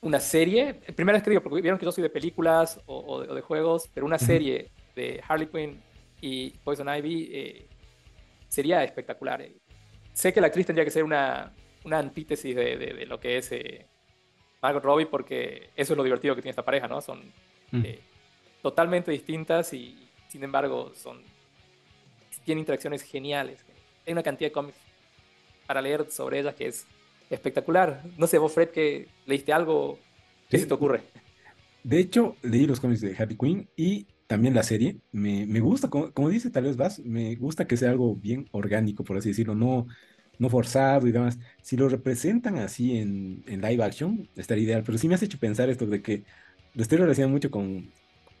una 0.00 0.20
serie, 0.20 0.74
primera 0.74 1.16
vez 1.16 1.22
que 1.22 1.30
digo, 1.30 1.42
porque 1.42 1.62
vieron 1.62 1.78
que 1.78 1.84
yo 1.84 1.92
soy 1.92 2.02
de 2.02 2.10
películas 2.10 2.80
o, 2.86 3.22
de, 3.22 3.40
juegos, 3.40 3.88
pero 3.92 4.06
una 4.06 4.18
serie 4.18 4.70
de 4.94 5.22
Harley 5.26 5.48
Quinn 5.48 5.82
y 6.20 6.50
Poison 6.50 6.88
Ivy 6.88 7.30
eh, 7.32 7.68
sería 8.48 8.82
espectacular. 8.84 9.42
Eh. 9.42 9.56
Sé 10.12 10.32
que 10.32 10.40
la 10.40 10.48
actriz 10.48 10.66
tendría 10.66 10.84
que 10.84 10.90
ser 10.90 11.04
una, 11.04 11.52
una 11.84 11.98
antítesis 11.98 12.54
de, 12.54 12.76
de, 12.76 13.06
lo 13.06 13.18
que 13.18 13.38
es 13.38 13.50
Margot 14.64 14.82
Robbie, 14.82 15.06
porque 15.06 15.68
eso 15.76 15.92
es 15.92 15.96
lo 15.96 16.02
divertido 16.02 16.34
que 16.34 16.40
tiene 16.40 16.52
esta 16.52 16.64
pareja, 16.64 16.88
¿no? 16.88 17.02
Son 17.02 17.20
totalmente 18.62 19.10
distintas 19.10 19.74
y, 19.74 20.08
sin 20.28 20.42
embargo, 20.42 20.92
son 20.94 21.22
tienen 22.44 22.60
interacciones 22.60 23.02
geniales. 23.02 23.62
Hay 24.06 24.12
una 24.14 24.22
cantidad 24.22 24.48
de 24.48 24.52
cómics 24.52 24.78
para 25.66 25.82
leer 25.82 26.10
sobre 26.10 26.40
ellas 26.40 26.54
que 26.54 26.66
es 26.68 26.86
espectacular. 27.28 28.02
No 28.16 28.26
sé, 28.26 28.38
vos, 28.38 28.52
Fred, 28.52 28.70
que 28.70 29.08
leíste 29.26 29.52
algo, 29.52 29.98
¿qué 30.48 30.58
se 30.58 30.66
te 30.66 30.74
ocurre? 30.74 31.02
De 31.82 31.98
hecho, 31.98 32.36
leí 32.42 32.66
los 32.66 32.80
cómics 32.80 33.02
de 33.02 33.14
Happy 33.16 33.36
Queen 33.36 33.68
y 33.76 34.06
también 34.26 34.54
la 34.54 34.62
serie. 34.62 34.96
Me, 35.12 35.44
me 35.44 35.60
gusta, 35.60 35.90
como, 35.90 36.28
dice 36.30 36.50
tal 36.50 36.64
vez 36.64 36.78
Vas, 36.78 37.00
me 37.00 37.34
gusta 37.36 37.66
que 37.66 37.76
sea 37.76 37.90
algo 37.90 38.16
bien 38.16 38.48
orgánico, 38.52 39.04
por 39.04 39.18
así 39.18 39.28
decirlo, 39.28 39.54
no, 39.54 39.86
no 40.38 40.48
forzado 40.50 41.06
y 41.06 41.12
demás. 41.12 41.38
Si 41.62 41.76
lo 41.76 41.88
representan 41.88 42.58
así 42.58 42.98
en, 42.98 43.44
en 43.46 43.60
live 43.62 43.82
action, 43.84 44.28
estaría 44.36 44.64
ideal. 44.64 44.82
Pero 44.84 44.98
sí 44.98 45.08
me 45.08 45.14
has 45.14 45.22
hecho 45.22 45.38
pensar 45.38 45.70
esto 45.70 45.86
de 45.86 46.02
que 46.02 46.24
lo 46.74 46.82
estoy 46.82 46.98
relacionando 46.98 47.34
mucho 47.34 47.50
con, 47.50 47.92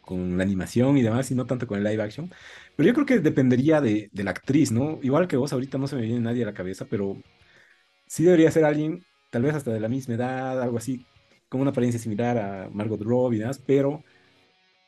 con 0.02 0.36
la 0.36 0.44
animación 0.44 0.96
y 0.98 1.02
demás, 1.02 1.30
y 1.30 1.34
no 1.34 1.46
tanto 1.46 1.66
con 1.66 1.78
el 1.78 1.84
live 1.84 2.02
action. 2.02 2.30
Pero 2.76 2.86
yo 2.88 2.94
creo 2.94 3.06
que 3.06 3.18
dependería 3.20 3.80
de, 3.80 4.10
de, 4.12 4.24
la 4.24 4.32
actriz, 4.32 4.72
¿no? 4.72 4.98
Igual 5.02 5.28
que 5.28 5.36
vos, 5.36 5.52
ahorita 5.52 5.78
no 5.78 5.86
se 5.88 5.96
me 5.96 6.02
viene 6.02 6.20
nadie 6.20 6.42
a 6.42 6.46
la 6.46 6.54
cabeza, 6.54 6.86
pero 6.88 7.16
sí 8.06 8.24
debería 8.24 8.50
ser 8.50 8.64
alguien, 8.64 9.04
tal 9.30 9.42
vez 9.42 9.54
hasta 9.54 9.72
de 9.72 9.80
la 9.80 9.88
misma 9.88 10.14
edad, 10.14 10.62
algo 10.62 10.78
así, 10.78 11.06
con 11.48 11.60
una 11.60 11.70
apariencia 11.70 12.00
similar 12.00 12.38
a 12.38 12.70
Margot 12.70 13.00
Robbie 13.02 13.38
y 13.38 13.40
demás, 13.40 13.60
pero 13.64 14.04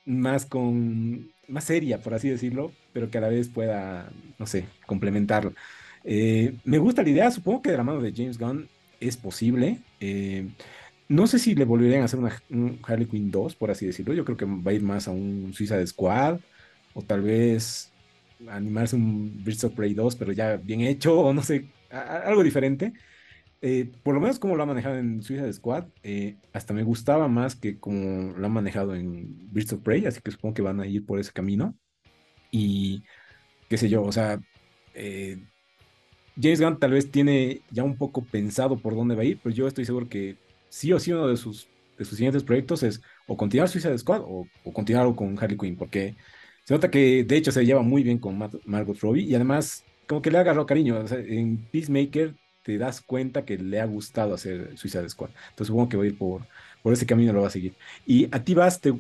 más 0.05 0.47
con, 0.47 1.33
más 1.49 1.65
seria, 1.65 2.03
por 2.03 2.15
así 2.15 2.29
decirlo, 2.29 2.73
pero 2.93 3.11
que 3.11 3.19
a 3.19 3.21
la 3.23 3.29
vez 3.29 3.49
pueda, 3.49 4.11
no 4.39 4.47
sé, 4.47 4.69
complementarlo. 4.87 5.55
Eh, 6.07 6.55
me 6.65 6.79
gusta 6.79 7.03
la 7.03 7.11
idea, 7.11 7.31
supongo 7.31 7.63
que 7.63 7.73
de 7.73 7.77
la 7.77 7.83
mano 7.83 8.01
de 8.01 8.13
James 8.15 8.39
Gunn 8.39 8.69
es 9.01 9.17
posible. 9.17 9.81
Eh, 10.01 10.49
no 11.09 11.27
sé 11.27 11.39
si 11.39 11.55
le 11.55 11.65
volverían 11.65 12.03
a 12.03 12.05
hacer 12.07 12.21
una, 12.21 12.41
un 12.51 12.79
Harley 12.85 13.07
Quinn 13.07 13.31
2, 13.31 13.57
por 13.57 13.71
así 13.71 13.87
decirlo. 13.87 14.15
Yo 14.15 14.25
creo 14.25 14.37
que 14.37 14.45
va 14.47 14.71
a 14.71 14.75
ir 14.75 14.83
más 14.83 15.09
a 15.09 15.11
un 15.11 15.53
Suiza 15.53 15.77
de 15.77 15.87
Squad, 15.87 16.41
o 16.95 17.03
tal 17.03 17.23
vez 17.23 17.93
animarse 18.49 18.97
un 18.97 19.45
Birds 19.45 19.65
of 19.65 19.75
Prey 19.75 19.95
2, 19.95 20.17
pero 20.17 20.33
ya 20.33 20.57
bien 20.57 20.81
hecho, 20.83 21.21
o 21.21 21.35
no 21.35 21.43
sé, 21.43 21.67
algo 21.91 22.43
diferente. 22.43 22.93
Eh, 23.63 23.91
por 24.03 24.15
lo 24.15 24.21
menos 24.21 24.39
como 24.39 24.55
lo 24.55 24.63
ha 24.63 24.67
manejado 24.67 24.97
en 24.97 25.23
Suicide 25.23 25.53
Squad, 25.53 25.87
eh, 26.03 26.37
hasta 26.53 26.75
me 26.75 26.83
gustaba 26.83 27.27
más 27.29 27.57
que 27.57 27.79
como 27.81 28.37
lo 28.37 28.47
han 28.47 28.53
manejado 28.53 28.95
en 28.95 29.51
Birds 29.53 29.73
of 29.73 29.83
Prey, 29.83 30.07
así 30.07 30.21
que 30.23 30.31
supongo 30.31 30.55
que 30.55 30.63
van 30.63 30.81
a 30.81 30.87
ir 30.87 31.05
por 31.07 31.19
ese 31.19 31.33
camino. 31.33 31.77
Y 32.51 33.05
qué 33.69 33.77
sé 33.79 33.89
yo, 33.89 34.03
o 34.05 34.13
sea, 34.13 34.41
eh, 34.95 35.39
James 36.41 36.61
Gunn 36.61 36.79
tal 36.79 36.93
vez 36.93 37.11
tiene 37.11 37.63
ya 37.71 37.83
un 37.83 37.97
poco 37.97 38.25
pensado 38.25 38.77
por 38.79 38.95
dónde 38.95 39.15
va 39.15 39.23
a 39.23 39.25
ir, 39.25 39.41
pero 39.43 39.55
yo 39.55 39.67
estoy 39.67 39.85
seguro 39.85 40.09
que 40.09 40.37
sí 40.69 40.93
o 40.93 40.99
sí 40.99 41.13
uno 41.13 41.29
de 41.29 41.37
sus, 41.37 41.69
de 41.99 42.05
sus 42.05 42.17
siguientes 42.17 42.43
proyectos 42.43 42.83
es 42.83 43.01
o 43.27 43.37
continuar 43.37 43.69
Suicide 43.69 43.99
Squad 43.99 44.23
o, 44.23 44.47
o 44.65 44.73
continuar 44.73 45.15
con 45.15 45.39
Harley 45.39 45.57
Quinn, 45.57 45.77
porque 45.77 46.15
se 46.65 46.75
nota 46.75 46.91
que 46.91 47.25
de 47.25 47.37
hecho 47.37 47.53
se 47.53 47.65
lleva 47.65 47.83
muy 47.83 48.03
bien 48.03 48.19
con 48.19 48.39
Margot 48.65 48.99
Robbie 48.99 49.25
y 49.25 49.35
además 49.35 49.85
como 50.07 50.23
que 50.23 50.31
le 50.31 50.39
ha 50.39 50.41
agarrado 50.41 50.67
cariño. 50.67 51.05
en 51.11 51.59
Peacemaker 51.71 52.35
te 52.63 52.79
das 52.79 53.01
cuenta 53.01 53.45
que 53.45 53.57
le 53.59 53.81
ha 53.81 53.87
gustado 53.87 54.35
hacer 54.35 54.77
Suicide 54.77 55.09
Squad. 55.09 55.31
Entonces 55.51 55.69
supongo 55.69 55.89
que 55.89 55.97
va 55.97 56.03
a 56.03 56.07
ir 56.07 56.19
por, 56.19 56.43
por 56.83 56.93
ese 56.93 57.07
camino, 57.07 57.33
lo 57.33 57.43
va 57.43 57.47
a 57.47 57.51
seguir. 57.51 57.75
¿Y 58.05 58.29
a 58.35 58.43
ti 58.43 58.55
vas, 58.55 58.81
te, 58.81 58.93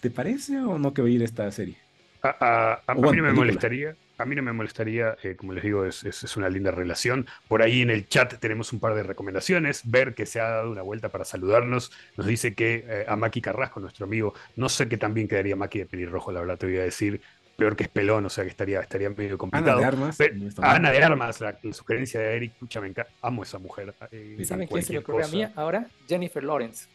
te 0.00 0.10
parece 0.10 0.60
o 0.60 0.78
no 0.78 0.92
que 0.92 1.02
va 1.02 1.08
a 1.08 1.10
ir 1.12 1.22
esta 1.22 1.50
serie? 1.52 1.76
A, 2.22 2.80
a, 2.86 2.94
mí 2.94 3.02
no 3.02 3.22
me 3.22 3.32
molestaría. 3.32 3.96
A 4.22 4.24
mí 4.24 4.36
no 4.36 4.42
me 4.42 4.52
molestaría, 4.52 5.16
eh, 5.22 5.36
como 5.36 5.52
les 5.52 5.64
digo, 5.64 5.84
es, 5.84 6.04
es, 6.04 6.36
una 6.36 6.48
linda 6.48 6.70
relación. 6.70 7.26
Por 7.48 7.62
ahí 7.62 7.82
en 7.82 7.90
el 7.90 8.08
chat 8.08 8.38
tenemos 8.38 8.72
un 8.72 8.80
par 8.80 8.94
de 8.94 9.02
recomendaciones. 9.02 9.82
Ver 9.84 10.14
que 10.14 10.26
se 10.26 10.40
ha 10.40 10.48
dado 10.48 10.70
una 10.70 10.82
vuelta 10.82 11.08
para 11.08 11.24
saludarnos. 11.24 11.90
Nos 12.16 12.26
dice 12.26 12.54
que 12.54 12.84
eh, 12.86 13.04
a 13.08 13.16
Maki 13.16 13.40
Carrasco, 13.40 13.80
nuestro 13.80 14.06
amigo, 14.06 14.34
no 14.56 14.68
sé 14.68 14.88
qué 14.88 14.96
también 14.96 15.28
quedaría 15.28 15.56
Maki 15.56 15.80
de 15.80 15.86
pelirrojo, 15.86 16.32
la 16.32 16.40
verdad 16.40 16.58
te 16.58 16.66
voy 16.66 16.78
a 16.78 16.84
decir 16.84 17.20
peor 17.56 17.76
que 17.76 17.84
es 17.84 17.88
pelón, 17.88 18.24
o 18.26 18.30
sea 18.30 18.44
que 18.44 18.50
estaría, 18.50 18.80
estaría 18.80 19.10
medio 19.10 19.38
complicado. 19.38 19.78
Ana 19.78 19.80
de 19.80 19.86
Armas. 19.86 20.18
Ana 20.58 20.90
de 20.90 21.02
Armas, 21.02 21.40
la, 21.40 21.58
sugerencia 21.72 22.20
de 22.20 22.36
Eric, 22.36 22.52
pucha, 22.54 22.80
me 22.80 22.92
amo 23.20 23.42
esa 23.42 23.58
mujer. 23.58 23.94
Eh, 24.10 24.42
¿Saben 24.44 24.66
quién 24.66 24.82
se 24.82 24.92
le 24.92 24.98
ocurre 25.00 25.24
a 25.24 25.28
mí 25.28 25.44
ahora? 25.54 25.86
Jennifer 26.08 26.42
Lawrence. 26.42 26.88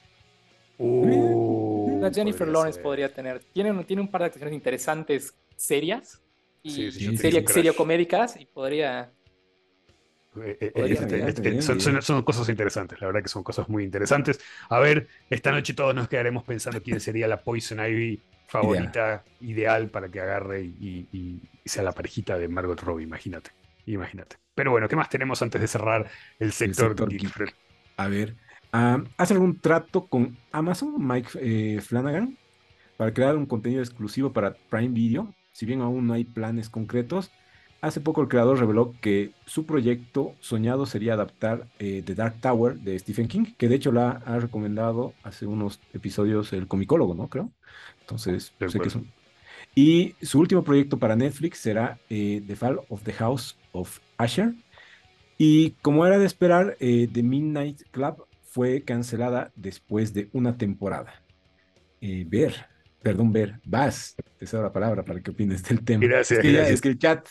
Uh, 0.77 2.09
Jennifer 2.13 2.47
Lawrence 2.47 2.79
podría 2.79 3.13
tener. 3.13 3.39
Tiene, 3.53 3.83
tiene 3.83 4.01
un 4.01 4.09
par 4.09 4.21
de 4.21 4.25
actuaciones 4.27 4.55
interesantes, 4.55 5.33
serias. 5.55 6.21
Y 6.67 7.17
serio 7.17 7.75
comédicas, 7.75 8.39
y 8.39 8.45
podría. 8.45 9.11
Eh, 10.43 10.57
eh, 10.61 10.71
este, 10.75 11.27
este, 11.27 11.61
son, 11.61 12.01
son, 12.01 12.21
cosas 12.23 12.47
interesantes, 12.49 13.01
la 13.01 13.07
verdad 13.07 13.23
que 13.23 13.29
son 13.29 13.43
cosas 13.43 13.67
muy 13.69 13.83
interesantes. 13.83 14.39
A 14.69 14.79
ver, 14.79 15.07
esta 15.29 15.51
noche 15.51 15.73
todos 15.73 15.95
nos 15.95 16.07
quedaremos 16.07 16.43
pensando 16.43 16.81
quién 16.81 16.99
sería 16.99 17.27
la 17.27 17.41
Poison 17.41 17.79
Ivy 17.79 18.21
favorita 18.47 19.23
ideal, 19.41 19.89
para 19.89 20.09
que 20.09 20.21
agarre 20.21 20.63
y, 20.63 21.41
sea 21.65 21.83
la 21.83 21.91
parejita 21.91 22.37
de 22.37 22.47
Margot 22.47 22.79
Robbie, 22.81 23.03
imagínate. 23.03 23.51
Imagínate. 23.85 24.37
Pero 24.55 24.71
bueno, 24.71 24.87
¿qué 24.87 24.95
más 24.95 25.09
tenemos 25.09 25.41
antes 25.41 25.61
de 25.61 25.67
cerrar 25.67 26.09
el 26.39 26.51
sector, 26.51 26.95
A 27.97 28.07
ver, 28.07 28.35
¿hace 28.71 29.33
algún 29.33 29.59
trato 29.59 30.07
con 30.07 30.37
Amazon, 30.51 30.95
Mike 30.97 31.29
eh, 31.41 31.81
Flanagan, 31.81 32.37
para 32.95 33.13
crear 33.13 33.35
un 33.35 33.45
contenido 33.45 33.81
exclusivo 33.81 34.33
para 34.33 34.55
Prime 34.69 34.89
Video? 34.89 35.33
Si 35.57 35.65
bien 35.65 35.81
aún 35.81 36.05
no 36.05 36.13
hay 36.13 36.23
planes 36.23 36.69
concretos, 36.69 37.31
Hace 37.79 38.01
poco 38.01 38.21
el 38.21 38.27
creador 38.27 38.59
reveló 38.59 38.95
que 39.01 39.33
su 39.45 39.67
proyecto 39.67 40.33
soñado 40.39 40.87
sería 40.87 41.13
adaptar 41.13 41.67
eh, 41.77 42.01
The 42.03 42.15
Dark 42.15 42.41
Tower 42.41 42.75
de 42.79 42.97
Stephen 42.97 43.27
King, 43.27 43.53
que 43.55 43.67
de 43.67 43.75
hecho 43.75 43.91
la 43.91 44.23
ha 44.25 44.39
recomendado 44.39 45.13
hace 45.21 45.45
unos 45.45 45.79
episodios 45.93 46.53
el 46.53 46.67
comicólogo, 46.67 47.13
¿no? 47.13 47.27
Creo. 47.27 47.51
Entonces, 48.01 48.51
sé 48.67 48.79
que 48.79 48.87
es 48.87 48.97
Y 49.75 50.15
su 50.25 50.39
último 50.39 50.63
proyecto 50.63 50.97
para 50.97 51.15
Netflix 51.15 51.59
será 51.59 51.99
eh, 52.09 52.41
The 52.47 52.55
Fall 52.55 52.81
of 52.89 53.03
the 53.03 53.13
House 53.13 53.55
of 53.73 53.99
Asher. 54.17 54.53
Y 55.37 55.71
como 55.83 56.03
era 56.07 56.17
de 56.17 56.25
esperar, 56.25 56.77
eh, 56.79 57.07
The 57.13 57.21
Midnight 57.21 57.83
Club 57.91 58.25
fue 58.41 58.81
cancelada 58.81 59.51
después 59.55 60.15
de 60.15 60.29
una 60.33 60.57
temporada. 60.57 61.21
ver, 62.01 62.55
perdón, 63.01 63.31
ver, 63.31 63.59
vas, 63.65 64.15
te 64.37 64.45
cedo 64.45 64.63
la 64.63 64.73
palabra 64.73 65.03
para 65.03 65.21
que 65.21 65.31
opines 65.31 65.63
del 65.63 65.83
tema. 65.83 66.05
Gracias, 66.05 66.43
es 66.43 66.81
que 66.81 66.89
el 66.89 66.99
chat 66.99 67.27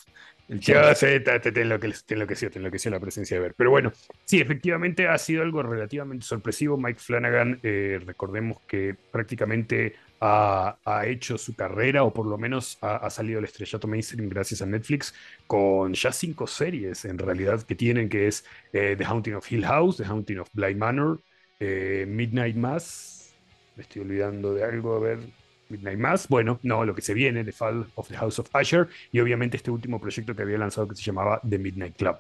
yo 0.49 0.95
sé, 0.95 1.19
te, 1.21 1.41
te, 1.41 1.51
te, 1.51 1.63
enloqueció, 1.63 2.51
te 2.51 2.59
enloqueció 2.59 2.91
la 2.91 3.01
presencia 3.01 3.37
de 3.37 3.43
ver. 3.43 3.55
Pero 3.57 3.71
bueno, 3.71 3.93
sí, 4.25 4.41
efectivamente 4.41 5.09
ha 5.09 5.19
sido 5.19 5.43
algo 5.43 5.63
relativamente 5.63 6.25
sorpresivo. 6.25 6.77
Mike 6.77 7.01
Flanagan, 7.01 7.59
eh, 7.65 8.01
recordemos 8.05 8.61
que 8.61 8.95
prácticamente 9.11 9.97
ha, 10.21 10.77
ha, 10.85 11.07
hecho 11.07 11.37
su 11.37 11.57
carrera, 11.57 12.05
o 12.05 12.15
por 12.15 12.27
lo 12.27 12.39
menos 12.39 12.79
ha, 12.81 13.11
salido 13.11 13.41
al 13.41 13.45
estrellato 13.45 13.89
mainstream 13.89 14.29
gracias 14.29 14.63
a 14.63 14.67
Netflix, 14.67 15.15
con 15.49 15.95
ya 15.95 16.13
cinco 16.13 16.47
series 16.47 17.05
en 17.05 17.19
realidad 17.19 17.63
que 17.63 17.75
tienen, 17.75 18.09
que 18.09 18.29
es 18.29 18.45
eh, 18.73 18.95
The 18.97 19.05
Haunting 19.05 19.35
of 19.35 19.51
Hill 19.51 19.67
House, 19.67 19.97
The 19.97 20.05
Haunting 20.05 20.39
of 20.39 20.49
Bly 20.53 20.77
Manor, 20.77 21.21
eh, 21.59 22.07
Midnight 22.09 22.55
Mass, 22.55 23.35
me 23.75 23.83
estoy 23.83 24.03
olvidando 24.03 24.55
de 24.55 24.65
algo, 24.65 24.95
a 24.95 25.01
ver, 25.01 25.19
Midnight 25.69 25.99
Mass. 25.99 26.29
Bueno, 26.29 26.59
no, 26.63 26.85
lo 26.85 26.95
que 26.95 27.03
se 27.03 27.15
viene, 27.15 27.45
The 27.45 27.53
Fall 27.53 27.87
of 27.95 28.09
the 28.09 28.17
House 28.17 28.39
of 28.39 28.49
Usher, 28.55 28.89
y 29.13 29.21
obviamente 29.21 29.57
este 29.57 29.71
último 29.71 30.01
proyecto 30.01 30.35
que 30.35 30.43
había 30.43 30.59
lanzado 30.59 30.89
que 30.89 30.97
se 30.97 31.03
llamaba 31.03 31.41
The 31.49 31.59
Midnight 31.59 31.97
Club. 31.97 32.17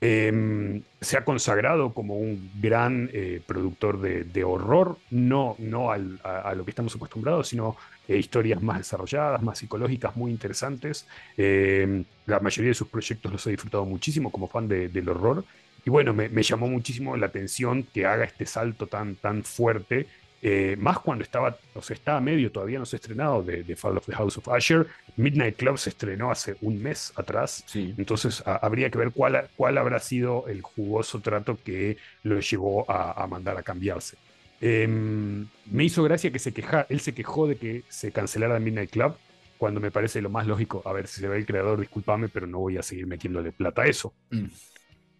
Em, 0.00 0.82
se 1.00 1.16
ha 1.16 1.24
consagrado 1.24 1.92
como 1.92 2.16
un 2.16 2.50
gran 2.60 3.10
eh, 3.12 3.40
productor 3.44 4.00
de, 4.00 4.44
horror, 4.44 4.96
no, 5.10 5.56
no 5.58 5.90
a, 5.90 5.98
lo 5.98 6.64
que 6.64 6.70
estamos 6.70 6.94
acostumbrados, 6.94 7.48
sino 7.48 7.76
eh, 8.06 8.16
historias 8.16 8.62
más 8.62 8.78
desarrolladas, 8.78 9.42
más 9.42 9.58
psicológicas, 9.58 10.14
muy 10.16 10.30
interesantes. 10.30 11.06
Em, 11.36 12.04
la 12.26 12.38
mayoría 12.38 12.70
de 12.70 12.74
sus 12.74 12.88
proyectos 12.88 13.32
los 13.32 13.46
he 13.46 13.50
disfrutado 13.50 13.84
muchísimo 13.84 14.30
como 14.30 14.46
fan 14.46 14.68
del 14.68 15.08
horror. 15.08 15.44
Y 15.84 15.90
bueno, 15.90 16.12
me, 16.12 16.28
me, 16.28 16.42
llamó 16.42 16.68
muchísimo 16.68 17.16
la 17.16 17.26
atención 17.26 17.82
que 17.82 18.06
haga 18.06 18.24
este 18.24 18.46
salto 18.46 18.86
tan, 18.86 19.16
tan 19.16 19.42
fuerte 19.42 20.06
eh, 20.40 20.76
más 20.78 21.00
cuando 21.00 21.24
estaba, 21.24 21.56
o 21.74 21.82
sea, 21.82 21.94
estaba 21.94 22.20
medio, 22.20 22.52
todavía 22.52 22.78
no 22.78 22.86
se 22.86 22.96
ha 22.96 22.98
estrenado 22.98 23.42
de, 23.42 23.74
Fall 23.74 23.98
of 23.98 24.06
the 24.06 24.14
House 24.14 24.38
of 24.38 24.46
Usher. 24.48 24.86
Midnight 25.16 25.56
Club 25.56 25.78
se 25.78 25.90
estrenó 25.90 26.30
hace 26.30 26.56
un 26.60 26.80
mes 26.80 27.12
atrás. 27.16 27.64
Entonces 27.74 28.42
habría 28.46 28.88
que 28.90 28.98
ver 28.98 29.10
cuál, 29.10 29.48
cuál 29.56 29.78
habrá 29.78 29.98
sido 29.98 30.46
el 30.46 30.62
jugoso 30.62 31.20
trato 31.20 31.58
que 31.62 31.96
lo 32.22 32.38
llevó 32.38 32.88
a, 32.88 33.26
mandar 33.26 33.56
a 33.58 33.62
cambiarse. 33.62 34.16
Em, 34.60 35.46
me 35.66 35.84
hizo 35.84 36.02
gracia 36.02 36.30
que 36.30 36.38
se 36.38 36.52
queja, 36.52 36.86
él 36.88 37.00
se 37.00 37.14
quejó 37.14 37.46
de 37.46 37.56
que 37.56 37.82
se 37.88 38.12
cancelara 38.12 38.58
Midnight 38.58 38.90
Club, 38.90 39.16
cuando 39.56 39.80
me 39.80 39.90
parece 39.90 40.22
lo 40.22 40.30
más 40.30 40.46
lógico. 40.46 40.82
A 40.84 40.92
ver, 40.92 41.08
si 41.08 41.20
se 41.20 41.28
ve 41.28 41.36
el 41.36 41.46
creador, 41.46 41.80
discúlpame, 41.80 42.28
pero 42.28 42.46
no 42.46 42.60
voy 42.60 42.78
a 42.78 42.82
seguir 42.82 43.08
metiéndole 43.08 43.50
plata 43.50 43.82
a 43.82 43.86
eso. 43.86 44.14
Mm. 44.30 44.46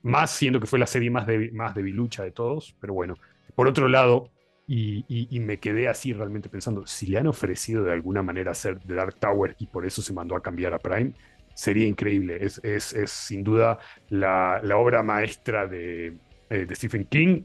Más 0.02 0.30
siendo 0.30 0.60
que 0.60 0.66
fue 0.66 0.78
la 0.78 0.86
serie 0.86 1.10
más, 1.10 1.26
más 1.52 1.74
debilucha 1.74 2.22
de 2.22 2.30
todos, 2.30 2.74
pero 2.80 2.94
bueno. 2.94 3.16
Por 3.56 3.66
otro 3.66 3.88
lado, 3.88 4.30
y, 4.70 5.40
me 5.40 5.58
quedé 5.58 5.88
así 5.88 6.12
realmente 6.12 6.50
pensando, 6.50 6.86
si 6.86 7.06
le 7.06 7.18
han 7.18 7.26
ofrecido 7.26 7.84
de 7.84 7.92
alguna 7.92 8.22
manera 8.22 8.50
hacer 8.50 8.78
The 8.80 8.94
Dark 8.94 9.14
Tower 9.18 9.56
y 9.58 9.66
por 9.66 9.86
eso 9.86 10.02
se 10.02 10.12
mandó 10.12 10.36
a 10.36 10.42
cambiar 10.42 10.74
a 10.74 10.78
Prime, 10.78 11.12
sería 11.54 11.86
increíble. 11.86 12.36
Es, 12.38 12.60
es, 12.62 12.92
es 12.92 13.10
sin 13.10 13.42
duda 13.42 13.78
la, 14.10 14.60
la 14.62 14.76
obra 14.76 15.02
maestra 15.02 15.66
de, 15.66 16.18
eh, 16.50 16.66
de 16.66 16.74
Stephen 16.74 17.06
King. 17.06 17.44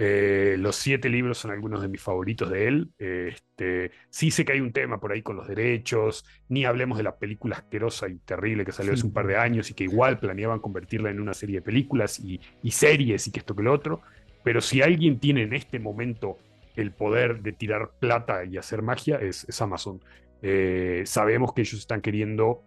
Eh, 0.00 0.56
los 0.58 0.76
siete 0.76 1.08
libros 1.10 1.38
son 1.38 1.50
algunos 1.50 1.82
de 1.82 1.88
mis 1.88 2.00
favoritos 2.00 2.48
de 2.48 2.66
él. 2.66 2.90
Este, 2.98 3.90
sí 4.08 4.30
sé 4.30 4.46
que 4.46 4.52
hay 4.52 4.60
un 4.60 4.72
tema 4.72 4.98
por 5.00 5.12
ahí 5.12 5.20
con 5.20 5.36
los 5.36 5.48
derechos, 5.48 6.24
ni 6.48 6.64
hablemos 6.64 6.96
de 6.96 7.04
la 7.04 7.18
película 7.18 7.56
asquerosa 7.56 8.08
y 8.08 8.16
terrible 8.20 8.64
que 8.64 8.72
salió 8.72 8.94
hace 8.94 9.04
un 9.04 9.12
par 9.12 9.26
de 9.26 9.36
años 9.36 9.70
y 9.70 9.74
que 9.74 9.84
igual 9.84 10.18
planeaban 10.18 10.60
convertirla 10.60 11.10
en 11.10 11.20
una 11.20 11.34
serie 11.34 11.56
de 11.56 11.62
películas 11.62 12.18
y, 12.20 12.40
y 12.62 12.70
series 12.70 13.26
y 13.26 13.32
que 13.32 13.40
esto 13.40 13.54
que 13.54 13.62
lo 13.62 13.72
otro. 13.72 14.00
Pero 14.48 14.62
si 14.62 14.80
alguien 14.80 15.20
tiene 15.20 15.42
en 15.42 15.52
este 15.52 15.78
momento 15.78 16.38
el 16.74 16.90
poder 16.90 17.42
de 17.42 17.52
tirar 17.52 17.90
plata 18.00 18.46
y 18.46 18.56
hacer 18.56 18.80
magia, 18.80 19.16
es, 19.16 19.60
Amazon. 19.60 20.02
Eh, 20.40 21.02
sabemos 21.04 21.52
que 21.52 21.60
ellos 21.60 21.78
están 21.78 22.00
queriendo 22.00 22.62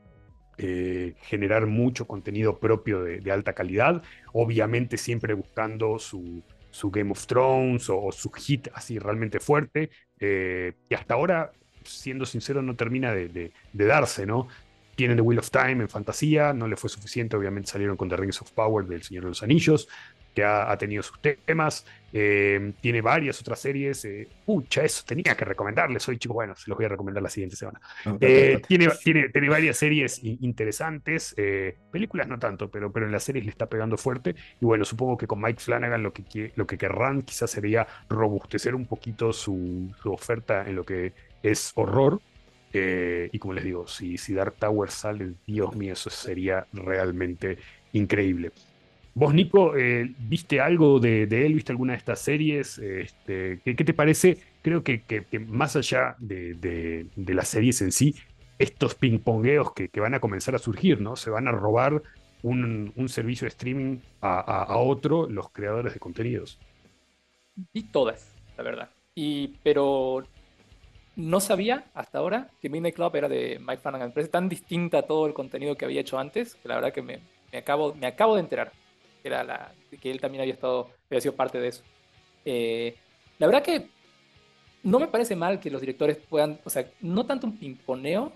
eh, 0.60 1.16
generar 1.24 1.66
mucho 1.66 2.06
contenido 2.06 2.60
propio 2.60 3.02
de, 3.02 3.32
alta 3.32 3.54
calidad, 3.54 4.04
obviamente 4.32 4.96
siempre 4.96 5.34
buscando 5.34 5.98
su, 5.98 6.44
Game 6.84 7.10
of 7.10 7.26
Thrones 7.26 7.90
o, 7.90 8.12
su 8.12 8.30
hit 8.30 8.68
así 8.76 9.00
realmente 9.00 9.40
fuerte, 9.40 9.90
eh, 10.20 10.74
que 10.88 10.94
hasta 10.94 11.16
ahora, 11.16 11.52
siendo 11.84 12.28
sincero, 12.28 12.62
no 12.62 12.76
termina 12.76 13.12
de, 13.12 13.28
de, 13.28 13.86
darse, 13.86 14.28
¿no? 14.28 14.50
Tienen 14.96 15.18
The 15.18 15.24
Wheel 15.24 15.40
of 15.40 15.50
Time 15.50 15.82
en 15.82 15.90
fantasía, 15.90 16.54
no 16.54 16.68
le 16.68 16.78
fue 16.78 16.92
suficiente, 16.92 17.36
obviamente 17.36 17.72
salieron 17.72 17.98
con 17.98 18.08
The 18.08 18.18
Rings 18.18 18.40
of 18.40 18.52
Power 18.52 18.86
del 18.86 19.02
Señor 19.02 19.24
de 19.24 19.30
los 19.30 19.42
Anillos, 19.42 19.88
que 20.34 20.44
ha, 20.44 20.76
tenido 20.78 21.04
sus 21.04 21.20
temas. 21.46 21.86
Eh, 22.14 22.74
tiene 22.82 23.02
varias 23.02 23.40
otras 23.42 23.60
series. 23.60 24.04
Eh, 24.06 24.28
pucha, 24.46 24.84
eso 24.84 25.04
tenía 25.06 25.36
que 25.36 25.46
recomendarles. 25.46 26.04
Soy 26.04 26.18
chico, 26.18 26.34
bueno, 26.34 26.56
se 26.56 26.70
los 26.70 26.78
voy 26.78 26.86
a 26.86 26.90
recomendar 26.90 27.24
la 27.24 27.30
siguiente 27.30 27.56
semana. 27.56 27.80
Eh, 28.20 28.62
tiene, 28.68 28.90
tiene, 29.04 29.30
tiene, 29.30 29.50
varias 29.50 29.78
series 29.78 30.22
interesantes. 30.24 31.36
películas 31.92 32.28
no 32.28 32.40
tanto, 32.40 32.70
pero, 32.70 32.92
pero 32.92 33.06
en 33.06 33.12
las 33.12 33.24
series 33.24 33.46
le 33.46 33.52
está 33.52 33.68
pegando 33.68 33.98
fuerte. 33.98 34.36
Y 34.60 34.66
bueno, 34.66 34.86
supongo 34.86 35.18
que 35.18 35.28
con 35.28 35.42
Mike 35.42 35.60
Flanagan 35.60 36.04
lo 36.04 36.14
que, 36.14 36.52
lo 36.56 36.66
que 36.66 36.78
querrán 36.78 37.22
quizás 37.22 37.52
sería 37.52 37.88
robustecer 38.10 38.76
un 38.76 38.86
poquito 38.86 39.34
su, 39.34 39.92
oferta 40.06 40.68
en 40.68 40.76
lo 40.76 40.86
que 40.86 41.14
es 41.44 41.72
horror. 41.76 42.22
y 42.74 43.38
como 43.40 43.54
les 43.54 43.64
digo, 43.64 43.88
si, 43.88 44.18
si 44.18 44.34
Dark 44.34 44.56
Tower 44.58 44.90
sale, 44.90 45.34
Dios 45.46 45.76
mío, 45.76 45.94
eso 45.94 46.10
sería 46.10 46.66
realmente 46.74 47.58
increíble. 47.94 48.52
Vos, 49.14 49.34
Nico, 49.34 49.76
eh, 49.76 50.14
¿viste 50.20 50.62
algo 50.62 51.00
de, 51.00 51.24
él? 51.24 51.54
¿Viste 51.54 51.74
alguna 51.74 51.94
de 51.94 51.98
estas 51.98 52.20
series? 52.20 52.78
Este, 52.78 53.60
¿qué, 53.64 53.74
te 53.76 53.94
parece? 53.94 54.38
Creo 54.62 54.84
que, 54.84 55.04
más 55.48 55.76
allá 55.76 56.16
de, 56.20 57.08
las 57.16 57.50
series 57.50 57.82
en 57.82 57.92
sí, 57.92 58.16
estos 58.58 58.96
ping-pongueos 58.96 59.74
que, 59.74 60.00
van 60.00 60.14
a 60.14 60.22
comenzar 60.22 60.56
a 60.56 60.60
surgir, 60.60 61.02
¿no? 61.02 61.18
Se 61.18 61.30
van 61.30 61.48
a 61.50 61.52
robar 61.52 62.02
un, 62.42 62.94
servicio 63.10 63.46
de 63.46 63.50
streaming 63.50 63.98
a, 64.22 64.78
otro 64.78 65.28
los 65.30 65.50
creadores 65.50 65.94
de 65.94 66.00
contenidos. 66.00 66.58
Vi 67.74 67.84
todas, 67.84 68.34
la 68.56 68.64
verdad. 68.64 68.90
Y, 69.14 69.56
pero 69.62 70.24
no 71.18 71.42
sabía 71.42 71.84
hasta 71.94 72.20
ahora 72.20 72.50
que 72.62 72.70
Midnight 72.70 72.96
Club 72.96 73.14
era 73.18 73.28
de 73.28 73.60
Mike 73.60 73.82
Flanagan. 73.82 74.08
Me 74.08 74.14
parece 74.14 74.32
tan 74.32 74.48
distinta 74.48 75.00
a 75.00 75.02
todo 75.02 75.28
el 75.28 75.34
contenido 75.34 75.76
que 75.76 75.84
había 75.84 76.00
hecho 76.00 76.18
antes, 76.18 76.56
que 76.56 76.70
la 76.70 76.76
verdad 76.76 76.94
que 76.94 77.02
me, 77.02 77.20
acabo, 77.54 77.94
me 77.94 78.08
acabo 78.08 78.36
de 78.36 78.42
enterar 78.42 78.72
que 79.22 80.12
él 80.12 80.20
también 80.20 80.42
había, 80.42 80.54
estado, 80.54 80.90
había 81.10 81.22
sido 81.22 81.36
parte 81.36 81.60
de 81.60 81.68
eso. 81.68 81.84
Eh, 82.46 82.96
la 83.38 83.48
verdad 83.48 83.64
que 83.64 83.90
no 84.84 85.00
me 85.00 85.08
parece 85.08 85.36
mal 85.36 85.60
que 85.60 85.70
los 85.70 85.82
directores 85.82 86.18
puedan, 86.18 86.60
o 86.64 86.70
sea, 86.70 86.90
no 87.02 87.26
tanto 87.26 87.48
un 87.48 87.58
pimponeo, 87.58 88.34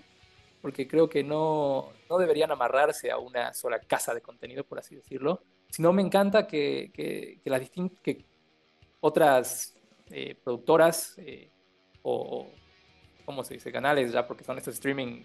porque 0.62 0.86
creo 0.86 1.08
que 1.08 1.22
no, 1.22 1.92
no 2.08 2.18
deberían 2.18 2.50
amarrarse 2.50 3.10
a 3.10 3.18
una 3.18 3.52
sola 3.52 3.80
casa 3.80 4.14
de 4.14 4.20
contenido, 4.20 4.64
por 4.64 4.78
así 4.78 4.94
decirlo, 4.96 5.42
sino 5.70 5.92
me 5.92 6.02
encanta 6.02 6.46
que, 6.46 6.90
que, 6.94 7.40
las 7.44 7.60
distintas, 7.60 8.00
que 8.00 8.24
otras 9.00 9.74
eh, 10.10 10.36
productoras 10.42 11.14
eh, 11.18 11.50
o, 12.02 12.48
¿cómo 13.24 13.44
se 13.44 13.54
dice? 13.54 13.72
Canales 13.72 14.12
ya, 14.12 14.26
porque 14.26 14.44
son 14.44 14.58
estos 14.58 14.74
streaming, 14.74 15.22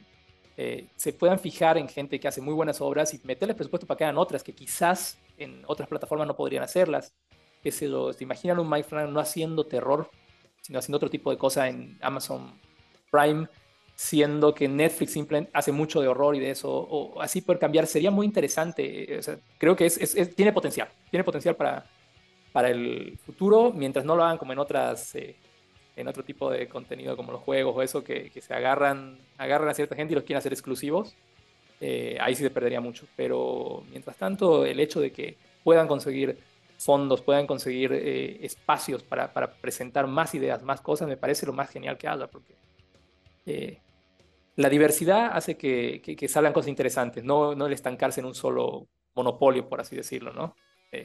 se 0.96 1.14
puedan 1.14 1.40
fijar 1.40 1.80
en 1.80 1.88
gente 1.88 2.20
que 2.20 2.28
hace 2.28 2.40
muy 2.40 2.54
buenas 2.54 2.82
obras 2.82 3.12
y 3.16 3.22
meterle 3.24 3.56
presupuesto 3.56 3.88
para 3.88 3.98
que 3.98 4.04
hagan 4.04 4.20
otras 4.20 4.44
que 4.44 4.54
quizás 4.54 5.18
en 5.38 5.64
otras 5.68 5.90
plataformas 5.90 6.28
no 6.28 6.36
podrían 6.36 6.64
hacerlas. 6.64 7.14
Que 7.62 7.72
se, 7.72 7.88
lo, 7.88 8.12
se 8.12 8.24
imaginan 8.24 8.60
un 8.60 8.70
Mike 8.70 8.90
Flanagan 8.90 9.14
no 9.14 9.20
haciendo 9.20 9.66
terror, 9.66 10.10
sino 10.62 10.80
haciendo 10.80 10.98
otro 10.98 11.10
tipo 11.10 11.30
de 11.32 11.38
cosa 11.38 11.68
en 11.68 11.98
Amazon 12.02 12.60
Prime, 13.12 13.48
siendo 13.96 14.54
que 14.56 14.68
Netflix 14.68 15.12
simplemente 15.12 15.52
hace 15.54 15.72
mucho 15.72 16.02
de 16.02 16.08
horror 16.08 16.36
y 16.36 16.40
de 16.40 16.52
eso, 16.52 16.72
o 16.72 17.22
así 17.22 17.42
poder 17.42 17.60
cambiar, 17.60 17.86
sería 17.86 18.10
muy 18.10 18.26
interesante. 18.26 19.20
creo 19.60 19.76
que 19.76 19.86
es, 19.86 20.36
tiene 20.36 20.52
potencial, 20.52 20.90
tiene 21.12 21.24
potencial 21.24 21.56
para, 21.56 21.86
para 22.52 22.70
el 22.70 23.20
futuro, 23.24 23.72
mientras 23.72 24.06
no 24.06 24.16
lo 24.16 24.24
hagan 24.24 24.38
como 24.38 24.54
en 24.54 24.60
otras, 24.60 25.14
eh, 25.16 25.36
en 25.96 26.08
otro 26.08 26.24
tipo 26.24 26.50
de 26.50 26.68
contenido 26.68 27.16
como 27.16 27.32
los 27.32 27.42
juegos 27.42 27.76
o 27.76 27.82
eso, 27.82 28.04
que, 28.04 28.32
que, 28.32 28.42
se 28.42 28.54
agarran, 28.54 29.20
agarran 29.38 29.70
a 29.70 29.74
cierta 29.74 29.96
gente 29.96 30.14
y 30.14 30.16
los 30.16 30.24
quieren 30.24 30.40
hacer 30.40 30.54
exclusivos. 30.54 31.16
Eh, 31.82 32.16
ahí 32.22 32.36
sí 32.36 32.44
se 32.44 32.52
perdería 32.52 32.80
mucho. 32.80 33.08
Pero 33.16 33.84
mientras 33.90 34.16
tanto, 34.16 34.66
el 34.66 34.80
hecho 34.80 35.02
de 35.02 35.12
que 35.12 35.36
puedan 35.64 35.88
conseguir 35.88 36.38
fondos, 36.78 37.22
puedan 37.22 37.48
conseguir 37.48 37.92
eh, 37.94 38.46
espacios 38.46 39.04
para, 39.04 39.32
presentar 39.60 40.08
más 40.08 40.34
ideas, 40.36 40.64
más 40.64 40.82
cosas, 40.82 41.08
me 41.08 41.18
parece 41.18 41.46
lo 41.46 41.54
más 41.54 41.70
genial 41.70 41.98
que 41.98 42.08
haya, 42.08 42.28
porque 42.28 42.54
eh, 43.46 43.78
la 44.56 44.70
diversidad 44.70 45.32
hace 45.34 45.58
que, 45.58 46.28
salgan 46.28 46.54
cosas 46.54 46.70
interesantes, 46.70 47.24
no, 47.24 47.56
no 47.56 47.68
el 47.68 47.74
estancarse 47.74 48.20
en 48.20 48.26
un 48.26 48.36
solo 48.36 48.88
monopolio, 49.14 49.68
por 49.68 49.82
así 49.82 49.96
decirlo, 49.96 50.32
¿no? 50.34 50.56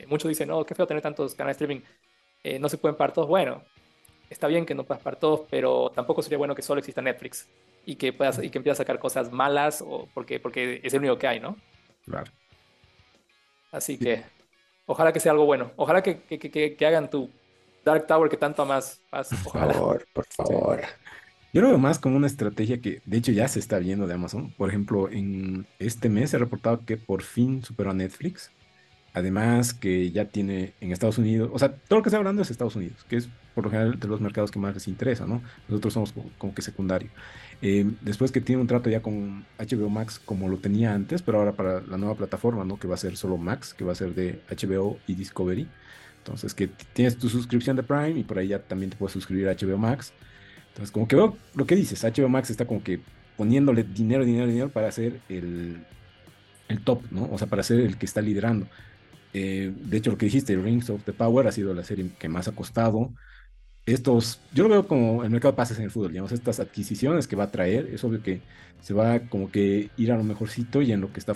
muchos 0.09 0.29
dicen, 0.29 0.49
no, 0.49 0.65
qué 0.67 0.75
feo 0.75 0.85
tener 0.85 1.01
tantos 1.01 1.37
canales 1.37 1.57
de 1.59 1.65
streaming, 1.65 2.61
no 2.61 2.69
se 2.69 2.77
pueden 2.77 2.97
pagar 2.97 3.13
todos. 3.13 3.29
Bueno, 3.29 3.63
está 4.31 4.47
bien 4.47 4.67
que 4.67 4.75
no 4.75 4.85
puedas 4.85 5.03
pagar 5.03 5.19
todos, 5.19 5.43
pero 5.51 5.91
tampoco 5.95 6.23
sería 6.23 6.39
bueno 6.39 6.55
que 6.55 6.63
solo 6.63 6.79
exista 6.79 7.03
Netflix 7.03 7.47
y 7.85 7.97
que 7.97 8.13
puedas 8.13 8.43
y 8.43 8.51
que 8.51 8.59
empieces 8.59 8.81
a 8.81 8.83
sacar 8.83 8.99
cosas 8.99 9.31
malas 9.33 9.83
o 9.87 10.09
porque, 10.13 10.41
porque 10.41 10.81
es 10.83 10.93
el 10.93 11.01
único 11.01 11.19
que 11.19 11.29
hay, 11.29 11.41
¿no? 11.41 11.57
Claro. 12.05 12.31
Así 13.73 13.99
que 13.99 14.25
ojalá 14.87 15.13
que 15.13 15.21
sea 15.21 15.33
algo 15.33 15.45
bueno. 15.45 15.71
Ojalá 15.77 16.03
que, 16.03 16.21
que, 16.21 16.87
hagan 16.87 17.11
tu 17.11 17.31
Dark 17.85 18.07
Tower 18.07 18.31
que 18.31 18.37
tanto 18.37 18.63
amas. 18.63 19.01
Por 19.11 19.25
favor, 19.53 20.07
por 20.13 20.27
favor. 20.27 20.81
Yo 21.53 21.63
lo 21.63 21.69
veo 21.69 21.79
más 21.79 21.99
como 21.99 22.17
una 22.17 22.27
estrategia 22.27 22.81
que 22.81 23.01
de 23.05 23.17
hecho 23.17 23.33
ya 23.33 23.49
se 23.49 23.61
está 23.61 23.79
viendo 23.79 24.07
de 24.07 24.15
Amazon. 24.15 24.51
Por 24.53 24.69
ejemplo, 24.69 25.09
en 25.11 25.67
este 25.79 26.09
mes 26.09 26.31
se 26.31 26.37
ha 26.37 26.41
reportado 26.41 26.85
que 26.85 26.97
por 26.97 27.23
fin 27.23 27.65
superó 27.65 27.91
a 27.91 27.95
Netflix. 27.95 28.51
Además 29.15 29.73
que 29.73 30.11
ya 30.11 30.27
tiene 30.27 30.75
en 30.81 30.93
Estados 30.93 31.17
Unidos, 31.17 31.51
o 31.51 31.59
sea, 31.59 31.75
todo 31.75 32.01
lo 32.01 32.03
que 32.03 32.11
está 32.11 32.19
hablando 32.19 32.43
es 32.43 32.51
Estados 32.51 32.77
Unidos, 32.77 33.07
que 33.09 33.17
es 33.17 33.31
por 33.57 33.65
lo 33.65 33.71
general 33.71 33.99
de 33.99 34.07
los 34.07 34.21
mercados 34.21 34.51
que 34.51 34.59
más 34.59 34.75
les 34.75 34.87
interesa, 34.87 35.27
¿no? 35.27 35.43
Nosotros 35.67 35.95
somos 35.95 36.15
como 36.37 36.55
que 36.55 36.61
secundario. 36.61 37.09
Eh, 37.63 37.91
después 38.03 38.31
que 38.31 38.43
tiene 38.43 38.61
un 38.61 38.69
trato 38.69 38.91
ya 38.91 39.01
con 39.01 39.47
HBO 39.59 39.89
Max 39.89 40.21
como 40.23 40.47
lo 40.51 40.59
tenía 40.59 40.93
antes, 40.93 41.23
pero 41.23 41.39
ahora 41.39 41.53
para 41.53 41.81
la 41.81 41.97
nueva 41.97 42.15
plataforma, 42.17 42.67
¿no? 42.67 42.79
Que 42.79 42.87
va 42.87 42.97
a 42.97 42.99
ser 42.99 43.17
solo 43.17 43.39
Max, 43.39 43.73
que 43.73 43.83
va 43.83 43.93
a 43.93 43.95
ser 43.95 44.15
de 44.15 44.43
HBO 44.51 44.99
y 45.07 45.15
Discovery. 45.15 45.67
Entonces, 46.19 46.53
que 46.53 46.69
tienes 46.93 47.17
tu 47.17 47.31
suscripción 47.31 47.77
de 47.77 47.83
Prime 47.83 48.19
y 48.21 48.25
por 48.25 48.39
ahí 48.39 48.49
ya 48.49 48.59
también 48.61 48.91
te 48.91 48.97
puedes 48.99 49.15
suscribir 49.15 49.49
a 49.49 49.55
HBO 49.55 49.79
Max. 49.79 50.13
Entonces, 50.69 50.93
como 50.93 51.09
que 51.09 51.17
veo 51.17 51.39
lo 51.55 51.67
que 51.67 51.77
dices, 51.77 52.05
HBO 52.05 52.29
Max 52.29 52.51
está 52.51 52.67
como 52.67 52.83
que 52.83 53.01
poniéndole 53.37 53.85
dinero, 53.85 54.25
dinero, 54.27 54.47
dinero 54.47 54.69
para 54.71 54.89
hacer 54.89 55.23
el, 55.31 55.87
el 56.69 56.85
top, 56.85 57.05
¿no? 57.11 57.25
O 57.33 57.39
sea, 57.39 57.49
para 57.49 57.63
ser 57.63 57.81
el 57.81 57.97
que 57.97 58.05
está 58.07 58.21
liderando. 58.21 58.69
Eh, 59.33 59.73
de 59.77 59.97
hecho, 59.99 60.11
lo 60.11 60.19
que 60.19 60.27
dijiste, 60.27 60.57
Rings 60.57 60.89
of 60.91 61.05
the 61.05 61.13
Power 61.13 61.47
ha 61.47 61.53
sido 61.53 61.75
la 61.75 61.85
serie 61.85 62.11
que 62.19 62.29
más 62.29 62.49
ha 62.49 62.55
costado. 62.55 63.15
Estos, 63.87 64.41
yo 64.53 64.65
lo 64.65 64.71
veo 64.71 64.89
como 64.89 65.23
el 65.23 65.31
mercado 65.31 65.53
de 65.53 65.57
pases 65.57 65.79
en 65.79 65.85
el 65.85 65.91
fútbol, 65.93 66.11
digamos, 66.11 66.33
estas 66.33 66.59
adquisiciones 66.59 67.29
que 67.29 67.37
va 67.37 67.45
a 67.45 67.51
traer, 67.53 67.89
es 67.93 68.03
obvio 68.03 68.21
que 68.21 68.41
se 68.83 68.93
va 68.93 69.21
como 69.21 69.51
que 69.51 69.91
ir 69.97 70.11
a 70.11 70.17
lo 70.17 70.25
mejorcito 70.25 70.83
y 70.83 70.91
en 70.91 71.01
lo 71.01 71.13
que 71.13 71.21
está 71.21 71.35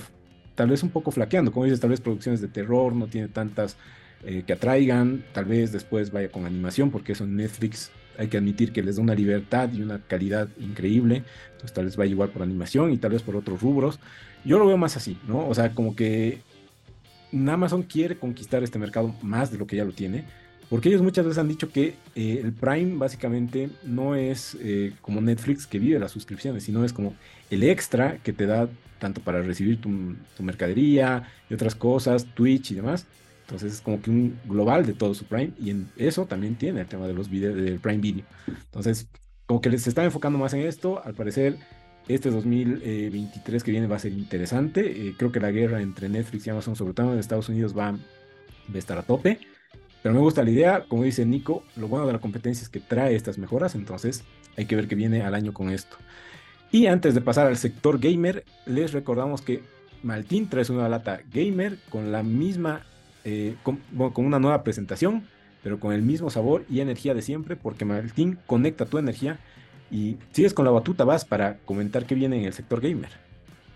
tal 0.57 0.69
vez 0.69 0.83
un 0.83 0.91
poco 0.91 1.11
flaqueando, 1.13 1.53
como 1.53 1.65
dices, 1.65 1.81
tal 1.81 1.91
vez 1.91 2.01
producciones 2.01 2.41
de 2.41 2.49
terror, 2.49 2.93
no 2.93 3.07
tiene 3.07 3.29
tantas 3.29 3.77
eh, 4.25 4.43
que 4.47 4.53
atraigan, 4.53 5.25
tal 5.33 5.47
vez 5.47 5.73
después 5.73 6.11
vaya 6.11 6.29
con 6.31 6.45
animación, 6.45 6.91
porque 6.91 7.13
eso 7.13 7.25
en 7.25 7.37
Netflix 7.37 7.91
hay 8.19 8.29
que 8.29 8.37
admitir 8.37 8.73
que 8.73 8.83
les 8.83 8.97
da 8.97 9.03
una 9.03 9.15
libertad 9.15 9.71
y 9.73 9.81
una 9.81 10.01
calidad 10.01 10.49
increíble, 10.59 11.23
entonces 11.53 11.73
tal 11.73 11.87
vez 11.87 11.97
vaya 11.97 12.11
igual 12.11 12.31
por 12.31 12.43
animación 12.43 12.93
y 12.93 12.99
tal 12.99 13.13
vez 13.13 13.23
por 13.23 13.37
otros 13.37 13.63
rubros. 13.63 14.01
Yo 14.45 14.59
lo 14.59 14.67
veo 14.67 14.77
más 14.77 14.97
así, 14.97 15.17
¿no? 15.27 15.49
O 15.49 15.55
sea, 15.55 15.75
como 15.75 15.97
que 15.97 16.41
Amazon 17.33 17.83
quiere 17.83 18.19
conquistar 18.19 18.63
este 18.63 18.79
mercado 18.79 19.15
más 19.23 19.51
de 19.51 19.59
lo 19.59 19.67
que 19.67 19.77
ya 19.77 19.85
lo 19.85 19.93
tiene, 19.93 20.25
porque 20.71 20.89
ellos 20.89 21.03
muchas 21.03 21.27
veces 21.27 21.39
han 21.39 21.49
dicho 21.49 21.71
que 21.71 21.97
eh, 22.15 22.41
el 22.43 22.53
Prime 22.53 22.97
básicamente 22.97 23.69
no 23.83 24.15
es 24.15 24.57
eh, 24.61 24.93
como 25.03 25.21
Netflix 25.21 25.67
que 25.67 25.81
vive 25.81 25.99
las 25.99 26.13
suscripciones, 26.13 26.63
sino 26.63 26.85
es 26.85 26.93
como 26.93 27.15
el 27.51 27.65
extra 27.65 28.19
que 28.19 28.33
te 28.33 28.47
da 28.47 28.69
tanto 29.01 29.21
para 29.21 29.43
recibir 29.43 29.81
tu, 29.81 29.89
mercadería 30.39 31.29
y 31.51 31.55
otras 31.55 31.75
cosas, 31.75 32.25
Twitch 32.35 32.71
y 32.71 32.77
demás. 32.77 33.07
Entonces 33.43 33.75
es 33.75 33.81
como 33.81 34.01
que 34.01 34.11
un 34.11 34.39
global 34.45 34.87
de 34.87 34.93
todo 34.93 35.13
su 35.13 35.25
Prime 35.25 35.51
y 35.61 35.71
en 35.71 35.89
eso 35.97 36.27
también 36.27 36.55
tiene 36.55 36.83
el 36.83 36.87
tema 36.87 37.09
de 37.09 37.15
los 37.15 37.29
videos 37.29 37.57
del 37.57 37.81
Prime 37.81 37.99
Video. 37.99 38.25
Entonces, 38.47 39.09
como 39.47 39.61
que 39.61 39.77
se 39.77 39.89
está 39.89 40.05
enfocando 40.05 40.39
más 40.39 40.55
en 40.55 40.61
esto, 40.61 41.03
al 41.05 41.15
parecer 41.15 41.57
este 42.07 42.31
2023 42.31 43.65
que 43.65 43.73
viene 43.73 43.89
va 43.89 43.97
a 43.97 43.99
ser 43.99 44.13
interesante. 44.13 45.09
Eh, 45.09 45.15
creo 45.19 45.33
que 45.33 45.41
la 45.41 45.51
guerra 45.51 45.83
entre 45.83 46.09
Netflix 46.09 46.47
y 46.47 46.51
Amazon, 46.51 46.77
sobre 46.77 46.95
todo 46.95 47.13
en 47.13 47.19
Estados 47.19 47.49
Unidos, 47.49 47.77
va, 47.77 47.89
a 47.89 48.79
estar 48.79 48.97
a 48.97 49.03
tope. 49.03 49.41
Pero 50.03 50.15
me 50.15 50.21
gusta 50.21 50.43
la 50.43 50.51
idea, 50.51 50.85
como 50.89 51.05
dice 51.05 51.27
Nico, 51.27 51.63
lo 51.77 51.89
bueno 51.89 52.07
de 52.07 52.13
la 52.15 52.21
competencia 52.21 52.63
es 52.63 52.69
que 52.69 52.81
trae 52.81 53.15
estas 53.15 53.39
mejoras, 53.39 53.75
entonces 53.75 54.25
hay 54.57 54.65
que 54.67 54.77
ver 54.77 54.89
qué 54.89 54.95
viene 54.95 55.23
al 55.23 55.35
año 55.35 55.53
con 55.53 55.71
esto. 55.71 55.97
Y 56.73 56.87
antes 56.87 57.15
de 57.15 57.21
pasar 57.21 57.47
al 57.47 57.57
sector 57.57 57.99
gamer, 57.99 58.45
les 58.65 58.93
recordamos 58.93 59.43
que 59.43 59.63
Maltín 60.03 60.49
trae 60.49 60.65
una 60.71 60.89
lata 60.89 61.21
gamer 61.33 61.79
con 61.91 62.13
la 62.13 62.23
misma, 62.23 62.87
eh, 63.25 63.57
con, 63.63 63.81
con 64.13 64.25
una 64.25 64.39
nueva 64.39 64.63
presentación, 64.63 65.27
pero 65.63 65.79
con 65.79 65.93
el 65.93 66.03
mismo 66.03 66.31
sabor 66.31 66.65
y 66.71 66.81
energía 66.81 67.13
de 67.13 67.23
siempre, 67.23 67.57
porque 67.57 67.85
Maltín 67.85 68.39
conecta 68.47 68.87
tu 68.87 68.99
energía 68.99 69.39
y 69.91 70.17
sigues 70.33 70.55
con 70.55 70.65
la 70.65 70.71
batuta, 70.71 71.05
vas 71.05 71.25
para 71.25 71.59
comentar 71.59 72.07
qué 72.07 72.15
viene 72.15 72.39
en 72.39 72.45
el 72.45 72.53
sector 72.53 72.81
gamer. 72.81 73.11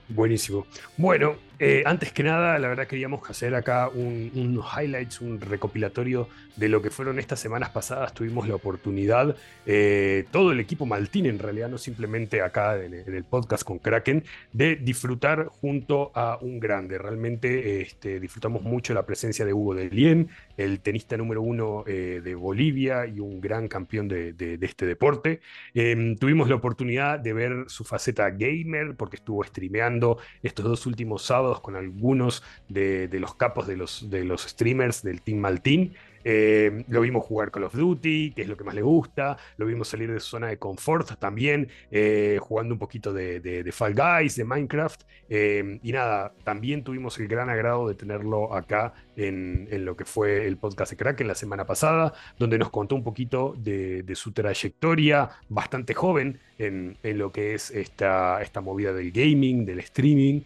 Buenísimo. 0.09 0.66
Bueno, 0.97 1.37
eh, 1.59 1.83
antes 1.87 2.13
que 2.13 2.23
nada, 2.23 2.59
la 2.59 2.69
verdad 2.69 2.87
queríamos 2.87 3.29
hacer 3.31 3.55
acá 3.55 3.89
un, 3.89 4.31
un, 4.35 4.61
highlights, 4.61 5.21
un 5.21 5.41
recopilatorio 5.41 6.29
de 6.57 6.69
lo 6.69 6.83
que 6.83 6.91
fueron 6.91 7.19
estas 7.19 7.41
semanas 7.41 7.71
pasadas. 7.71 8.13
Tuvimos 8.13 8.49
la 8.49 8.55
oportunidad, 8.57 9.37
eh, 9.67 10.25
todo 10.31 10.53
el 10.53 10.61
equipo 10.61 10.87
Maltín 10.87 11.27
en 11.27 11.39
realidad, 11.39 11.69
no 11.69 11.79
simplemente 11.79 12.43
acá 12.43 12.83
en, 12.83 12.95
el 12.95 13.25
podcast 13.25 13.63
con 13.63 13.79
Kraken, 13.79 14.25
de 14.53 14.77
disfrutar 14.77 15.47
junto 15.47 16.11
a 16.15 16.39
un 16.41 16.59
grande. 16.59 16.99
Realmente 16.99 17.81
este, 17.81 18.19
disfrutamos 18.19 18.63
mucho 18.63 18.95
la 18.95 19.07
presencia 19.07 19.45
de 19.45 19.53
Hugo 19.53 19.75
de 19.75 19.91
Lien, 19.91 20.29
el 20.57 20.81
tenista 20.81 21.17
número 21.17 21.43
uno 21.43 21.85
eh, 21.87 22.21
de 22.23 22.35
Bolivia 22.35 23.07
y 23.07 23.21
un 23.21 23.41
gran 23.41 23.69
campeón 23.69 24.09
de, 24.09 24.33
de, 24.33 24.59
de 24.59 24.67
este 24.67 24.87
deporte. 24.87 25.41
Em, 25.73 26.17
tuvimos 26.17 26.49
la 26.49 26.57
oportunidad 26.57 27.19
de 27.21 27.33
ver 27.33 27.65
su 27.69 27.85
faceta 27.85 28.31
gamer 28.31 28.97
porque 28.97 29.17
estuvo 29.17 29.43
streameando 29.45 30.19
estos 30.43 30.65
dos 30.65 30.87
últimos 30.87 31.23
sábados 31.23 31.44
con 31.61 31.77
algunos 31.77 32.43
de, 32.69 33.09
los 33.13 33.35
capos 33.35 33.67
de 33.67 33.77
los, 33.77 34.11
de 34.11 34.25
los 34.25 34.43
streamers 34.43 35.03
del 35.03 35.23
Team 35.23 35.39
Maltín. 35.39 35.95
Eh, 36.25 36.85
lo 36.89 37.03
vimos 37.03 37.25
jugar 37.25 37.51
Call 37.51 37.65
of 37.65 37.75
Duty, 37.75 38.33
que 38.33 38.43
es 38.43 38.49
lo 38.49 38.57
que 38.57 38.65
más 38.65 38.75
le 38.75 38.83
gusta. 38.83 39.37
Lo 39.59 39.67
vimos 39.67 39.89
salir 39.89 40.11
de 40.11 40.21
su 40.21 40.31
zona 40.31 40.49
de 40.49 40.59
confort 40.59 41.19
también, 41.19 41.69
eh, 41.91 42.39
jugando 42.41 42.75
un 42.75 42.79
poquito 42.79 43.13
de, 43.13 43.71
Fall 43.73 43.95
Guys, 43.95 44.37
de 44.37 44.45
Minecraft. 44.45 45.03
Eh, 45.29 45.79
y 45.83 45.93
nada, 45.93 46.33
también 46.43 46.83
tuvimos 46.83 47.19
el 47.19 47.29
gran 47.29 47.51
agrado 47.51 47.89
de 47.89 47.95
tenerlo 47.95 48.55
acá 48.55 48.95
en, 49.17 49.69
lo 49.85 49.97
que 49.97 50.05
fue 50.05 50.47
el 50.47 50.57
podcast 50.57 50.93
de 50.93 50.97
Crack 50.97 51.21
en 51.21 51.29
la 51.29 51.35
semana 51.35 51.67
pasada, 51.67 52.12
donde 52.39 52.59
nos 52.59 52.71
contó 52.71 52.95
un 52.95 53.05
poquito 53.05 53.55
de, 53.59 54.05
su 54.15 54.33
trayectoria 54.33 55.31
bastante 55.49 55.95
joven 55.95 56.39
en, 56.59 56.97
lo 57.03 57.33
que 57.33 57.55
es 57.55 57.71
esta, 57.71 58.41
esta 58.43 58.61
movida 58.61 58.93
del 58.93 59.11
gaming, 59.11 59.65
del 59.67 59.81
streaming, 59.81 60.43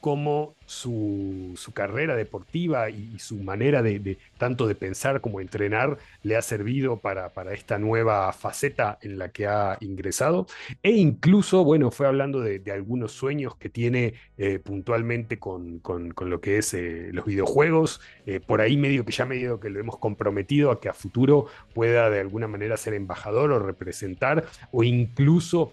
cómo 0.00 0.54
su, 0.72 1.52
su, 1.56 1.72
carrera 1.72 2.16
deportiva 2.16 2.88
y, 2.88 3.18
su 3.18 3.36
manera 3.36 3.82
de, 3.82 4.18
tanto 4.38 4.66
de 4.66 4.74
pensar 4.74 5.20
como 5.20 5.40
entrenar 5.40 5.98
le 6.22 6.36
ha 6.36 6.42
servido 6.42 6.98
para, 6.98 7.32
para 7.34 7.52
esta 7.52 7.78
nueva 7.78 8.32
faceta 8.32 8.98
en 9.02 9.18
la 9.18 9.30
que 9.30 9.46
ha 9.46 9.76
ingresado. 9.80 10.46
E 10.82 10.92
incluso, 10.92 11.64
bueno, 11.64 11.90
fue 11.90 12.06
hablando 12.06 12.40
de, 12.40 12.62
algunos 12.72 13.12
sueños 13.12 13.56
que 13.56 13.68
tiene 13.68 14.14
eh, 14.38 14.58
puntualmente 14.58 15.38
con, 15.38 15.78
con, 15.80 16.12
con, 16.12 16.30
lo 16.30 16.40
que 16.40 16.58
es 16.58 16.72
eh, 16.72 17.10
los 17.12 17.26
videojuegos. 17.26 18.00
Eh, 18.26 18.40
por 18.40 18.60
ahí 18.60 18.76
medio 18.76 19.04
que 19.04 19.12
ya 19.12 19.24
medio 19.24 19.60
que 19.60 19.70
lo 19.70 19.80
hemos 19.80 19.98
comprometido 19.98 20.70
a 20.70 20.80
que 20.80 20.88
a 20.88 20.94
futuro 20.94 21.46
pueda 21.74 22.10
de 22.10 22.20
alguna 22.20 22.48
manera 22.48 22.76
ser 22.76 22.94
embajador 22.94 23.52
o 23.52 23.58
representar 23.58 24.44
o 24.70 24.82
incluso 24.82 25.72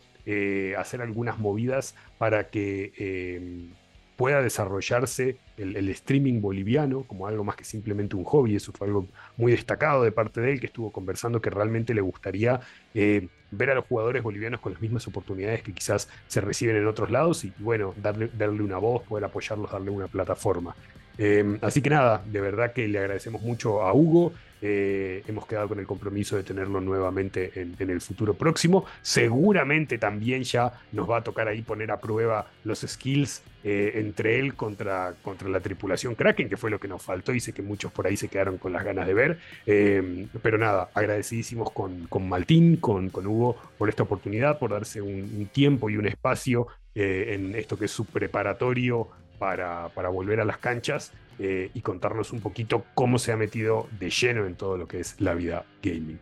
hacer 0.78 1.02
algunas 1.02 1.40
movidas 1.40 1.96
para 2.20 2.52
que 2.52 3.72
pueda 4.20 4.42
desarrollarse 4.42 5.38
el, 5.56 5.88
streaming 5.88 6.42
boliviano 6.42 7.04
como 7.04 7.26
algo 7.26 7.46
más 7.46 7.56
que 7.56 7.64
simplemente 7.64 8.18
un 8.18 8.26
hobby. 8.26 8.54
Eso 8.54 8.74
fue 8.74 8.88
algo 8.88 9.08
muy 9.38 9.54
destacado 9.54 10.04
de 10.04 10.12
parte 10.12 10.42
de 10.42 10.52
él, 10.52 10.60
que 10.60 10.66
estuvo 10.66 10.92
conversando 10.92 11.42
que 11.42 11.50
realmente 11.50 11.94
le 11.94 12.02
gustaría 12.02 12.60
eh, 12.94 13.30
ver 13.50 13.70
a 13.70 13.76
los 13.76 13.86
jugadores 13.86 14.22
bolivianos 14.22 14.60
con 14.60 14.74
las 14.74 14.82
mismas 14.82 15.08
oportunidades 15.08 15.64
que 15.64 15.72
quizás 15.72 16.10
se 16.28 16.42
reciben 16.42 16.76
en 16.76 16.86
otros 16.86 17.10
lados 17.12 17.46
y, 17.46 17.54
bueno, 17.60 17.94
darle, 17.96 18.30
darle 18.38 18.62
una 18.62 18.78
voz, 18.78 19.04
poder 19.04 19.24
apoyarlos, 19.24 19.72
darle 19.72 19.90
una 19.90 20.10
plataforma. 20.10 20.76
Eh, 21.20 21.60
así 21.62 21.82
que 21.82 21.90
nada, 21.90 22.24
de 22.26 22.40
verdad 22.40 22.72
que 22.72 22.88
le 22.88 22.98
agradecemos 22.98 23.42
mucho 23.42 23.82
a 23.82 23.94
Hugo. 23.94 24.32
Eh, 24.62 25.24
hemos 25.28 25.46
quedado 25.46 25.70
con 25.70 25.80
el 25.80 25.88
compromiso 25.88 26.36
de 26.36 26.44
tenerlo 26.44 26.82
nuevamente 26.82 27.52
en, 27.56 27.90
el 27.90 28.02
futuro 28.02 28.34
próximo. 28.34 28.86
Seguramente 29.02 29.98
también 29.98 30.44
ya 30.44 30.74
nos 30.92 31.10
va 31.10 31.18
a 31.18 31.24
tocar 31.24 31.48
ahí 31.48 31.62
poner 31.62 31.92
a 31.92 32.00
prueba 32.00 32.48
los 32.64 32.80
skills 32.80 33.42
eh, 33.64 33.92
entre 33.96 34.40
él 34.40 34.56
contra, 34.56 35.14
contra 35.22 35.50
la 35.50 35.60
tripulación 35.60 36.16
Kraken, 36.16 36.48
que 36.50 36.58
fue 36.58 36.70
lo 36.70 36.80
que 36.80 36.88
nos 36.88 37.04
faltó 37.04 37.34
y 37.34 37.42
sé 37.42 37.54
que 37.54 37.62
muchos 37.62 37.92
por 37.92 38.08
ahí 38.08 38.16
se 38.16 38.30
quedaron 38.30 38.58
con 38.58 38.72
las 38.72 38.86
ganas 38.86 39.06
de 39.06 39.14
ver. 39.14 39.40
Eh, 39.66 40.28
pero 40.42 40.58
nada, 40.58 40.90
agradecidísimos 40.94 41.72
con, 41.72 42.08
con 42.08 42.28
Maltín, 42.28 42.78
con, 42.78 43.10
con, 43.10 43.28
Hugo, 43.28 43.58
por 43.78 43.90
esta 43.90 44.04
oportunidad, 44.04 44.60
por 44.60 44.72
darse 44.72 45.02
un, 45.02 45.30
un 45.38 45.46
tiempo 45.48 45.90
y 45.90 45.98
un 45.98 46.08
espacio 46.08 46.68
eh, 46.96 47.36
en 47.36 47.56
esto 47.56 47.78
que 47.78 47.86
es 47.86 47.92
su 47.92 48.06
preparatorio 48.06 49.08
para, 49.40 49.90
para 49.96 50.10
volver 50.10 50.42
a 50.42 50.46
las 50.46 50.60
canchas 50.60 51.14
eh, 51.40 51.72
y 51.74 51.82
contarnos 51.84 52.34
un 52.34 52.42
poquito 52.42 52.92
cómo 52.96 53.20
se 53.20 53.32
ha 53.34 53.38
metido 53.38 53.90
de 53.92 54.12
lleno 54.12 54.46
en 54.48 54.58
todo 54.58 54.78
lo 54.78 54.88
que 54.88 55.02
es 55.02 55.16
la 55.20 55.36
vida 55.36 55.68
gaming. 55.84 56.22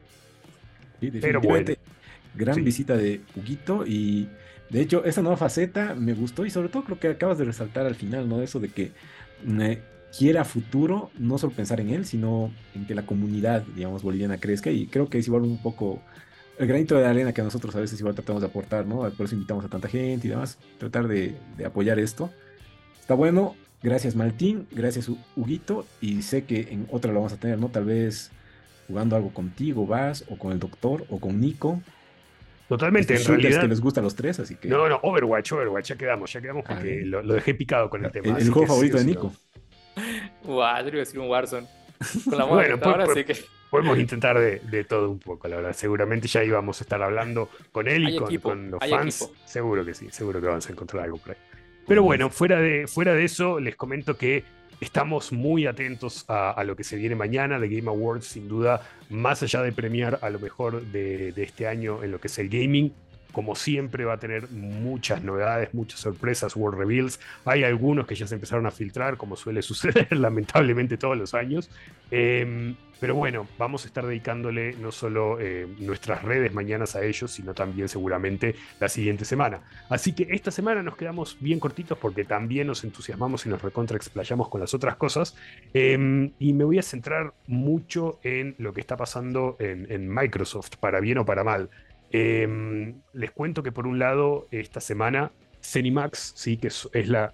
Sí, 1.02 1.12
Pero 1.20 1.42
bueno, 1.42 1.74
gran 2.34 2.62
sí. 2.62 2.62
visita 2.62 2.98
de 2.98 3.28
Huguito 3.36 3.86
y 3.86 4.38
de 4.70 4.82
hecho 4.82 5.06
esa 5.06 5.22
nueva 5.22 5.38
faceta 5.38 5.96
me 5.96 6.14
gustó 6.14 6.46
y 6.46 6.52
sobre 6.52 6.70
todo 6.70 6.86
lo 6.88 7.00
que 7.00 7.10
acabas 7.10 7.38
de 7.38 7.46
resaltar 7.46 7.86
al 7.86 7.96
final, 7.96 8.30
¿no? 8.30 8.42
Eso 8.42 8.60
de 8.60 8.74
que 8.74 8.96
eh, 9.62 9.84
quiera 10.18 10.46
futuro 10.46 11.12
no 11.18 11.38
solo 11.38 11.54
pensar 11.54 11.82
en 11.82 11.90
él, 11.92 12.06
sino 12.06 12.58
en 12.76 12.88
que 12.88 12.96
la 12.96 13.06
comunidad, 13.06 13.64
digamos, 13.76 14.04
boliviana 14.04 14.40
crezca 14.40 14.72
y 14.72 14.88
creo 14.88 15.10
que 15.10 15.20
es 15.20 15.28
igual 15.28 15.44
un 15.44 15.62
poco 15.62 16.06
el 16.58 16.68
granito 16.68 16.96
de 16.98 17.06
arena 17.06 17.34
que 17.34 17.44
nosotros 17.44 17.76
a 17.76 17.80
veces 17.82 18.00
igual 18.00 18.16
tratamos 18.16 18.42
de 18.42 18.48
aportar, 18.50 18.86
¿no? 18.88 19.10
Por 19.12 19.26
eso 19.28 19.36
invitamos 19.36 19.66
a 19.66 19.70
tanta 19.70 19.88
gente 19.90 20.28
y 20.28 20.32
demás, 20.32 20.60
tratar 20.80 21.08
de, 21.08 21.40
de 21.58 21.66
apoyar 21.66 22.00
esto. 22.00 22.32
Está 23.08 23.16
bueno, 23.16 23.56
Gracias 23.82 24.16
Martín, 24.16 24.68
gracias 24.72 25.10
Huguito 25.36 25.86
y 26.02 26.24
sé 26.24 26.46
que 26.46 26.68
en 26.72 26.88
otra 26.92 27.14
lo 27.14 27.20
vamos 27.20 27.32
a 27.32 27.40
tener, 27.40 27.60
¿no? 27.60 27.70
Tal 27.70 27.86
vez 27.86 28.32
jugando 28.88 29.16
algo 29.16 29.34
contigo, 29.34 29.86
vas, 29.86 30.26
o 30.30 30.38
con 30.38 30.52
el 30.52 30.60
doctor, 30.60 31.06
o 31.10 31.20
con 31.20 31.40
Nico. 31.40 31.82
Totalmente, 32.68 33.16
en 33.16 33.24
realidad. 33.24 33.62
que 33.62 33.68
les 33.68 33.80
gusta 33.80 34.02
a 34.02 34.04
los 34.04 34.16
tres, 34.16 34.40
así 34.40 34.56
que. 34.56 34.68
No, 34.68 34.90
no, 34.90 35.00
Overwatch, 35.04 35.54
Overwatch, 35.54 35.90
ya 35.90 35.96
quedamos, 35.96 36.34
ya 36.34 36.42
quedamos 36.42 36.66
porque 36.68 37.04
lo, 37.06 37.22
lo, 37.22 37.36
dejé 37.36 37.54
picado 37.54 37.90
con 37.90 38.04
el 38.04 38.12
tema. 38.12 38.38
El, 38.38 38.48
el 38.48 38.50
juego 38.50 38.68
favorito 38.68 38.98
sí, 38.98 39.06
de 39.06 39.10
Nico. 39.12 39.34
Guau, 40.44 40.84
decir 40.92 41.20
un 41.20 41.30
Warzone. 41.30 41.68
Con 42.30 42.38
la 42.38 42.44
bueno, 42.44 42.78
ahora, 42.82 43.06
así 43.06 43.24
que. 43.24 43.38
Podemos 43.70 43.98
intentar 44.00 44.38
de, 44.38 44.60
de, 44.60 44.84
todo 44.84 45.10
un 45.10 45.20
poco, 45.20 45.48
la 45.48 45.56
verdad. 45.56 45.74
Seguramente 45.74 46.28
ya 46.28 46.44
íbamos 46.44 46.82
a 46.82 46.84
estar 46.84 47.02
hablando 47.02 47.50
con 47.72 47.88
él 47.88 48.10
y 48.10 48.18
con, 48.18 48.38
con, 48.38 48.72
los 48.72 48.80
fans. 48.86 49.22
Equipo. 49.22 49.40
Seguro 49.46 49.86
que 49.86 49.94
sí, 49.94 50.08
seguro 50.12 50.42
que 50.42 50.48
vamos 50.48 50.68
a 50.68 50.72
encontrar 50.72 51.06
algo 51.06 51.18
por 51.18 51.32
ahí. 51.32 51.38
Pero 51.88 52.04
bueno, 52.04 52.30
fuera 52.30 52.60
de, 52.60 52.88
fuera 52.88 53.14
de 53.14 53.24
eso, 53.24 53.60
les 53.60 53.76
comento 53.76 54.18
que 54.18 54.44
Estamos 54.80 55.32
muy 55.32 55.66
atentos 55.66 56.24
a, 56.28 56.64
lo 56.64 56.76
que 56.76 56.84
se 56.84 56.98
viene 56.98 57.16
mañana 57.16 57.60
de 57.60 57.68
Game 57.68 57.90
Awards, 57.90 58.28
sin 58.28 58.48
duda, 58.48 58.82
más 59.10 59.42
allá 59.42 59.64
de 59.64 59.72
premiar 59.72 60.20
a 60.22 60.30
lo 60.30 60.38
mejor 60.38 60.84
de, 60.84 61.32
de 61.32 61.44
este 61.44 61.68
año 61.68 62.04
en 62.04 62.12
lo 62.12 62.22
que 62.22 62.28
es 62.28 62.38
el 62.38 62.48
gaming, 62.48 62.94
como 63.32 63.56
siempre 63.56 64.06
va 64.06 64.14
a 64.14 64.20
tener 64.20 64.52
muchas 64.52 65.24
novedades, 65.24 65.74
muchas 65.74 66.00
sorpresas, 66.00 66.56
World 66.56 66.78
Reveals. 66.78 67.20
Hay 67.46 67.64
algunos 67.64 68.06
que 68.06 68.14
ya 68.14 68.28
se 68.28 68.36
empezaron 68.36 68.68
a 68.68 68.72
filtrar, 68.72 69.18
como 69.18 69.36
suele 69.36 69.62
suceder 69.64 70.16
lamentablemente 70.16 70.96
todos 70.98 71.18
los 71.18 71.34
años. 71.34 71.72
Em, 72.12 72.76
pero 73.00 73.16
bueno, 73.16 73.48
vamos 73.58 73.84
a 73.84 73.88
estar 73.88 74.06
dedicándole 74.06 74.74
no 74.74 74.92
solo 74.92 75.40
eh, 75.40 75.68
nuestras 75.80 76.24
redes 76.24 76.54
mañanas 76.54 76.96
a 76.96 77.04
ellos, 77.04 77.32
sino 77.32 77.54
también 77.54 77.90
seguramente 77.90 78.56
la 78.80 78.90
siguiente 78.90 79.26
semana. 79.26 79.62
Así 79.90 80.14
que 80.14 80.28
esta 80.32 80.52
semana 80.52 80.84
nos 80.84 80.98
quedamos 80.98 81.38
bien 81.40 81.60
cortitos 81.60 81.98
porque 81.98 82.24
también 82.24 82.68
nos 82.68 82.84
entusiasmamos 82.84 83.46
y 83.46 83.50
nos 83.50 83.62
recontra 83.62 83.98
explayamos 83.98 84.50
con 84.50 84.62
las 84.62 84.74
otras 84.74 84.96
cosas. 84.96 85.36
Em, 85.74 86.32
y 86.40 86.54
me 86.54 86.64
voy 86.64 86.80
a 86.80 86.84
centrar 86.84 87.34
mucho 87.48 88.20
en 88.24 88.56
lo 88.58 88.74
que 88.74 88.82
está 88.82 88.98
pasando 88.98 89.56
en 89.60 90.10
Microsoft, 90.14 90.78
para 90.80 91.00
bien 91.00 91.18
o 91.18 91.26
para 91.26 91.44
mal. 91.44 91.70
Em, 92.12 93.02
les 93.14 93.32
cuento 93.32 93.64
que 93.64 93.72
por 93.72 93.88
un 93.88 94.00
lado, 94.00 94.48
esta 94.52 94.80
semana, 94.80 95.32
Cenimax, 95.62 96.34
¿sí? 96.36 96.58
que 96.58 96.68
es, 96.68 96.88
la, 96.94 97.34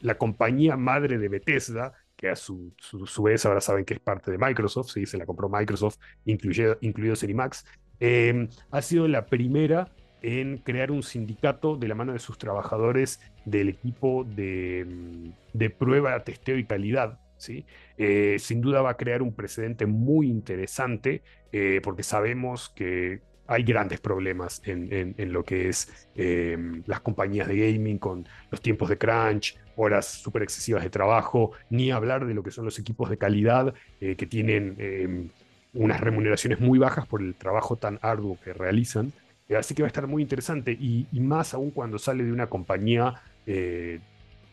la 0.00 0.18
compañía 0.18 0.76
madre 0.76 1.18
de 1.18 1.28
Bethesda, 1.28 1.92
a 2.30 2.36
su, 2.36 2.72
su, 2.78 3.22
vez 3.22 3.44
ahora 3.46 3.60
saben 3.60 3.84
que 3.84 3.94
es 3.94 4.00
parte 4.00 4.30
de 4.30 4.38
Microsoft, 4.38 4.90
¿sí? 4.90 5.06
se 5.06 5.18
la 5.18 5.26
compró 5.26 5.48
Microsoft, 5.48 5.98
incluido, 6.24 6.78
incluido 6.80 7.16
Cenimax, 7.16 7.64
em, 8.00 8.48
ha 8.70 8.82
sido 8.82 9.08
la 9.08 9.26
primera 9.26 9.88
en 10.22 10.58
crear 10.58 10.90
un 10.90 11.02
sindicato 11.02 11.76
de 11.76 11.88
la 11.88 11.94
mano 11.94 12.12
de 12.12 12.18
sus 12.18 12.38
trabajadores 12.38 13.20
del 13.44 13.68
equipo 13.68 14.24
de, 14.24 15.32
de 15.52 15.70
prueba, 15.70 16.18
testeo 16.24 16.58
y 16.58 16.64
calidad. 16.64 17.20
¿sí? 17.38 17.64
Eh, 17.98 18.36
sin 18.38 18.60
duda 18.60 18.82
va 18.82 18.90
a 18.90 18.96
crear 18.96 19.22
un 19.22 19.34
precedente 19.34 19.86
muy 19.86 20.28
interesante 20.28 21.22
eh, 21.52 21.80
porque 21.82 22.02
sabemos 22.02 22.70
que 22.70 23.20
hay 23.48 23.62
grandes 23.62 24.00
problemas 24.00 24.60
en, 24.64 25.32
lo 25.32 25.44
que 25.44 25.68
es 25.68 26.08
em, 26.14 26.82
las 26.86 27.00
compañías 27.00 27.48
de 27.48 27.56
gaming 27.56 27.98
con 27.98 28.26
los 28.50 28.60
tiempos 28.60 28.88
de 28.88 28.98
crunch, 28.98 29.56
horas 29.76 30.06
súper 30.06 30.42
excesivas 30.42 30.82
de 30.82 30.90
trabajo, 30.90 31.52
ni 31.70 31.90
hablar 31.90 32.26
de 32.26 32.34
lo 32.34 32.42
que 32.42 32.50
son 32.50 32.64
los 32.64 32.78
equipos 32.78 33.10
de 33.10 33.18
calidad 33.18 33.74
eh, 34.00 34.16
que 34.16 34.26
tienen 34.26 34.76
em, 34.78 35.28
unas 35.74 36.00
remuneraciones 36.00 36.60
muy 36.60 36.78
bajas 36.78 37.06
por 37.06 37.22
el 37.22 37.34
trabajo 37.34 37.76
tan 37.76 37.98
arduo 38.02 38.38
que 38.42 38.52
realizan. 38.52 39.12
Eh, 39.48 39.56
así 39.56 39.74
que 39.74 39.82
va 39.82 39.86
a 39.86 39.88
estar 39.88 40.06
muy 40.06 40.22
interesante 40.22 40.72
y, 40.72 41.06
más 41.20 41.54
aún 41.54 41.70
cuando 41.70 41.98
sale 41.98 42.24
de 42.24 42.32
una 42.32 42.48
compañía 42.48 43.14
eh, 43.46 44.00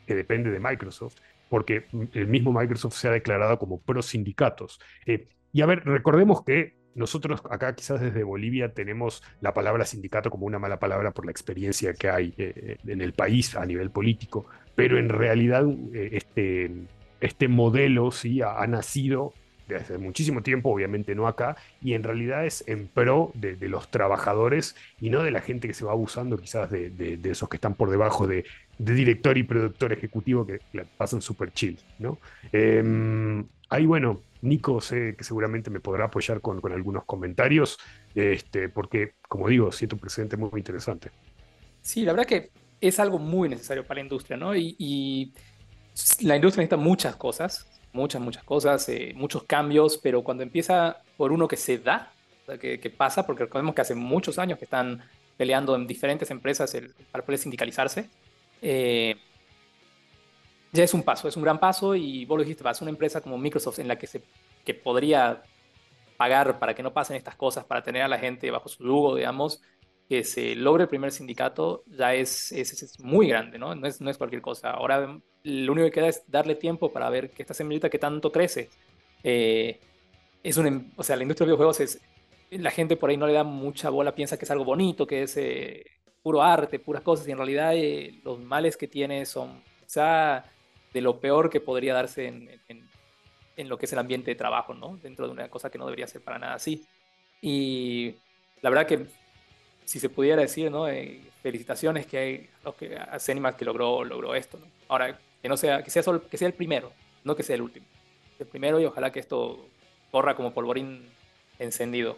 que 0.06 0.16
depende 0.16 0.52
de 0.52 0.60
Microsoft, 0.60 1.16
porque 1.50 1.86
el 2.14 2.28
mismo 2.28 2.52
Microsoft 2.52 2.96
se 2.96 3.08
ha 3.08 3.12
declarado 3.12 3.58
como 3.58 3.80
pro 3.80 4.02
sindicatos. 4.02 4.80
y 5.52 5.62
a 5.62 5.66
ver, 5.66 5.84
recordemos 5.86 6.44
que 6.44 6.83
nosotros 6.96 7.41
acá 7.50 7.76
quizás 7.76 8.02
desde 8.02 8.24
Bolivia 8.24 8.74
tenemos 8.74 9.24
la 9.41 9.54
palabra 9.54 9.86
sindicato 9.86 10.30
como 10.30 10.46
una 10.46 10.60
mala 10.60 10.80
palabra 10.80 11.12
por 11.12 11.26
la 11.26 11.32
experiencia 11.32 11.94
que 11.94 12.10
hay 12.10 12.34
eh, 12.38 12.78
en 12.86 13.02
el 13.02 13.14
país 13.14 13.56
a 13.56 13.66
nivel 13.66 13.89
político, 13.89 14.46
pero 14.76 14.98
en 14.98 15.10
realidad 15.10 15.66
eh, 15.94 16.10
este, 16.14 16.72
este 17.22 17.48
modelo 17.48 18.12
sí 18.12 18.41
ha, 18.41 18.66
nacido 18.68 19.34
desde 19.68 19.98
muchísimo 19.98 20.44
tiempo, 20.44 20.70
obviamente 20.70 21.16
no 21.16 21.28
acá, 21.28 21.56
y 21.82 21.94
en 21.94 22.04
realidad 22.04 22.46
es 22.46 22.64
en 22.68 22.88
pro 22.88 23.32
de, 23.34 23.56
los 23.70 23.89
trabajadores 23.89 24.76
y 25.00 25.10
no 25.10 25.24
de 25.24 25.32
la 25.32 25.41
gente 25.41 25.68
que 25.68 25.74
se 25.74 25.86
va 25.86 25.94
abusando 25.94 26.38
quizás 26.38 26.70
de, 26.70 27.20
esos 27.24 27.48
que 27.48 27.58
están 27.58 27.76
por 27.76 27.89
debajo 27.89 28.28
de, 28.28 28.46
director 28.78 29.38
y 29.38 29.44
productor 29.44 29.94
ejecutivo 29.94 30.46
que 30.46 30.60
pasan 30.98 31.22
súper 31.22 31.52
chill, 31.54 31.80
¿no? 32.00 32.18
Em, 32.52 33.46
ahí 33.70 33.86
bueno, 33.86 34.22
Nico 34.44 34.82
sé 34.82 35.16
que 35.18 35.24
seguramente 35.24 35.70
me 35.70 35.80
podrá 35.80 36.06
apoyar 36.06 36.41
con, 36.41 36.60
algunos 36.72 37.06
comentarios, 37.06 37.80
este, 38.14 38.68
porque, 38.68 39.14
como 39.28 39.48
digo, 39.48 39.72
siento 39.72 39.96
un 39.96 40.02
presente 40.02 40.36
muy, 40.36 40.52
interesante. 40.60 41.12
Sí, 41.82 42.04
la 42.04 42.12
verdad 42.12 42.28
que 42.28 42.52
es 42.82 43.00
algo 43.00 43.20
muy 43.20 43.48
necesario 43.48 43.86
para 43.86 44.00
la 44.00 44.02
industria, 44.02 44.38
¿no? 44.38 44.56
Y, 44.56 45.34
la 46.22 46.36
industria 46.36 46.64
necesita 46.64 46.78
muchas 46.78 47.16
cosas, 47.16 47.68
muchas, 47.94 48.20
muchas 48.20 48.44
cosas, 48.44 48.89
eh, 48.89 49.14
muchos 49.16 49.44
cambios, 49.44 50.00
pero 50.00 50.24
cuando 50.24 50.41
empieza 50.41 50.98
por 51.18 51.32
uno 51.32 51.48
que 51.48 51.56
se 51.56 51.78
da, 51.78 52.12
que, 52.60 52.94
pasa, 52.98 53.26
porque 53.26 53.44
recordemos 53.44 53.76
que 53.76 53.82
hace 53.82 53.96
muchos 53.96 54.39
años 54.39 54.58
que 54.58 54.66
están 54.66 55.04
peleando 55.38 55.76
en 55.76 55.86
diferentes 55.86 56.32
empresas 56.32 56.76
para 57.12 57.24
poder 57.24 57.39
sindicalizarse, 57.39 58.10
eh, 58.62 59.18
ya 60.74 60.84
es 60.84 60.94
un 60.94 61.04
paso, 61.04 61.28
es 61.28 61.38
un 61.38 61.44
gran 61.44 61.60
paso 61.60 61.96
y 61.96 62.26
vos 62.26 62.38
lo 62.38 62.44
dijiste, 62.44 62.64
vas 62.64 62.82
a 62.82 62.84
una 62.84 62.92
empresa 62.92 63.22
como 63.22 63.38
Microsoft 63.38 63.80
en 63.80 63.88
la 63.88 63.98
que, 63.98 64.08
se, 64.08 64.24
que 64.66 64.74
podría 64.74 65.44
pagar 66.18 66.58
para 66.58 66.74
que 66.74 66.82
no 66.82 66.92
pasen 66.92 67.16
estas 67.16 67.36
cosas, 67.36 67.64
para 67.64 67.84
tener 67.84 68.02
a 68.02 68.08
la 68.08 68.18
gente 68.18 68.50
bajo 68.50 68.68
su 68.68 68.84
yugo, 68.84 69.16
digamos, 69.16 69.62
que 70.10 70.24
se 70.24 70.56
logre 70.56 70.84
el 70.84 70.90
primer 70.90 71.12
sindicato, 71.12 71.84
ya 71.86 72.16
es, 72.16 72.52
es, 72.52 73.00
muy 73.00 73.28
grande, 73.28 73.60
¿no? 73.60 73.76
No 73.76 73.86
es, 73.86 74.02
no 74.02 74.10
es, 74.10 74.18
cualquier 74.18 74.42
cosa. 74.42 74.72
Ahora 74.72 75.20
lo 75.44 75.72
único 75.72 75.86
que 75.86 75.92
queda 75.92 76.08
es 76.08 76.24
darle 76.28 76.56
tiempo 76.56 76.92
para 76.92 77.10
ver 77.10 77.30
que 77.30 77.44
esta 77.44 77.54
semillita 77.54 77.90
que 77.90 78.00
tanto 78.00 78.32
crece, 78.32 78.70
eh, 79.24 79.80
es 80.42 80.58
un, 80.58 80.92
o 80.98 81.04
sea, 81.04 81.16
la 81.16 81.22
industria 81.22 81.46
de 81.46 81.50
videojuegos 81.52 81.80
es, 81.82 82.02
la 82.50 82.72
gente 82.72 82.98
por 82.98 83.12
ahí 83.12 83.18
no 83.18 83.28
le 83.28 83.34
da 83.34 83.44
mucha 83.44 83.90
bola, 83.92 84.16
piensa 84.16 84.38
que 84.38 84.46
es 84.46 84.52
algo 84.52 84.66
bonito, 84.66 85.06
que 85.06 85.24
es 85.24 85.38
eh, 85.38 85.86
puro 86.24 86.42
arte, 86.42 86.80
puras 86.80 87.04
cosas, 87.04 87.28
y 87.28 87.32
en 87.32 87.38
realidad 87.38 87.76
eh, 87.76 88.20
los 88.24 88.40
males 88.40 88.76
que 88.76 88.88
tiene 88.88 89.26
son, 89.26 89.62
sea, 89.86 90.53
de 90.94 91.02
lo 91.02 91.20
peor 91.20 91.50
que 91.50 91.60
podría 91.60 91.94
darse 91.94 92.28
en, 92.28 92.50
en, 92.68 93.70
lo 93.70 93.78
que 93.78 93.86
es 93.86 93.94
el 93.94 94.00
ambiente 94.00 94.32
de 94.32 94.36
trabajo, 94.36 94.74
¿no? 94.74 94.98
Dentro 95.02 95.28
de 95.28 95.34
una 95.34 95.50
cosa 95.50 95.70
que 95.70 95.78
no 95.78 95.86
debería 95.86 96.08
ser 96.08 96.22
para 96.22 96.39
nada 96.39 96.56
así. 96.56 96.86
Y 97.41 98.16
la 98.62 98.70
verdad 98.70 98.88
que, 98.88 99.06
si 99.86 100.00
se 100.00 100.10
pudiera 100.10 100.41
decir, 100.41 100.72
¿no? 100.72 100.88
Eh, 100.88 101.22
felicitaciones 101.41 102.06
que 102.06 102.18
hay 102.18 102.50
que, 102.78 102.98
a 102.98 103.54
que 103.58 103.66
logró, 103.66 104.04
logró 104.04 104.36
esto. 104.36 104.60
Ahora, 104.88 105.20
que 105.41 105.50
no 105.50 105.58
sea, 105.58 105.84
que 105.84 105.91
sea, 105.91 106.04
que 106.30 106.38
sea 106.38 106.48
el 106.48 106.54
primero, 106.54 106.91
no 107.24 107.36
que 107.36 107.44
sea 107.44 107.56
el 107.56 107.62
último. 107.62 107.86
El 108.39 108.48
primero 108.48 108.80
y 108.80 108.86
ojalá 108.86 109.12
que 109.12 109.20
esto 109.20 109.68
corra 110.12 110.36
como 110.36 110.54
polvorín 110.54 111.10
encendido. 111.60 112.18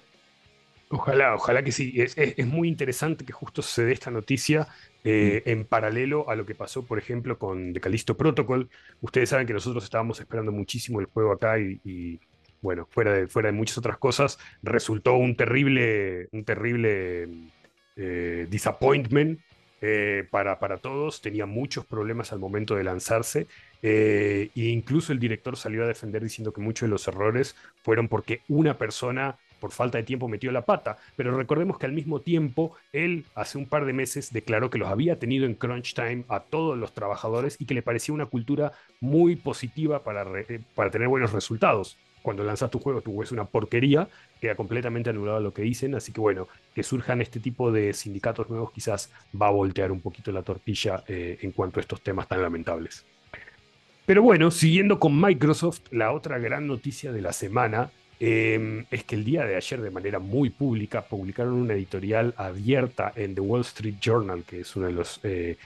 Ojalá, 0.90 1.36
ojalá 1.36 1.64
que 1.64 1.72
sí. 1.72 1.94
Es, 1.96 2.18
es, 2.18 2.36
es, 2.38 2.48
muy 2.48 2.68
interesante 2.68 3.26
que 3.26 3.34
justo 3.34 3.62
se 3.62 3.84
dé 3.86 3.94
esta 3.94 4.12
noticia 4.12 4.68
eh, 5.04 5.42
en 5.46 5.66
paralelo 5.66 6.30
a 6.30 6.36
lo 6.36 6.46
que 6.46 6.54
pasó, 6.56 6.86
por 6.86 7.00
ejemplo, 7.00 7.40
con 7.40 7.74
The 7.74 7.80
Callisto 7.82 8.16
Protocol. 8.16 8.70
Ustedes 9.02 9.30
saben 9.30 9.48
que 9.48 9.54
nosotros 9.54 9.84
estábamos 9.84 10.20
esperando 10.20 10.52
muchísimo 10.52 11.00
el 11.00 11.08
juego 11.08 11.32
acá 11.32 11.60
y, 11.60 12.20
bueno, 12.62 12.88
fuera 12.90 13.14
de, 13.14 13.28
fuera 13.28 13.48
de 13.48 13.54
muchas 13.54 13.78
otras 13.80 13.98
cosas, 13.98 14.40
resultó 14.62 15.16
un 15.16 15.36
terrible, 15.36 16.28
un 16.32 16.44
terrible 16.44 17.30
eh, 17.96 18.48
disappointment 18.50 19.40
eh, 19.82 20.28
para, 20.30 20.60
para 20.60 20.78
todos. 20.78 21.20
Tenía 21.22 21.48
muchos 21.48 21.86
problemas 21.86 22.32
al 22.32 22.40
momento 22.40 22.76
de 22.76 22.84
lanzarse. 22.84 23.48
e 23.82 24.50
incluso 24.56 25.14
el 25.14 25.20
director 25.20 25.58
salió 25.58 25.84
a 25.84 25.88
defender 25.88 26.24
diciendo 26.24 26.54
que 26.54 26.62
muchos 26.62 26.88
de 26.88 26.92
los 26.92 27.08
errores 27.08 27.56
fueron 27.84 28.08
porque 28.08 28.42
una 28.48 28.78
persona 28.78 29.38
por 29.60 29.72
falta 29.72 29.98
de 29.98 30.04
tiempo 30.04 30.28
metió 30.28 30.52
la 30.52 30.66
pata, 30.66 30.98
pero 31.16 31.36
recordemos 31.36 31.78
que 31.78 31.86
al 31.86 31.92
mismo 31.92 32.22
tiempo 32.22 32.76
él 32.94 33.26
hace 33.36 33.58
un 33.58 33.66
par 33.66 33.86
de 33.86 33.94
meses 33.94 34.32
declaró 34.32 34.70
que 34.70 34.78
los 34.78 34.90
había 34.90 35.18
tenido 35.18 35.46
en 35.46 35.56
crunch 35.56 35.94
time 35.94 36.24
a 36.30 36.40
todos 36.40 36.78
los 36.78 36.94
trabajadores 36.94 37.58
y 37.60 37.66
que 37.66 37.74
le 37.74 37.82
parecía 37.82 38.14
una 38.14 38.26
cultura 38.26 38.74
muy 39.00 39.36
positiva 39.36 40.04
para, 40.04 40.24
eh, 40.40 40.62
para 40.76 40.92
tener 40.92 41.08
buenos 41.08 41.32
resultados. 41.32 41.98
Cuando 42.22 42.44
lanzas 42.44 42.72
tu 42.72 42.80
juego, 42.80 43.02
tu 43.02 43.12
juego 43.12 43.24
es 43.24 43.32
una 43.32 43.46
porquería, 43.46 44.08
queda 44.42 44.56
completamente 44.56 45.12
anulado 45.12 45.40
lo 45.40 45.54
que 45.54 45.62
dicen, 45.62 45.94
así 45.94 46.12
que 46.12 46.20
bueno, 46.20 46.48
que 46.74 46.82
surjan 46.82 47.22
este 47.22 47.40
tipo 47.40 47.72
de 47.72 47.94
sindicatos 47.94 48.50
nuevos 48.50 48.72
quizás 48.72 49.12
va 49.40 49.48
a 49.48 49.52
voltear 49.52 49.92
un 49.92 50.02
poquito 50.02 50.32
la 50.32 50.42
tortilla 50.42 51.04
eh, 51.08 51.38
en 51.42 51.52
cuanto 51.52 51.80
a 51.80 51.82
estos 51.82 52.02
temas 52.02 52.28
tan 52.28 52.42
lamentables. 52.42 53.06
Pero 54.06 54.22
bueno, 54.22 54.52
siguiendo 54.52 55.00
con 55.00 55.20
Microsoft, 55.20 55.82
la 55.92 56.12
otra 56.12 56.38
gran 56.38 56.68
noticia 56.68 57.12
de 57.12 57.22
la 57.22 57.34
semana 57.34 57.92
Em, 58.20 58.86
es 58.92 59.04
que 59.04 59.16
el 59.16 59.26
día 59.26 59.46
de 59.46 59.56
ayer, 59.56 59.82
de 59.82 59.92
manera 59.92 60.20
muy 60.20 60.50
pública, 60.50 61.02
publicaron 61.02 61.54
una 61.54 61.74
editorial 61.74 62.34
abierta 62.38 63.12
en 63.16 63.36
The 63.36 63.42
Wall 63.42 63.62
Street 63.62 63.96
Journal, 64.00 64.44
que 64.44 64.62
es 64.62 64.76
uno 64.76 64.88
de 64.88 64.94
los 64.94 65.20
eh, 65.24 65.58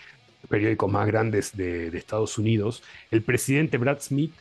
periódicos 0.48 0.92
más 0.92 1.06
grandes 1.06 1.56
de, 1.56 1.88
Estados 1.96 2.38
Unidos. 2.38 2.84
El 3.12 3.22
presidente 3.22 3.78
Brad 3.78 4.00
Smith 4.02 4.34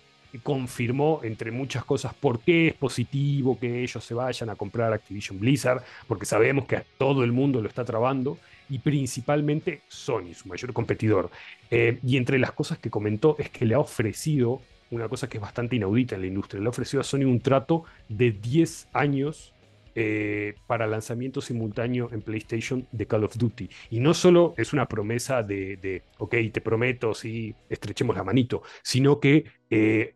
confirmó, 0.42 1.20
entre 1.22 1.50
muchas 1.50 1.84
cosas, 1.84 2.14
por 2.14 2.40
qué 2.40 2.68
es 2.68 2.74
positivo 2.74 3.58
que 3.58 3.82
ellos 3.82 4.04
se 4.04 4.14
vayan 4.14 4.50
a 4.50 4.56
comprar 4.56 4.92
Activision 4.92 5.38
Blizzard, 5.38 5.82
porque 6.06 6.26
sabemos 6.26 6.66
que 6.66 6.82
todo 6.96 7.24
el 7.24 7.32
mundo 7.32 7.60
lo 7.60 7.68
está 7.68 7.84
trabando, 7.84 8.38
y 8.70 8.78
principalmente 8.78 9.82
Sony, 9.88 10.34
su 10.34 10.48
mayor 10.48 10.72
competidor. 10.72 11.30
Eh, 11.70 11.98
y 12.02 12.16
entre 12.16 12.38
las 12.38 12.52
cosas 12.52 12.78
que 12.78 12.90
comentó 12.90 13.36
es 13.38 13.50
que 13.50 13.64
le 13.64 13.74
ha 13.74 13.78
ofrecido 13.78 14.60
una 14.90 15.08
cosa 15.08 15.28
que 15.28 15.38
es 15.38 15.42
bastante 15.42 15.76
inaudita 15.76 16.14
en 16.14 16.22
la 16.22 16.26
industria. 16.26 16.60
Le 16.60 16.66
ha 16.66 16.70
ofrecido 16.70 17.00
a 17.00 17.04
Sony 17.04 17.24
un 17.24 17.40
trato 17.40 17.84
de 18.08 18.32
10 18.32 18.88
años 18.92 19.54
eh, 20.00 20.54
para 20.68 20.86
lanzamiento 20.86 21.40
simultáneo 21.40 22.10
en 22.12 22.22
PlayStation 22.22 22.86
de 22.92 23.08
Call 23.08 23.24
of 23.24 23.36
Duty. 23.36 23.68
Y 23.90 23.98
no 23.98 24.14
solo 24.14 24.54
es 24.56 24.72
una 24.72 24.86
promesa 24.86 25.42
de, 25.42 26.04
ok, 26.18 26.36
te 26.52 26.60
prometo, 26.60 27.14
sí, 27.14 27.52
estrechemos 27.68 28.14
la 28.14 28.22
manito, 28.22 28.62
sino 28.84 29.18
que 29.18 29.46
eh, 29.70 30.14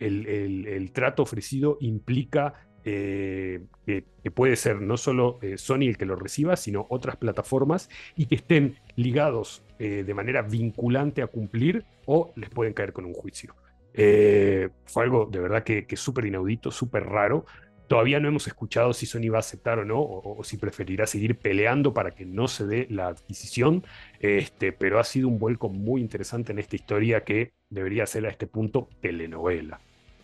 el, 0.00 0.90
trato 0.92 1.22
ofrecido 1.22 1.76
implica 1.80 2.66
eh, 2.82 3.66
que, 3.86 4.02
puede 4.32 4.56
ser 4.56 4.80
no 4.80 4.96
solo 4.96 5.38
Sony 5.56 5.82
el 5.82 5.96
que 5.96 6.06
lo 6.06 6.16
reciba, 6.16 6.56
sino 6.56 6.86
otras 6.90 7.16
plataformas 7.16 7.88
y 8.16 8.26
que 8.26 8.34
estén 8.34 8.78
ligados 8.96 9.62
de 9.78 10.12
manera 10.12 10.42
vinculante 10.42 11.22
a 11.22 11.28
cumplir 11.28 11.84
o 12.04 12.32
les 12.34 12.50
pueden 12.50 12.72
caer 12.72 12.92
con 12.92 13.04
un 13.04 13.14
juicio. 13.14 13.54
Fue 13.94 15.04
algo 15.04 15.28
de 15.30 15.40
verdad 15.40 15.64
que, 15.64 15.86
que 15.86 15.96
súper 15.96 16.26
inaudito, 16.26 16.70
súper 16.70 17.04
raro. 17.04 17.46
Todavía 17.88 18.20
no 18.20 18.28
hemos 18.28 18.46
escuchado 18.46 18.92
si 18.92 19.04
Sony 19.04 19.30
va 19.32 19.38
a 19.38 19.40
aceptar 19.40 19.80
o 19.80 19.84
no, 19.84 20.00
o, 20.00 20.44
si 20.44 20.56
preferirá 20.58 21.06
seguir 21.06 21.36
peleando 21.36 21.92
para 21.92 22.12
que 22.12 22.24
no 22.24 22.46
se 22.46 22.64
dé 22.64 22.86
la 22.88 23.08
adquisición, 23.08 23.84
este, 24.20 24.72
pero 24.72 25.00
ha 25.00 25.04
sido 25.04 25.26
un 25.26 25.40
vuelco 25.40 25.68
muy 25.68 26.00
interesante 26.00 26.52
en 26.52 26.60
esta 26.60 26.76
historia 26.76 27.24
que 27.24 27.50
debería 27.68 28.06
ser 28.06 28.26
a 28.26 28.28
este 28.28 28.46
punto 28.46 28.88
telenovela. 29.00 29.80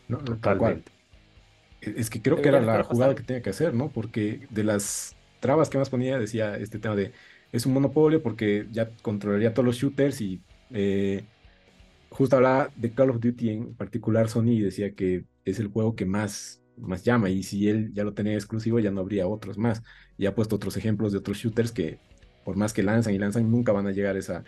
No, 0.06 0.18
Totalmente. 0.18 0.92
Es 1.80 2.08
que 2.08 2.22
creo 2.22 2.40
que 2.40 2.48
era 2.48 2.60
la 2.60 2.84
jugada 2.84 3.16
que 3.16 3.24
tenía 3.24 3.42
que 3.42 3.50
hacer, 3.50 3.74
¿no? 3.74 3.88
Porque 3.88 4.46
de 4.50 4.62
las 4.62 5.16
trabas 5.40 5.68
que 5.68 5.78
más 5.78 5.90
ponía 5.90 6.18
decía 6.18 6.56
este 6.56 6.78
tema 6.78 6.94
de 6.94 7.12
es 7.52 7.66
un 7.66 7.72
monopolio 7.72 8.22
porque 8.22 8.66
ya 8.70 8.90
controlaría 9.02 9.54
todos 9.54 9.66
los 9.66 9.76
shooters 9.76 10.20
y 10.20 10.40
eh, 10.70 11.24
justo 12.16 12.36
hablaba 12.36 12.70
de 12.76 12.92
Call 12.92 13.10
of 13.10 13.20
Duty 13.20 13.50
en 13.50 13.74
particular 13.74 14.28
Sony 14.28 14.60
decía 14.60 14.94
que 14.94 15.24
es 15.44 15.58
el 15.60 15.68
juego 15.68 15.94
que 15.94 16.06
más 16.06 16.62
más 16.76 17.04
llama. 17.04 17.30
Y 17.30 17.42
si 17.42 17.68
él 17.68 17.92
ya 17.94 18.04
lo 18.04 18.14
tenía 18.14 18.34
exclusivo, 18.34 18.78
ya 18.78 18.90
no 18.90 19.00
habría 19.00 19.26
otros 19.26 19.58
más. 19.58 19.82
Y 20.18 20.26
ha 20.26 20.34
puesto 20.34 20.56
otros 20.56 20.76
ejemplos 20.76 21.12
de 21.12 21.18
otros 21.18 21.38
shooters 21.38 21.72
que, 21.72 21.98
por 22.44 22.56
más 22.56 22.72
que 22.72 22.82
lanzan 22.82 23.14
y 23.14 23.18
lanzan, 23.18 23.50
nunca 23.50 23.72
van 23.72 23.86
a 23.86 23.92
llegar 23.92 24.16
esa 24.16 24.44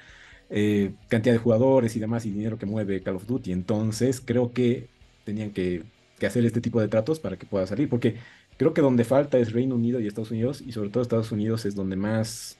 eh, 0.50 0.94
cantidad 1.08 1.34
de 1.34 1.38
jugadores 1.38 1.96
y 1.96 2.00
demás 2.00 2.26
y 2.26 2.30
dinero 2.30 2.58
que 2.58 2.66
mueve 2.66 3.02
Call 3.02 3.16
of 3.16 3.26
Duty. 3.26 3.52
Entonces, 3.52 4.20
creo 4.20 4.52
que 4.52 4.88
tenían 5.24 5.50
que, 5.50 5.84
hacer 6.26 6.44
este 6.44 6.60
tipo 6.60 6.80
de 6.80 6.88
tratos 6.88 7.20
para 7.20 7.36
que 7.36 7.46
pueda 7.46 7.66
salir. 7.66 7.88
Porque 7.88 8.16
creo 8.56 8.74
que 8.74 8.82
donde 8.82 9.04
falta 9.04 9.38
es 9.38 9.52
Reino 9.52 9.74
Unido 9.74 10.00
y 10.00 10.06
Estados 10.06 10.30
Unidos. 10.30 10.62
Y 10.66 10.72
sobre 10.72 10.90
todo 10.90 11.02
Estados 11.02 11.32
Unidos 11.32 11.64
es 11.66 11.74
donde 11.74 11.96
más 11.96 12.58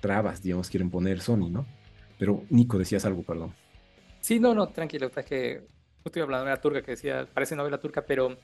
trabas, 0.00 0.42
digamos, 0.42 0.70
quieren 0.70 0.90
poner 0.90 1.20
Sony, 1.20 1.50
¿no? 1.50 1.66
Pero 2.18 2.44
Nico, 2.50 2.78
decías 2.78 3.04
algo, 3.04 3.22
perdón. 3.22 3.52
Sí, 4.26 4.40
no, 4.40 4.54
no, 4.54 4.66
tranquilo. 4.70 5.08
Es 5.14 5.24
que 5.24 5.62
estoy 6.04 6.20
hablando 6.20 6.46
de 6.46 6.50
la 6.50 6.60
turca 6.60 6.82
que 6.82 6.90
decía, 6.90 7.28
parece 7.32 7.54
novela 7.54 7.78
turca, 7.78 8.04
pero 8.04 8.36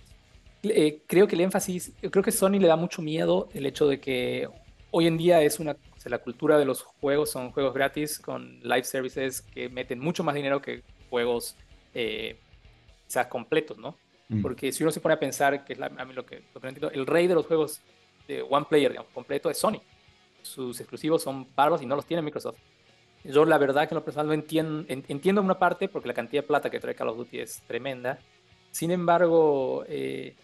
eh, 0.62 1.02
creo 1.08 1.26
que 1.26 1.34
el 1.34 1.40
énfasis, 1.40 1.92
creo 2.08 2.22
que 2.22 2.30
Sony 2.30 2.60
le 2.60 2.68
da 2.68 2.76
mucho 2.76 3.02
miedo 3.02 3.48
el 3.52 3.66
hecho 3.66 3.88
de 3.88 3.98
que 3.98 4.48
hoy 4.92 5.08
en 5.08 5.18
día 5.18 5.42
es 5.42 5.58
una, 5.58 5.76
la 6.04 6.18
cultura 6.18 6.56
de 6.56 6.66
los 6.66 6.84
juegos 6.84 7.32
son 7.32 7.50
juegos 7.50 7.74
gratis 7.74 8.20
con 8.20 8.60
live 8.62 8.84
services 8.84 9.42
que 9.42 9.68
meten 9.68 9.98
mucho 9.98 10.22
más 10.22 10.36
dinero 10.36 10.62
que 10.62 10.84
juegos 11.10 11.56
eh, 11.94 12.36
quizás 13.08 13.26
completos, 13.26 13.76
¿no? 13.76 13.96
Mm. 14.28 14.40
Porque 14.40 14.70
si 14.70 14.84
uno 14.84 14.92
se 14.92 15.00
pone 15.00 15.16
a 15.16 15.18
pensar, 15.18 15.64
que 15.64 15.72
es 15.72 15.80
a 15.80 15.88
mí 15.88 16.14
lo 16.14 16.24
que, 16.24 16.44
lo 16.54 16.60
que 16.60 16.68
entiendo, 16.68 16.92
el 16.92 17.08
rey 17.08 17.26
de 17.26 17.34
los 17.34 17.46
juegos 17.46 17.80
de 18.28 18.40
one 18.48 18.66
player, 18.70 18.92
digamos, 18.92 19.10
completo 19.12 19.50
es 19.50 19.58
Sony. 19.58 19.82
Sus 20.42 20.78
exclusivos 20.78 21.24
son 21.24 21.44
bárbaros 21.56 21.82
y 21.82 21.86
no 21.86 21.96
los 21.96 22.06
tiene 22.06 22.22
Microsoft. 22.22 22.58
Yo 23.24 23.44
la 23.44 23.58
verdad 23.58 23.88
que 23.88 23.94
en 23.94 23.96
lo 23.96 24.04
personal 24.04 24.26
no 24.26 24.32
entiendo, 24.32 24.84
entiendo 24.88 25.40
una 25.40 25.58
parte 25.58 25.88
porque 25.88 26.08
la 26.08 26.14
cantidad 26.14 26.42
de 26.42 26.48
plata 26.48 26.70
que 26.70 26.80
trae 26.80 26.94
Call 26.94 27.08
of 27.08 27.18
Duty 27.18 27.40
es 27.40 27.62
tremenda. 27.66 28.18
Sin 28.70 28.90
embargo, 28.90 29.84
eh, 29.86 30.34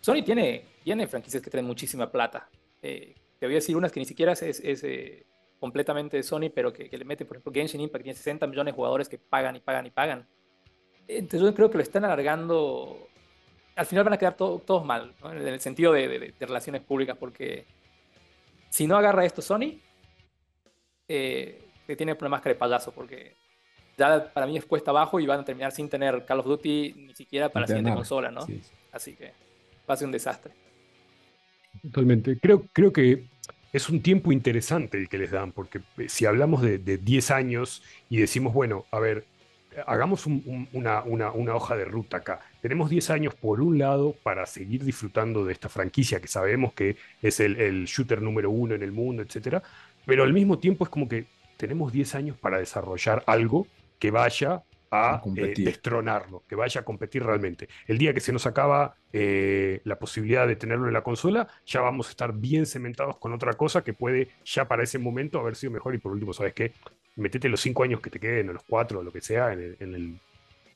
Sony 0.00 0.22
tiene, 0.24 0.64
tiene 0.82 1.06
franquicias 1.06 1.42
que 1.42 1.50
traen 1.50 1.66
muchísima 1.66 2.10
plata. 2.10 2.48
Eh, 2.80 3.14
te 3.38 3.46
voy 3.46 3.54
a 3.54 3.56
decir 3.56 3.76
unas 3.76 3.92
que 3.92 4.00
ni 4.00 4.06
siquiera 4.06 4.32
es, 4.32 4.42
es, 4.42 4.84
eh, 4.84 5.26
completamente 5.58 6.16
de 6.16 6.22
Sony, 6.22 6.50
pero 6.54 6.72
que, 6.72 6.88
le 6.96 7.04
meten, 7.04 7.26
por 7.26 7.36
ejemplo, 7.36 7.52
Genshin 7.52 7.80
Impact 7.80 8.04
tiene 8.04 8.16
60 8.16 8.46
millones 8.46 8.72
de 8.72 8.76
jugadores 8.76 9.08
que 9.08 9.18
pagan 9.18 9.56
y 9.56 9.60
pagan 9.60 9.86
y 9.86 9.90
pagan. 9.90 10.28
Entonces 11.08 11.40
yo 11.40 11.54
creo 11.54 11.70
que 11.70 11.78
lo 11.78 11.82
están 11.82 12.04
alargando. 12.04 13.08
Al 13.76 13.86
final 13.86 14.04
van 14.04 14.14
a 14.14 14.18
quedar 14.18 14.36
todos 14.36 14.84
mal, 14.84 15.14
en 15.24 15.48
el 15.48 15.60
sentido 15.60 15.92
de, 15.92 16.32
relaciones 16.38 16.82
públicas, 16.82 17.16
porque 17.18 17.66
si 18.70 18.86
no 18.86 18.96
agarra 18.96 19.24
esto 19.24 19.42
Sony, 19.42 19.80
eh, 21.08 21.63
tiene 21.96 22.16
una 22.18 22.28
máscara 22.28 22.54
de 22.54 22.58
payaso, 22.58 22.92
porque 22.92 23.36
ya 23.96 24.32
para 24.32 24.46
mí 24.46 24.56
es 24.56 24.64
cuesta 24.64 24.90
abajo 24.90 25.20
y 25.20 25.26
van 25.26 25.40
a 25.40 25.44
terminar 25.44 25.72
sin 25.72 25.88
tener 25.88 26.24
Call 26.24 26.40
of 26.40 26.46
Duty 26.46 26.94
ni 26.96 27.14
siquiera 27.14 27.48
para 27.48 27.62
la 27.62 27.66
siguiente 27.68 27.94
consola, 27.94 28.30
¿no? 28.30 28.46
Así 28.92 29.14
que 29.14 29.32
va 29.88 29.94
a 29.94 29.96
ser 29.96 30.06
un 30.06 30.12
desastre. 30.12 30.52
Totalmente. 31.82 32.38
Creo, 32.38 32.66
creo 32.72 32.92
que 32.92 33.26
es 33.72 33.88
un 33.88 34.00
tiempo 34.00 34.32
interesante 34.32 34.98
el 34.98 35.08
que 35.08 35.18
les 35.18 35.30
dan, 35.30 35.52
porque 35.52 35.80
eh, 35.98 36.08
si 36.08 36.26
hablamos 36.26 36.62
de, 36.62 36.78
10 36.78 37.30
años 37.30 37.82
y 38.08 38.18
decimos, 38.18 38.54
bueno, 38.54 38.86
a 38.90 39.00
ver, 39.00 39.24
hagamos 39.86 40.26
una, 40.26 41.02
una, 41.02 41.54
hoja 41.54 41.76
de 41.76 41.84
ruta 41.84 42.18
acá. 42.18 42.40
Tenemos 42.62 42.88
10 42.88 43.10
años 43.10 43.34
por 43.34 43.60
un 43.60 43.78
lado 43.78 44.14
para 44.22 44.46
seguir 44.46 44.84
disfrutando 44.84 45.44
de 45.44 45.52
esta 45.52 45.68
franquicia 45.68 46.20
que 46.20 46.28
sabemos 46.28 46.72
que 46.72 46.96
es 47.20 47.40
el, 47.40 47.56
el 47.56 47.86
shooter 47.86 48.22
número 48.22 48.50
uno 48.50 48.76
en 48.76 48.84
el 48.84 48.92
mundo, 48.92 49.22
etcétera, 49.22 49.62
pero 50.06 50.22
al 50.22 50.32
mismo 50.32 50.60
tiempo 50.60 50.84
es 50.84 50.90
como 50.90 51.08
que 51.08 51.26
tenemos 51.56 51.92
10 51.92 52.14
años 52.14 52.36
para 52.36 52.58
desarrollar 52.58 53.22
algo 53.26 53.66
que 53.98 54.10
vaya 54.10 54.62
a, 54.94 55.22
eh, 55.36 55.54
destronarlo, 55.56 56.44
que 56.48 56.54
vaya 56.54 56.82
a 56.82 56.84
competir 56.84 57.24
realmente. 57.24 57.68
El 57.86 57.98
día 57.98 58.14
que 58.14 58.20
se 58.20 58.32
nos 58.32 58.46
acaba 58.46 58.96
eh, 59.12 59.80
la 59.84 59.98
posibilidad 59.98 60.46
de 60.46 60.56
tenerlo 60.56 60.86
en 60.86 60.92
la 60.92 61.02
consola, 61.02 61.48
ya 61.66 61.80
vamos 61.80 62.06
a 62.06 62.10
estar 62.10 62.32
bien 62.32 62.64
cementados 62.66 63.18
con 63.18 63.32
otra 63.32 63.54
cosa 63.54 63.82
que 63.82 63.92
puede 63.92 64.28
ya 64.44 64.68
para 64.68 64.84
ese 64.84 64.98
momento 64.98 65.40
haber 65.40 65.56
sido 65.56 65.72
mejor. 65.72 65.94
Y 65.94 65.98
por 65.98 66.12
último, 66.12 66.32
¿sabes 66.32 66.54
qué? 66.54 66.72
Metete 67.16 67.48
los 67.48 67.60
cinco 67.60 67.82
años 67.82 68.00
que 68.00 68.10
te 68.10 68.20
queden, 68.20 68.50
o 68.50 68.52
los 68.52 68.62
cuatro, 68.64 69.00
o 69.00 69.02
lo 69.02 69.12
que 69.12 69.20
sea, 69.20 69.52
en 69.52 69.76
el, 69.80 70.20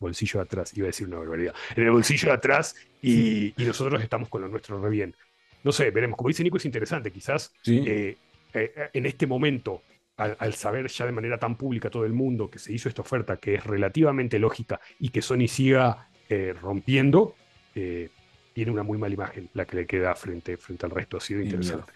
bolsillo 0.01 0.39
de 0.39 0.45
atrás. 0.45 0.77
Iba 0.77 0.87
a 0.87 0.89
decir 0.89 1.09
una 1.09 1.19
barbaridad. 1.19 1.55
En 1.75 1.83
el 1.83 1.91
bolsillo 1.91 2.29
de 2.29 2.35
atrás 2.35 2.77
y, 3.03 3.53
nosotros 3.59 4.01
estamos 4.01 4.29
con 4.29 4.43
lo 4.43 4.49
nuestro 4.49 4.81
re 4.81 4.91
bien. 4.91 5.17
No 5.65 5.73
sé, 5.73 5.91
veremos. 5.91 6.17
Como 6.17 6.29
dice 6.29 6.45
Nico, 6.45 6.57
es 6.57 6.65
interesante. 6.65 7.11
Quizás 7.11 7.53
eh, 7.67 8.17
en 8.53 9.07
este 9.07 9.27
momento 9.27 9.83
al, 10.19 10.55
saber 10.55 10.89
ya 10.89 11.07
de 11.07 11.13
manera 11.13 11.39
tan 11.39 11.57
pública 11.57 11.91
todo 11.91 12.05
el 12.05 12.13
mundo 12.13 12.51
que 12.51 12.59
se 12.59 12.73
hizo 12.73 12.89
esta 12.89 13.03
oferta, 13.03 13.37
que 13.37 13.55
es 13.55 13.65
relativamente 13.65 14.39
lógica 14.39 14.81
y 14.99 15.11
que 15.11 15.23
Sony 15.23 15.47
siga 15.47 16.09
eh, 16.29 16.55
rompiendo, 16.61 17.37
eh, 17.75 18.11
tiene 18.53 18.73
una 18.73 18.83
muy 18.83 18.99
mala 18.99 19.15
imagen 19.15 19.49
la 19.55 19.65
que 19.65 19.77
le 19.77 19.87
queda 19.87 20.15
frente, 20.17 20.57
frente 20.57 20.87
al 20.87 20.91
resto. 20.91 21.17
Ha 21.17 21.21
sido 21.21 21.41
interesante. 21.41 21.93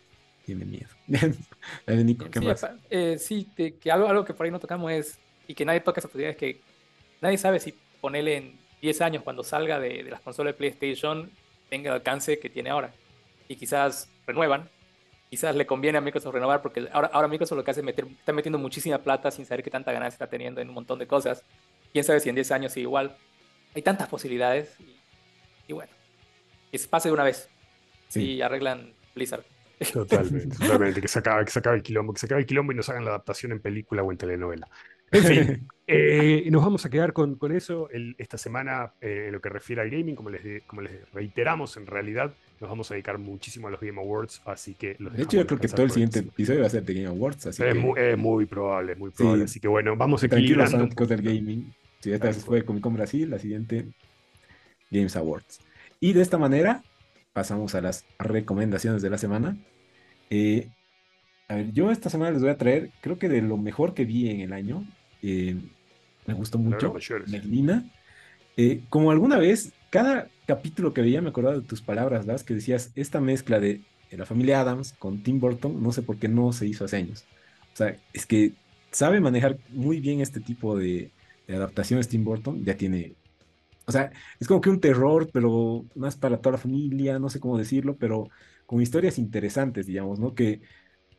Tiene 0.46 0.64
miedo. 0.64 0.88
Nico, 1.86 2.30
¿qué 2.30 2.38
sí, 2.38 2.46
más? 2.46 2.66
Eh, 2.88 3.16
sí, 3.18 3.48
que 3.56 3.90
algo, 3.90 4.06
algo 4.08 4.24
que 4.24 4.34
por 4.34 4.46
ahí 4.46 4.52
no 4.52 4.60
tocamos 4.60 4.92
es, 4.92 5.18
y 5.48 5.54
que 5.54 5.64
nadie 5.64 5.80
toca 5.80 6.00
esa 6.00 6.08
posibilidad, 6.08 6.30
es 6.30 6.36
que 6.36 6.60
nadie 7.20 7.38
sabe 7.38 7.58
si 7.58 7.74
ponerle 8.00 8.36
en 8.36 8.58
10 8.80 9.00
años 9.00 9.22
cuando 9.24 9.42
salga 9.42 9.80
de, 9.80 10.04
de 10.04 10.10
las 10.10 10.20
consolas 10.20 10.54
de 10.54 10.58
PlayStation 10.58 11.30
tenga 11.68 11.90
el 11.90 11.94
alcance 11.94 12.38
que 12.38 12.50
tiene 12.50 12.70
ahora. 12.70 12.92
Y 13.48 13.56
quizás 13.56 14.08
renuevan 14.26 14.68
quizás 15.32 15.56
le 15.56 15.64
conviene 15.64 15.96
a 15.96 16.02
Microsoft 16.02 16.34
renovar 16.34 16.60
porque 16.60 16.90
ahora, 16.92 17.08
ahora 17.10 17.26
Microsoft 17.26 17.56
lo 17.56 17.64
que 17.64 17.70
hace 17.70 17.80
es 17.80 17.86
meter, 17.86 18.04
está 18.06 18.34
metiendo 18.34 18.58
muchísima 18.58 18.98
plata 18.98 19.30
sin 19.30 19.46
saber 19.46 19.64
qué 19.64 19.70
tanta 19.70 19.90
ganancia 19.90 20.16
está 20.16 20.26
teniendo 20.26 20.60
en 20.60 20.68
un 20.68 20.74
montón 20.74 20.98
de 20.98 21.06
cosas. 21.06 21.42
Quién 21.90 22.04
sabe 22.04 22.20
si 22.20 22.28
en 22.28 22.34
10 22.34 22.50
años 22.50 22.72
sigue 22.72 22.82
igual. 22.82 23.16
Hay 23.74 23.80
tantas 23.80 24.08
posibilidades 24.10 24.76
y, 25.66 25.72
bueno, 25.72 25.90
que 26.70 26.76
se 26.76 26.86
pase 26.86 27.08
de 27.08 27.14
una 27.14 27.24
vez. 27.24 27.48
Si 28.08 28.42
arreglan 28.42 28.92
Blizzard. 29.14 29.42
Totalmente, 29.90 30.54
totalmente. 30.54 31.00
Que 31.00 31.08
se, 31.08 31.20
acabe, 31.20 31.46
que 31.46 31.50
se 31.50 31.60
acabe 31.60 31.76
el 31.76 31.82
quilombo, 31.82 32.12
que 32.12 32.20
se 32.20 32.26
acabe 32.26 32.42
el 32.42 32.46
quilombo 32.46 32.72
y 32.72 32.74
nos 32.74 32.90
hagan 32.90 33.06
la 33.06 33.12
adaptación 33.12 33.52
en 33.52 33.62
película 33.62 34.02
o 34.02 34.12
en 34.12 34.18
telenovela. 34.18 34.68
En 35.12 35.24
fin, 35.24 35.68
eh, 35.92 36.50
nos 36.50 36.62
vamos 36.62 36.84
a 36.86 36.90
quedar 36.90 37.12
con, 37.12 37.36
con 37.36 37.52
eso 37.52 37.88
esta 38.18 38.38
semana 38.38 38.92
eh, 39.00 39.24
en 39.26 39.32
lo 39.32 39.40
que 39.40 39.48
refiere 39.48 39.82
al 39.82 39.90
gaming, 39.90 40.14
como 40.14 40.30
les, 40.30 40.62
como 40.64 40.82
les 40.82 41.10
reiteramos, 41.12 41.76
en 41.76 41.86
realidad 41.86 42.32
nos 42.60 42.70
vamos 42.70 42.90
a 42.90 42.94
dedicar 42.94 43.18
muchísimo 43.18 43.68
a 43.68 43.70
los 43.70 43.80
Game 43.80 44.00
Awards, 44.00 44.40
así 44.44 44.74
que... 44.74 44.96
de 44.98 45.22
hecho, 45.22 45.36
yo 45.36 45.46
creo 45.46 45.58
que 45.58 45.68
todo 45.68 45.82
el 45.82 45.90
siguiente 45.90 46.20
episodio 46.20 46.60
va 46.60 46.66
a 46.66 46.70
ser 46.70 46.84
de 46.84 46.94
Game 46.94 47.08
Awards. 47.08 47.46
Así 47.46 47.62
es, 47.62 47.74
muy, 47.74 48.00
es, 48.00 48.16
muy, 48.16 48.46
probable, 48.46 48.94
muy 48.94 49.10
probable. 49.10 49.44
Así 49.44 49.58
que 49.58 49.68
bueno, 49.68 49.96
vamos. 49.96 50.20
Tranquilos 50.20 50.70
del 50.70 51.22
gaming. 51.22 51.74
Si 52.00 52.12
esta 52.12 52.28
vez 52.28 52.44
fue 52.44 52.64
Comic 52.64 52.82
Con 52.82 52.94
Brasil, 52.94 53.30
la 53.30 53.38
siguiente 53.38 53.86
Games 54.90 55.16
Awards. 55.16 55.60
Y 56.00 56.12
de 56.12 56.22
esta 56.22 56.38
manera 56.38 56.82
pasamos 57.32 57.74
a 57.74 57.80
las 57.80 58.04
recomendaciones 58.18 59.02
de 59.02 59.10
la 59.10 59.18
semana. 59.18 59.56
Eh, 60.30 60.68
a 61.48 61.56
ver, 61.56 61.72
yo 61.72 61.90
esta 61.90 62.10
semana 62.10 62.30
les 62.30 62.42
voy 62.42 62.50
a 62.50 62.56
traer, 62.56 62.90
creo 63.00 63.18
que 63.18 63.28
de 63.28 63.42
lo 63.42 63.56
mejor 63.56 63.94
que 63.94 64.04
vi 64.04 64.30
en 64.30 64.40
el 64.40 64.52
año, 64.52 64.86
eh, 65.22 65.56
me 66.26 66.34
gustó 66.34 66.58
mucho, 66.58 66.94
Merlina. 67.26 67.84
Eh, 68.56 68.82
como 68.88 69.10
alguna 69.10 69.38
vez 69.38 69.72
cada 69.90 70.28
capítulo 70.46 70.92
que 70.92 71.02
veía 71.02 71.20
me 71.20 71.30
acordaba 71.30 71.56
de 71.56 71.62
tus 71.62 71.82
palabras, 71.82 72.26
¿das? 72.26 72.44
Que 72.44 72.54
decías, 72.54 72.92
esta 72.94 73.20
mezcla 73.20 73.60
de, 73.60 73.82
la 74.10 74.26
familia 74.26 74.60
Adams 74.60 74.92
con 74.92 75.22
Tim 75.22 75.40
Burton, 75.40 75.82
no 75.82 75.92
sé 75.92 76.02
por 76.02 76.18
qué 76.18 76.28
no 76.28 76.52
se 76.52 76.66
hizo 76.66 76.84
hace 76.84 76.96
años. 76.96 77.24
O 77.72 77.76
sea, 77.76 77.96
es 78.12 78.26
que 78.26 78.52
sabe 78.90 79.20
manejar 79.20 79.58
muy 79.70 80.00
bien 80.00 80.20
este 80.20 80.40
tipo 80.40 80.76
de, 80.76 81.10
adaptaciones 81.48 82.08
Tim 82.08 82.24
Burton, 82.24 82.64
ya 82.64 82.76
tiene... 82.76 83.14
O 83.84 83.92
sea, 83.92 84.12
es 84.38 84.46
como 84.46 84.60
que 84.60 84.70
un 84.70 84.80
terror, 84.80 85.28
pero 85.32 85.84
más 85.94 86.16
para 86.16 86.38
toda 86.38 86.52
la 86.52 86.58
familia, 86.58 87.18
no 87.18 87.28
sé 87.28 87.40
cómo 87.40 87.58
decirlo, 87.58 87.96
pero 87.96 88.28
con 88.64 88.80
historias 88.80 89.18
interesantes, 89.18 89.86
digamos, 89.86 90.18
¿no? 90.18 90.34
Que 90.34 90.60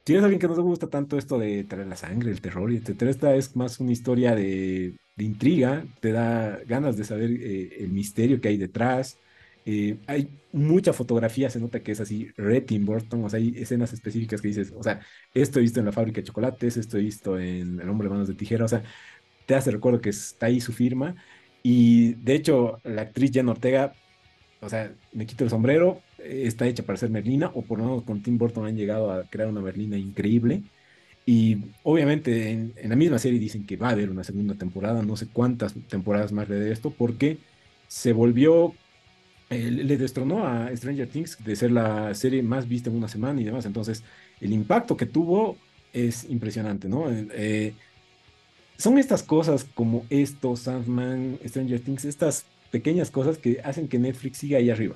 si 0.05 0.13
eres 0.13 0.23
alguien 0.23 0.39
que 0.39 0.47
no 0.47 0.55
te 0.55 0.61
gusta 0.61 0.87
tanto 0.87 1.17
esto 1.17 1.39
de 1.39 1.63
traer 1.63 1.87
la 1.87 1.95
sangre, 1.95 2.31
el 2.31 2.41
terror 2.41 2.71
y 2.71 2.77
etcétera, 2.77 3.11
esta 3.11 3.35
es 3.35 3.55
más 3.55 3.79
una 3.79 3.91
historia 3.91 4.35
de, 4.35 4.95
intriga, 5.17 5.85
te 6.01 6.11
da 6.11 6.59
ganas 6.65 6.97
de 6.97 7.03
saber 7.05 7.31
eh, 7.31 7.77
el 7.79 7.89
misterio 7.91 8.41
que 8.41 8.49
hay 8.49 8.57
detrás. 8.57 9.19
Eh, 9.65 9.97
hay 10.07 10.29
mucha 10.51 10.91
fotografía, 10.91 11.49
se 11.49 11.59
nota 11.59 11.79
que 11.81 11.93
es 11.93 12.01
así, 12.01 12.29
Red 12.35 12.65
Tim 12.65 12.85
Burton, 12.85 13.23
o 13.23 13.29
sea, 13.29 13.39
hay 13.39 13.53
escenas 13.55 13.93
específicas 13.93 14.41
que 14.41 14.49
dices, 14.49 14.73
o 14.75 14.83
sea, 14.83 14.99
esto 15.33 15.59
he 15.59 15.61
visto 15.61 15.79
en 15.79 15.85
la 15.85 15.93
fábrica 15.93 16.19
de 16.19 16.27
chocolates, 16.27 16.75
esto 16.77 16.97
he 16.97 17.01
visto 17.01 17.39
en 17.39 17.79
El 17.79 17.89
hombre 17.89 18.07
de 18.07 18.13
manos 18.13 18.27
de 18.27 18.35
tijera, 18.35 18.65
o 18.65 18.67
sea, 18.67 18.83
te 19.45 19.55
hace 19.55 19.71
recuerdo 19.71 20.01
que 20.01 20.09
está 20.09 20.47
ahí 20.47 20.61
su 20.61 20.73
firma. 20.73 21.15
Y 21.63 22.15
de 22.15 22.35
hecho, 22.35 22.79
la 22.83 23.03
actriz 23.03 23.31
Jen 23.31 23.49
Ortega, 23.49 23.93
o 24.61 24.69
sea, 24.69 24.93
me 25.13 25.25
quito 25.25 25.43
el 25.45 25.49
sombrero, 25.49 26.01
está 26.23 26.67
hecha 26.67 26.83
para 26.83 26.97
ser 26.97 27.09
Merlina, 27.09 27.51
o 27.53 27.61
por 27.63 27.79
lo 27.79 27.85
menos 27.85 28.03
con 28.03 28.21
Tim 28.21 28.37
Burton 28.37 28.65
han 28.65 28.75
llegado 28.75 29.11
a 29.11 29.23
crear 29.25 29.49
una 29.49 29.61
Merlina 29.61 29.97
increíble. 29.97 30.63
Y 31.25 31.57
obviamente 31.83 32.51
en, 32.51 32.73
la 32.89 32.95
misma 32.95 33.19
serie 33.19 33.39
dicen 33.39 33.65
que 33.65 33.77
va 33.77 33.89
a 33.89 33.91
haber 33.91 34.09
una 34.09 34.23
segunda 34.23 34.55
temporada, 34.55 35.01
no 35.03 35.15
sé 35.15 35.27
cuántas 35.27 35.73
temporadas 35.87 36.31
más 36.31 36.49
de 36.49 36.71
esto, 36.71 36.91
porque 36.91 37.37
se 37.87 38.13
volvió, 38.13 38.73
eh, 39.49 39.71
le 39.71 39.97
destronó 39.97 40.45
a 40.45 40.75
Stranger 40.75 41.07
Things 41.07 41.37
de 41.43 41.55
ser 41.55 41.71
la 41.71 42.13
serie 42.13 42.43
más 42.43 42.67
vista 42.67 42.89
en 42.89 42.97
una 42.97 43.07
semana 43.07 43.39
y 43.41 43.45
demás. 43.45 43.65
Entonces, 43.65 44.03
el 44.41 44.51
impacto 44.53 44.97
que 44.97 45.05
tuvo 45.05 45.57
es 45.93 46.25
impresionante, 46.29 46.89
¿no? 46.89 47.05
Eh, 47.09 47.73
son 48.77 48.97
estas 48.97 49.23
cosas 49.23 49.63
como 49.75 50.05
esto, 50.09 50.55
Sandman, 50.55 51.39
Stranger 51.45 51.79
Things, 51.79 52.05
estas 52.05 52.45
pequeñas 52.71 53.11
cosas 53.11 53.37
que 53.37 53.61
hacen 53.63 53.87
que 53.87 53.99
Netflix 53.99 54.39
siga 54.39 54.57
ahí 54.57 54.69
arriba. 54.69 54.95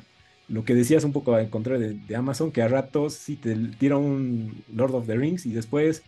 Lo 0.49 0.63
que 0.63 0.73
decías 0.73 1.03
un 1.03 1.11
poco 1.11 1.37
en 1.37 1.49
contra 1.49 1.77
de, 1.77 1.93
de 1.93 2.15
Amazon, 2.15 2.51
que 2.51 2.61
a 2.61 2.67
ratos 2.67 3.13
sí 3.13 3.35
te 3.35 3.55
tira 3.55 3.97
un 3.97 4.63
Lord 4.73 4.95
of 4.95 5.07
the 5.07 5.15
Rings 5.15 5.45
y 5.45 5.51
después 5.51 6.03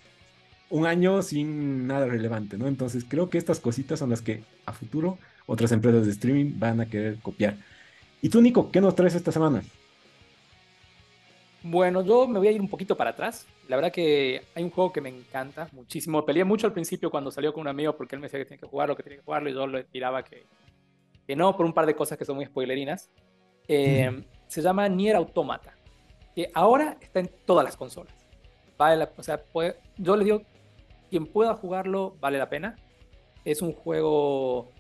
un 0.69 0.85
año 0.85 1.21
sin 1.21 1.87
nada 1.87 2.05
relevante, 2.05 2.57
¿no? 2.57 2.67
Entonces 2.67 3.05
creo 3.07 3.29
que 3.29 3.37
estas 3.37 3.59
cositas 3.59 3.99
son 3.99 4.11
las 4.11 4.21
que 4.21 4.43
a 4.65 4.73
futuro 4.73 5.17
otras 5.45 5.71
empresas 5.71 6.05
de 6.05 6.11
streaming 6.11 6.59
van 6.59 6.79
a 6.79 6.85
querer 6.85 7.17
copiar. 7.21 7.57
¿Y 8.21 8.29
tú, 8.29 8.41
Nico, 8.41 8.71
qué 8.71 8.81
nos 8.81 8.95
traes 8.95 9.15
esta 9.15 9.31
semana? 9.31 9.63
Bueno, 11.63 12.03
yo 12.03 12.27
me 12.27 12.39
voy 12.39 12.47
a 12.47 12.51
ir 12.51 12.61
un 12.61 12.69
poquito 12.69 12.95
para 12.95 13.09
atrás. 13.09 13.47
La 13.67 13.75
verdad 13.75 13.91
que 13.91 14.43
hay 14.55 14.63
un 14.63 14.69
juego 14.69 14.93
que 14.93 15.01
me 15.01 15.09
encanta 15.09 15.67
muchísimo. 15.71 16.23
Peleé 16.23 16.43
mucho 16.43 16.67
al 16.67 16.73
principio 16.73 17.09
cuando 17.09 17.31
salió 17.31 17.51
con 17.51 17.61
un 17.61 17.67
amigo 17.67 17.97
porque 17.97 18.15
él 18.15 18.21
me 18.21 18.27
decía 18.27 18.39
que 18.39 18.45
tenía 18.45 18.61
que 18.61 18.67
jugarlo, 18.67 18.95
que 18.95 19.03
tenía 19.03 19.17
que 19.17 19.25
jugarlo 19.25 19.49
y 19.49 19.53
yo 19.53 19.67
le 19.67 19.83
tiraba 19.85 20.23
que, 20.23 20.45
que 21.27 21.35
no 21.35 21.55
por 21.57 21.65
un 21.65 21.73
par 21.73 21.85
de 21.85 21.95
cosas 21.95 22.17
que 22.17 22.25
son 22.25 22.35
muy 22.35 22.45
spoilerinas. 22.45 23.09
Eh, 23.70 24.24
se 24.47 24.61
llama 24.61 24.89
Nier 24.89 25.15
Automata, 25.15 25.76
que 26.36 26.49
ahora 26.53 26.97
está 26.99 27.20
en 27.20 27.30
todas 27.45 27.63
las 27.63 27.78
consolas. 27.78 28.13
Vale 28.78 29.07
o 29.15 29.24
sea, 29.24 29.43
yo 29.97 30.15
les 30.17 30.26
digo, 30.26 30.41
quien 31.09 31.28
pueda 31.28 31.55
jugarlo 31.55 32.15
vale 32.20 32.38
la 32.38 32.49
pena. 32.49 32.76
Es 33.45 33.61
un 33.61 33.74
juego 33.74 34.72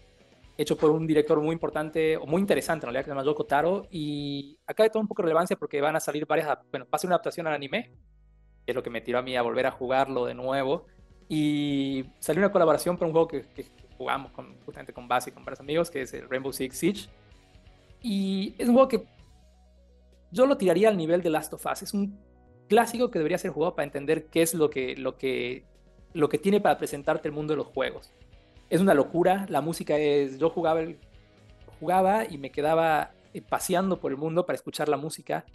hecho 0.57 0.75
por 0.75 0.91
un 0.91 1.07
director 1.07 1.39
muy 1.39 1.53
importante, 1.53 2.17
o 2.17 2.25
muy 2.25 2.41
interesante 2.41 2.85
en 2.85 2.87
realidad, 2.87 3.05
que 3.05 3.11
se 3.11 3.11
llama 3.11 3.23
Yoko 3.23 3.45
Taro, 3.45 3.87
y 3.91 4.57
acá 4.67 4.83
de 4.83 4.89
todo 4.89 5.01
un 5.01 5.07
poco 5.07 5.21
de 5.21 5.27
relevancia 5.27 5.55
porque 5.55 5.79
van 5.79 5.95
a 5.95 6.01
salir 6.01 6.25
varias, 6.25 6.57
bueno, 6.69 6.85
va 6.85 6.89
a 6.97 6.97
ser 6.97 7.07
una 7.07 7.15
adaptación 7.15 7.47
al 7.47 7.53
anime, 7.53 7.93
que 8.65 8.71
es 8.71 8.75
lo 8.75 8.83
que 8.83 8.89
me 8.89 8.99
tiró 8.99 9.19
a 9.19 9.21
mí 9.21 9.37
a 9.37 9.41
volver 9.41 9.67
a 9.67 9.71
jugarlo 9.71 10.25
de 10.25 10.33
nuevo, 10.33 10.85
y 11.29 12.05
salió 12.19 12.41
una 12.41 12.51
colaboración 12.51 12.97
para 12.97 13.07
un 13.07 13.13
juego 13.13 13.27
que, 13.29 13.45
jugamos 13.97 14.31
con, 14.31 14.59
justamente 14.61 14.91
con 14.93 15.07
Base 15.07 15.29
y 15.29 15.33
con 15.33 15.45
varios 15.45 15.61
amigos, 15.61 15.89
que 15.89 16.01
es 16.01 16.13
el 16.13 16.29
Rainbow 16.29 16.51
Six 16.51 16.77
Siege, 16.77 17.09
y 18.01 18.55
es 18.57 18.67
un 18.67 18.73
juego 18.75 18.87
que 18.87 19.05
yo 20.31 20.45
lo 20.45 20.57
tiraría 20.57 20.89
al 20.89 20.97
nivel 20.97 21.21
de 21.21 21.29
Last 21.29 21.53
of 21.53 21.65
Us, 21.65 21.81
es 21.81 21.93
un 21.93 22.19
clásico 22.67 23.09
que 23.09 23.19
debería 23.19 23.37
ser 23.37 23.51
jugado 23.51 23.75
para 23.75 23.85
entender 23.85 24.27
qué 24.27 24.41
es 24.41 24.53
lo 24.53 24.69
que, 24.69 24.95
lo 24.95 25.17
que, 25.17 25.65
lo 26.13 26.29
que 26.29 26.37
tiene 26.37 26.61
para 26.61 26.77
presentarte 26.77 27.27
el 27.27 27.33
mundo 27.33 27.53
de 27.53 27.57
los 27.57 27.67
juegos 27.67 28.11
es 28.69 28.81
una 28.81 28.93
locura. 28.93 29.45
La 29.49 29.61
música 29.61 29.97
es. 29.97 30.37
Yo 30.37 30.49
jugaba, 30.49 30.81
jugaba 31.79 32.25
y 32.25 32.37
me 32.37 32.51
quedaba 32.51 33.11
eh, 33.33 33.41
paseando 33.41 33.99
por 33.99 34.11
el 34.11 34.17
mundo 34.17 34.45
para 34.45 34.55
escuchar 34.55 34.89
la 34.89 34.97
música. 34.97 35.45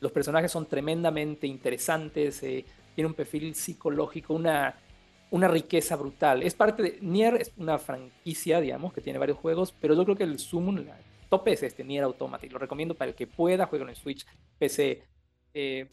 Los 0.00 0.12
personajes 0.12 0.52
son 0.52 0.66
tremendamente 0.66 1.46
interesantes. 1.46 2.42
Eh, 2.42 2.64
tiene 2.94 3.08
un 3.08 3.14
perfil 3.14 3.54
psicológico, 3.54 4.34
una, 4.34 4.74
una 5.30 5.48
riqueza 5.48 5.96
brutal. 5.96 6.42
Es 6.42 6.54
parte 6.54 6.82
de. 6.82 6.98
Nier 7.00 7.36
es 7.36 7.52
una 7.56 7.78
franquicia, 7.78 8.60
digamos, 8.60 8.92
que 8.92 9.00
tiene 9.00 9.18
varios 9.18 9.38
juegos, 9.38 9.74
pero 9.80 9.94
yo 9.94 10.04
creo 10.04 10.16
que 10.16 10.24
el 10.24 10.38
sumo, 10.38 10.70
el 10.70 10.90
tope 11.30 11.52
es 11.52 11.62
este, 11.62 11.84
Nier 11.84 12.04
Automata. 12.04 12.44
Y 12.44 12.50
lo 12.50 12.58
recomiendo 12.58 12.94
para 12.94 13.08
el 13.08 13.14
que 13.14 13.26
pueda, 13.26 13.66
juegue 13.66 13.88
en 13.88 13.96
Switch, 13.96 14.26
PC. 14.58 15.02
Eh, 15.54 15.88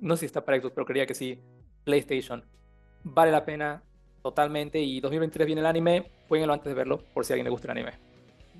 no 0.00 0.16
sé 0.16 0.20
si 0.20 0.26
está 0.26 0.44
para 0.44 0.60
Xbox, 0.60 0.74
pero 0.74 0.86
creía 0.86 1.06
que 1.06 1.14
sí. 1.14 1.38
PlayStation. 1.84 2.44
Vale 3.04 3.32
la 3.32 3.46
pena 3.46 3.82
totalmente. 4.22 4.80
Y 4.80 5.00
2023 5.00 5.46
viene 5.46 5.60
el 5.60 5.66
anime, 5.66 6.10
jueguenlo 6.28 6.52
antes 6.52 6.68
de 6.68 6.74
verlo, 6.74 7.02
por 7.14 7.24
si 7.24 7.32
a 7.32 7.34
alguien 7.34 7.44
le 7.44 7.50
gusta 7.50 7.68
el 7.68 7.78
anime. 7.78 7.92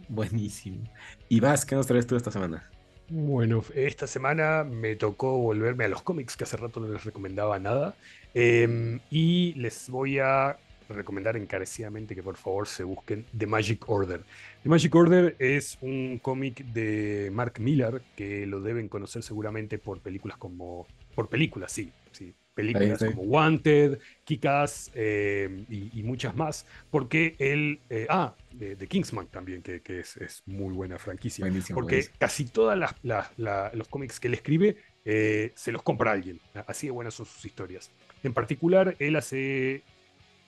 Buenísimo. 0.08 0.84
Y 1.28 1.40
Vas, 1.40 1.66
¿qué 1.66 1.74
nos 1.74 1.86
traes 1.86 2.06
tú 2.06 2.16
esta 2.16 2.30
semana? 2.30 2.70
Bueno, 3.10 3.62
esta 3.74 4.06
semana 4.06 4.64
me 4.64 4.94
tocó 4.94 5.38
volverme 5.38 5.86
a 5.86 5.88
los 5.88 6.02
cómics, 6.02 6.36
que 6.36 6.44
hace 6.44 6.56
rato 6.56 6.78
no 6.78 6.88
les 6.88 7.04
recomendaba 7.04 7.58
nada. 7.58 7.96
Em, 8.34 9.00
y 9.10 9.54
les 9.54 9.88
voy 9.88 10.18
a 10.18 10.58
recomendar 10.88 11.36
encarecidamente 11.36 12.14
que 12.14 12.22
por 12.22 12.36
favor 12.36 12.66
se 12.66 12.84
busquen 12.84 13.26
The 13.36 13.46
Magic 13.46 13.88
Order. 13.88 14.22
The 14.62 14.68
Magic 14.68 14.94
Order 14.94 15.36
es 15.38 15.78
un 15.80 16.18
cómic 16.18 16.64
de 16.66 17.30
Mark 17.32 17.60
Miller 17.60 18.02
que 18.16 18.46
lo 18.46 18.60
deben 18.60 18.88
conocer 18.88 19.22
seguramente 19.22 19.78
por 19.78 20.00
películas 20.00 20.38
como 20.38 20.86
por 21.14 21.28
películas, 21.28 21.72
sí, 21.72 21.92
sí, 22.12 22.34
películas 22.54 22.98
como 23.04 23.22
Wanted, 23.22 23.98
Kick-Ass 24.24 24.90
eh, 24.94 25.64
y, 25.68 26.02
muchas 26.02 26.34
más, 26.34 26.66
porque 26.90 27.36
él, 27.38 27.80
eh, 27.88 28.06
ah, 28.08 28.34
de, 28.52 28.76
Kingsman 28.88 29.28
también, 29.28 29.62
que, 29.62 29.80
es, 29.86 30.42
muy 30.46 30.74
buena 30.74 30.98
franquicia, 30.98 31.46
porque 31.72 32.08
casi 32.18 32.46
todos 32.46 32.76
los 33.04 33.88
cómics 33.88 34.18
que 34.18 34.28
él 34.28 34.34
escribe 34.34 34.76
eh, 35.04 35.52
se 35.54 35.70
los 35.70 35.82
compra 35.82 36.10
alguien, 36.10 36.40
así 36.66 36.88
de 36.88 36.90
buenas 36.90 37.14
son 37.14 37.26
sus 37.26 37.44
historias. 37.44 37.90
En 38.24 38.34
particular, 38.34 38.96
él 38.98 39.14
hace 39.14 39.84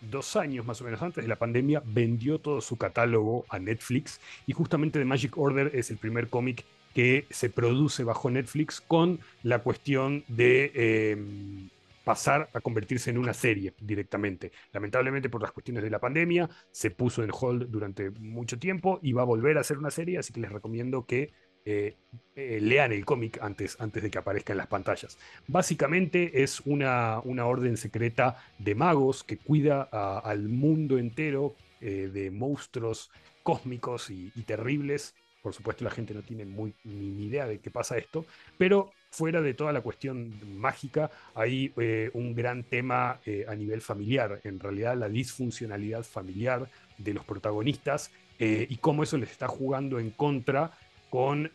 dos 0.00 0.36
años 0.36 0.64
más 0.66 0.80
o 0.80 0.84
menos 0.84 1.02
antes 1.02 1.24
de 1.24 1.28
la 1.28 1.36
pandemia 1.36 1.82
vendió 1.84 2.38
todo 2.38 2.60
su 2.60 2.76
catálogo 2.76 3.44
a 3.48 3.58
Netflix 3.58 4.20
y 4.46 4.52
justamente 4.52 4.98
The 4.98 5.04
Magic 5.04 5.36
Order 5.36 5.70
es 5.74 5.90
el 5.90 5.98
primer 5.98 6.28
cómic 6.28 6.64
que 6.94 7.26
se 7.30 7.50
produce 7.50 8.02
bajo 8.04 8.30
Netflix 8.30 8.80
con 8.80 9.20
la 9.42 9.60
cuestión 9.60 10.24
de 10.28 11.70
pasar 12.04 12.48
a 12.54 12.60
convertirse 12.60 13.10
en 13.10 13.18
una 13.18 13.34
serie 13.34 13.74
directamente. 13.80 14.50
Lamentablemente 14.72 15.28
por 15.28 15.42
las 15.42 15.52
cuestiones 15.52 15.84
de 15.84 15.90
la 15.90 16.00
pandemia 16.00 16.48
se 16.72 16.90
puso 16.90 17.22
en 17.22 17.30
hold 17.32 17.70
durante 17.70 18.10
mucho 18.10 18.58
tiempo 18.58 18.98
y 19.02 19.12
va 19.12 19.22
a 19.22 19.26
volver 19.26 19.58
a 19.58 19.62
ser 19.62 19.78
una 19.78 19.90
serie, 19.90 20.18
así 20.18 20.32
que 20.32 20.40
les 20.40 20.50
recomiendo 20.50 21.06
que 21.06 21.32
eh, 21.66 21.94
eh, 22.36 22.58
lean 22.62 22.90
el 22.90 23.04
cómic 23.04 23.38
antes, 23.42 23.76
antes 23.80 24.02
de 24.02 24.10
que 24.10 24.16
aparezca 24.16 24.54
en 24.54 24.56
las 24.56 24.66
pantallas. 24.66 25.18
Básicamente 25.46 26.42
es 26.42 26.60
una, 26.60 27.20
una 27.24 27.44
orden 27.44 27.76
secreta 27.76 28.42
de 28.58 28.74
magos 28.74 29.24
que 29.24 29.36
cuida 29.36 29.82
al 29.82 30.48
mundo 30.48 30.96
entero 30.96 31.54
eh, 31.82 32.08
de 32.10 32.30
monstruos 32.30 33.10
cósmicos 33.42 34.08
y, 34.10 34.30
terribles 34.46 35.14
por 35.42 35.54
supuesto, 35.54 35.84
la 35.84 35.90
gente 35.90 36.12
no 36.12 36.20
tiene 36.20 36.44
muy, 36.44 36.74
ni 36.84 37.24
idea 37.24 37.46
de 37.46 37.60
qué 37.60 37.70
pasa 37.70 37.96
esto, 37.96 38.26
pero 38.58 38.92
fuera 39.10 39.40
de 39.40 39.54
toda 39.54 39.72
la 39.72 39.80
cuestión 39.80 40.38
mágica, 40.58 41.10
hay 41.34 41.72
un 42.12 42.34
gran 42.34 42.62
tema 42.62 43.20
a 43.48 43.54
nivel 43.54 43.80
familiar, 43.80 44.42
en 44.44 44.60
realidad 44.60 44.98
la 44.98 45.08
disfuncionalidad 45.08 46.02
familiar 46.04 46.68
de 46.98 47.14
los 47.14 47.24
protagonistas 47.24 48.10
y 48.38 48.76
cómo 48.76 49.02
eso 49.02 49.16
les 49.16 49.30
está 49.30 49.48
jugando 49.48 49.98
en 49.98 50.10
contra 50.10 50.72
con 51.10 51.50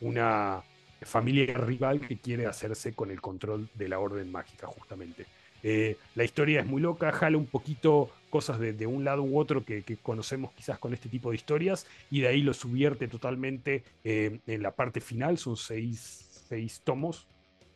una 0.00 0.62
familia 1.02 1.54
rival 1.54 2.00
que 2.00 2.18
quiere 2.18 2.46
hacerse 2.46 2.92
con 2.92 3.10
el 3.10 3.20
control 3.20 3.68
de 3.74 3.88
la 3.88 3.98
orden 3.98 4.30
mágica, 4.30 4.66
justamente. 4.66 5.26
la 5.62 6.24
historia 6.24 6.60
es 6.60 6.66
muy 6.66 6.80
loca, 6.80 7.10
jala 7.10 7.38
un 7.38 7.46
poquito 7.46 8.10
cosas 8.30 8.60
de, 8.60 8.86
un 8.86 9.04
lado 9.04 9.22
u 9.22 9.38
otro 9.38 9.64
que, 9.64 9.82
conocemos 10.02 10.52
quizás 10.52 10.78
con 10.78 10.92
este 10.92 11.08
tipo 11.08 11.30
de 11.30 11.36
historias 11.36 11.86
y 12.10 12.20
de 12.20 12.28
ahí 12.28 12.42
lo 12.42 12.52
subierte 12.52 13.08
totalmente 13.08 13.82
en 14.04 14.62
la 14.62 14.72
parte 14.72 15.00
final, 15.00 15.38
son 15.38 15.56
seis 15.56 16.28
seis 16.48 16.80
tomos 16.82 17.28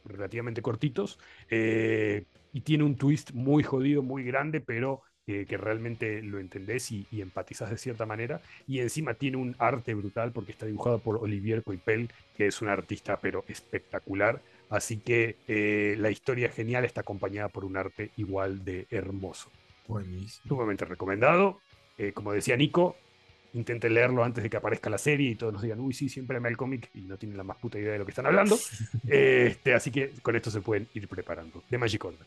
relativamente 0.05 0.62
cortitos 0.62 1.18
eh, 1.51 2.24
y 2.53 2.62
tiene 2.62 2.84
un 2.84 2.97
twist 2.97 3.32
muy 3.32 3.62
jodido, 3.62 4.03
muy 4.03 4.24
grande, 4.24 4.61
pero 4.61 5.03
que 5.25 5.57
realmente 5.57 6.23
lo 6.23 6.39
entendés 6.39 6.91
y, 6.91 7.07
empatizas 7.12 7.70
de 7.70 7.79
cierta 7.79 8.07
manera. 8.07 8.41
Y 8.66 8.81
encima 8.81 9.14
tiene 9.14 9.37
un 9.37 9.55
arte 9.59 9.95
brutal 9.95 10.33
porque 10.33 10.53
está 10.53 10.66
dibujado 10.66 10.99
por 10.99 11.16
Olivier 11.18 11.62
Coipel, 11.62 12.11
que 12.37 12.47
es 12.47 12.61
un 12.61 12.68
artista 12.68 13.18
pero 13.20 13.45
espectacular. 13.49 14.41
Así 14.70 14.99
que 14.99 15.37
eh, 15.49 15.97
la 15.99 16.11
historia 16.11 16.49
genial 16.49 16.85
está 16.85 17.03
acompañada 17.03 17.49
por 17.49 17.64
un 17.64 17.77
arte 17.77 18.11
igual 18.16 18.64
de 18.64 18.87
hermoso. 18.91 19.51
Buenísimo. 19.87 20.49
Sumamente 20.49 20.85
recomendado. 20.85 21.61
Eh, 21.99 22.12
como 22.12 22.33
decía 22.33 22.57
Nico, 22.57 22.97
intenten 23.55 23.95
leerlo 23.95 24.25
antes 24.25 24.43
de 24.43 24.51
que 24.51 24.57
aparezca 24.57 24.89
la 24.89 24.99
serie 24.99 25.31
y 25.31 25.35
todos 25.35 25.53
nos 25.53 25.62
digan, 25.62 25.81
uy, 25.81 25.93
sí, 25.93 26.09
siempre 26.09 26.41
me 26.41 26.49
el 26.49 26.57
cómic 26.57 26.89
y 26.95 27.03
no 27.03 27.16
tienen 27.16 27.37
la 27.37 27.45
más 27.45 27.59
puta 27.59 27.79
idea 27.79 27.93
de 27.93 27.99
lo 27.99 28.05
que 28.05 28.12
están 28.12 28.27
hablando. 28.27 28.59
este, 29.09 29.75
así 29.75 29.91
que 29.91 30.12
con 30.23 30.37
esto 30.37 30.51
se 30.51 30.61
pueden 30.61 30.89
ir 30.95 31.07
preparando. 31.09 31.62
De 31.68 31.79
Magic 31.79 32.05
Order. 32.05 32.27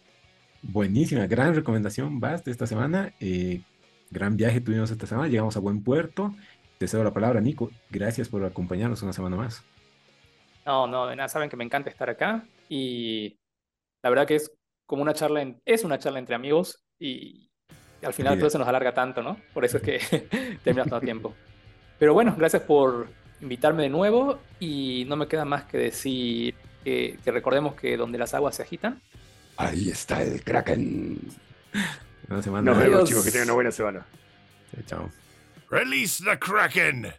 Buenísima, 0.68 1.28
gran 1.28 1.56
recomendación, 1.56 2.20
Vas, 2.20 2.44
de 2.44 2.52
esta 2.52 2.68
semana. 2.68 3.14
Eh, 3.20 3.62
gran 4.10 4.36
viaje 4.36 4.62
tuvimos 4.62 4.92
esta 4.92 5.08
semana, 5.08 5.28
llegamos 5.28 5.56
a 5.56 5.60
buen 5.60 5.84
puerto. 5.84 6.34
Te 6.78 6.88
cedo 6.88 7.04
la 7.04 7.14
palabra, 7.14 7.40
Nico. 7.40 7.72
Gracias 7.90 8.30
por 8.30 8.44
acompañarnos 8.44 9.02
una 9.04 9.14
semana 9.14 9.36
más. 9.36 9.64
No, 10.66 10.88
no, 10.88 11.08
de 11.08 11.16
nada, 11.16 11.30
saben 11.30 11.50
que 11.50 11.56
me 11.56 11.64
encanta 11.64 11.90
estar 11.90 12.10
acá 12.10 12.44
y 12.68 13.38
la 14.04 14.10
verdad 14.10 14.26
que 14.26 14.36
es 14.36 14.52
como 14.88 15.04
una 15.04 15.14
charla, 15.14 15.56
es 15.64 15.84
una 15.84 16.00
charla 16.00 16.20
entre 16.20 16.36
amigos 16.36 16.84
y 17.00 17.50
al 18.02 18.14
final 18.14 18.40
todo 18.40 18.50
se 18.50 18.58
nos 18.58 18.68
alarga 18.68 18.94
tanto, 18.94 19.22
¿no? 19.22 19.38
Por 19.54 19.66
eso 19.66 19.78
es 19.78 19.84
que 19.84 20.58
termina 20.64 20.86
todo 20.86 21.00
tiempo. 21.00 21.36
Pero 22.00 22.14
bueno, 22.14 22.36
gracias 22.38 22.64
por 22.64 23.08
invitarme 23.42 23.84
de 23.84 23.90
nuevo 23.90 24.40
y 24.60 25.06
no 25.08 25.16
me 25.16 25.28
queda 25.28 25.46
más 25.46 25.66
que 25.66 25.78
decir 25.78 26.56
que, 26.84 27.18
recordemos 27.26 27.76
que 27.76 27.98
donde 27.98 28.18
las 28.18 28.34
aguas 28.34 28.56
se 28.56 28.64
agitan. 28.64 29.02
Ahí 29.58 29.90
está 29.90 30.22
el 30.22 30.44
Kraken. 30.44 31.20
Buena 32.28 32.44
semana. 32.44 32.72
Nos 32.72 32.80
vemos, 32.80 33.10
chicos, 33.10 33.26
que 33.26 33.32
tengan 33.32 33.48
una 33.48 33.54
buena 33.54 33.72
semana. 33.72 34.06
Chao. 34.86 35.10
Release 35.70 36.24
the 36.24 36.38
Kraken! 36.38 37.14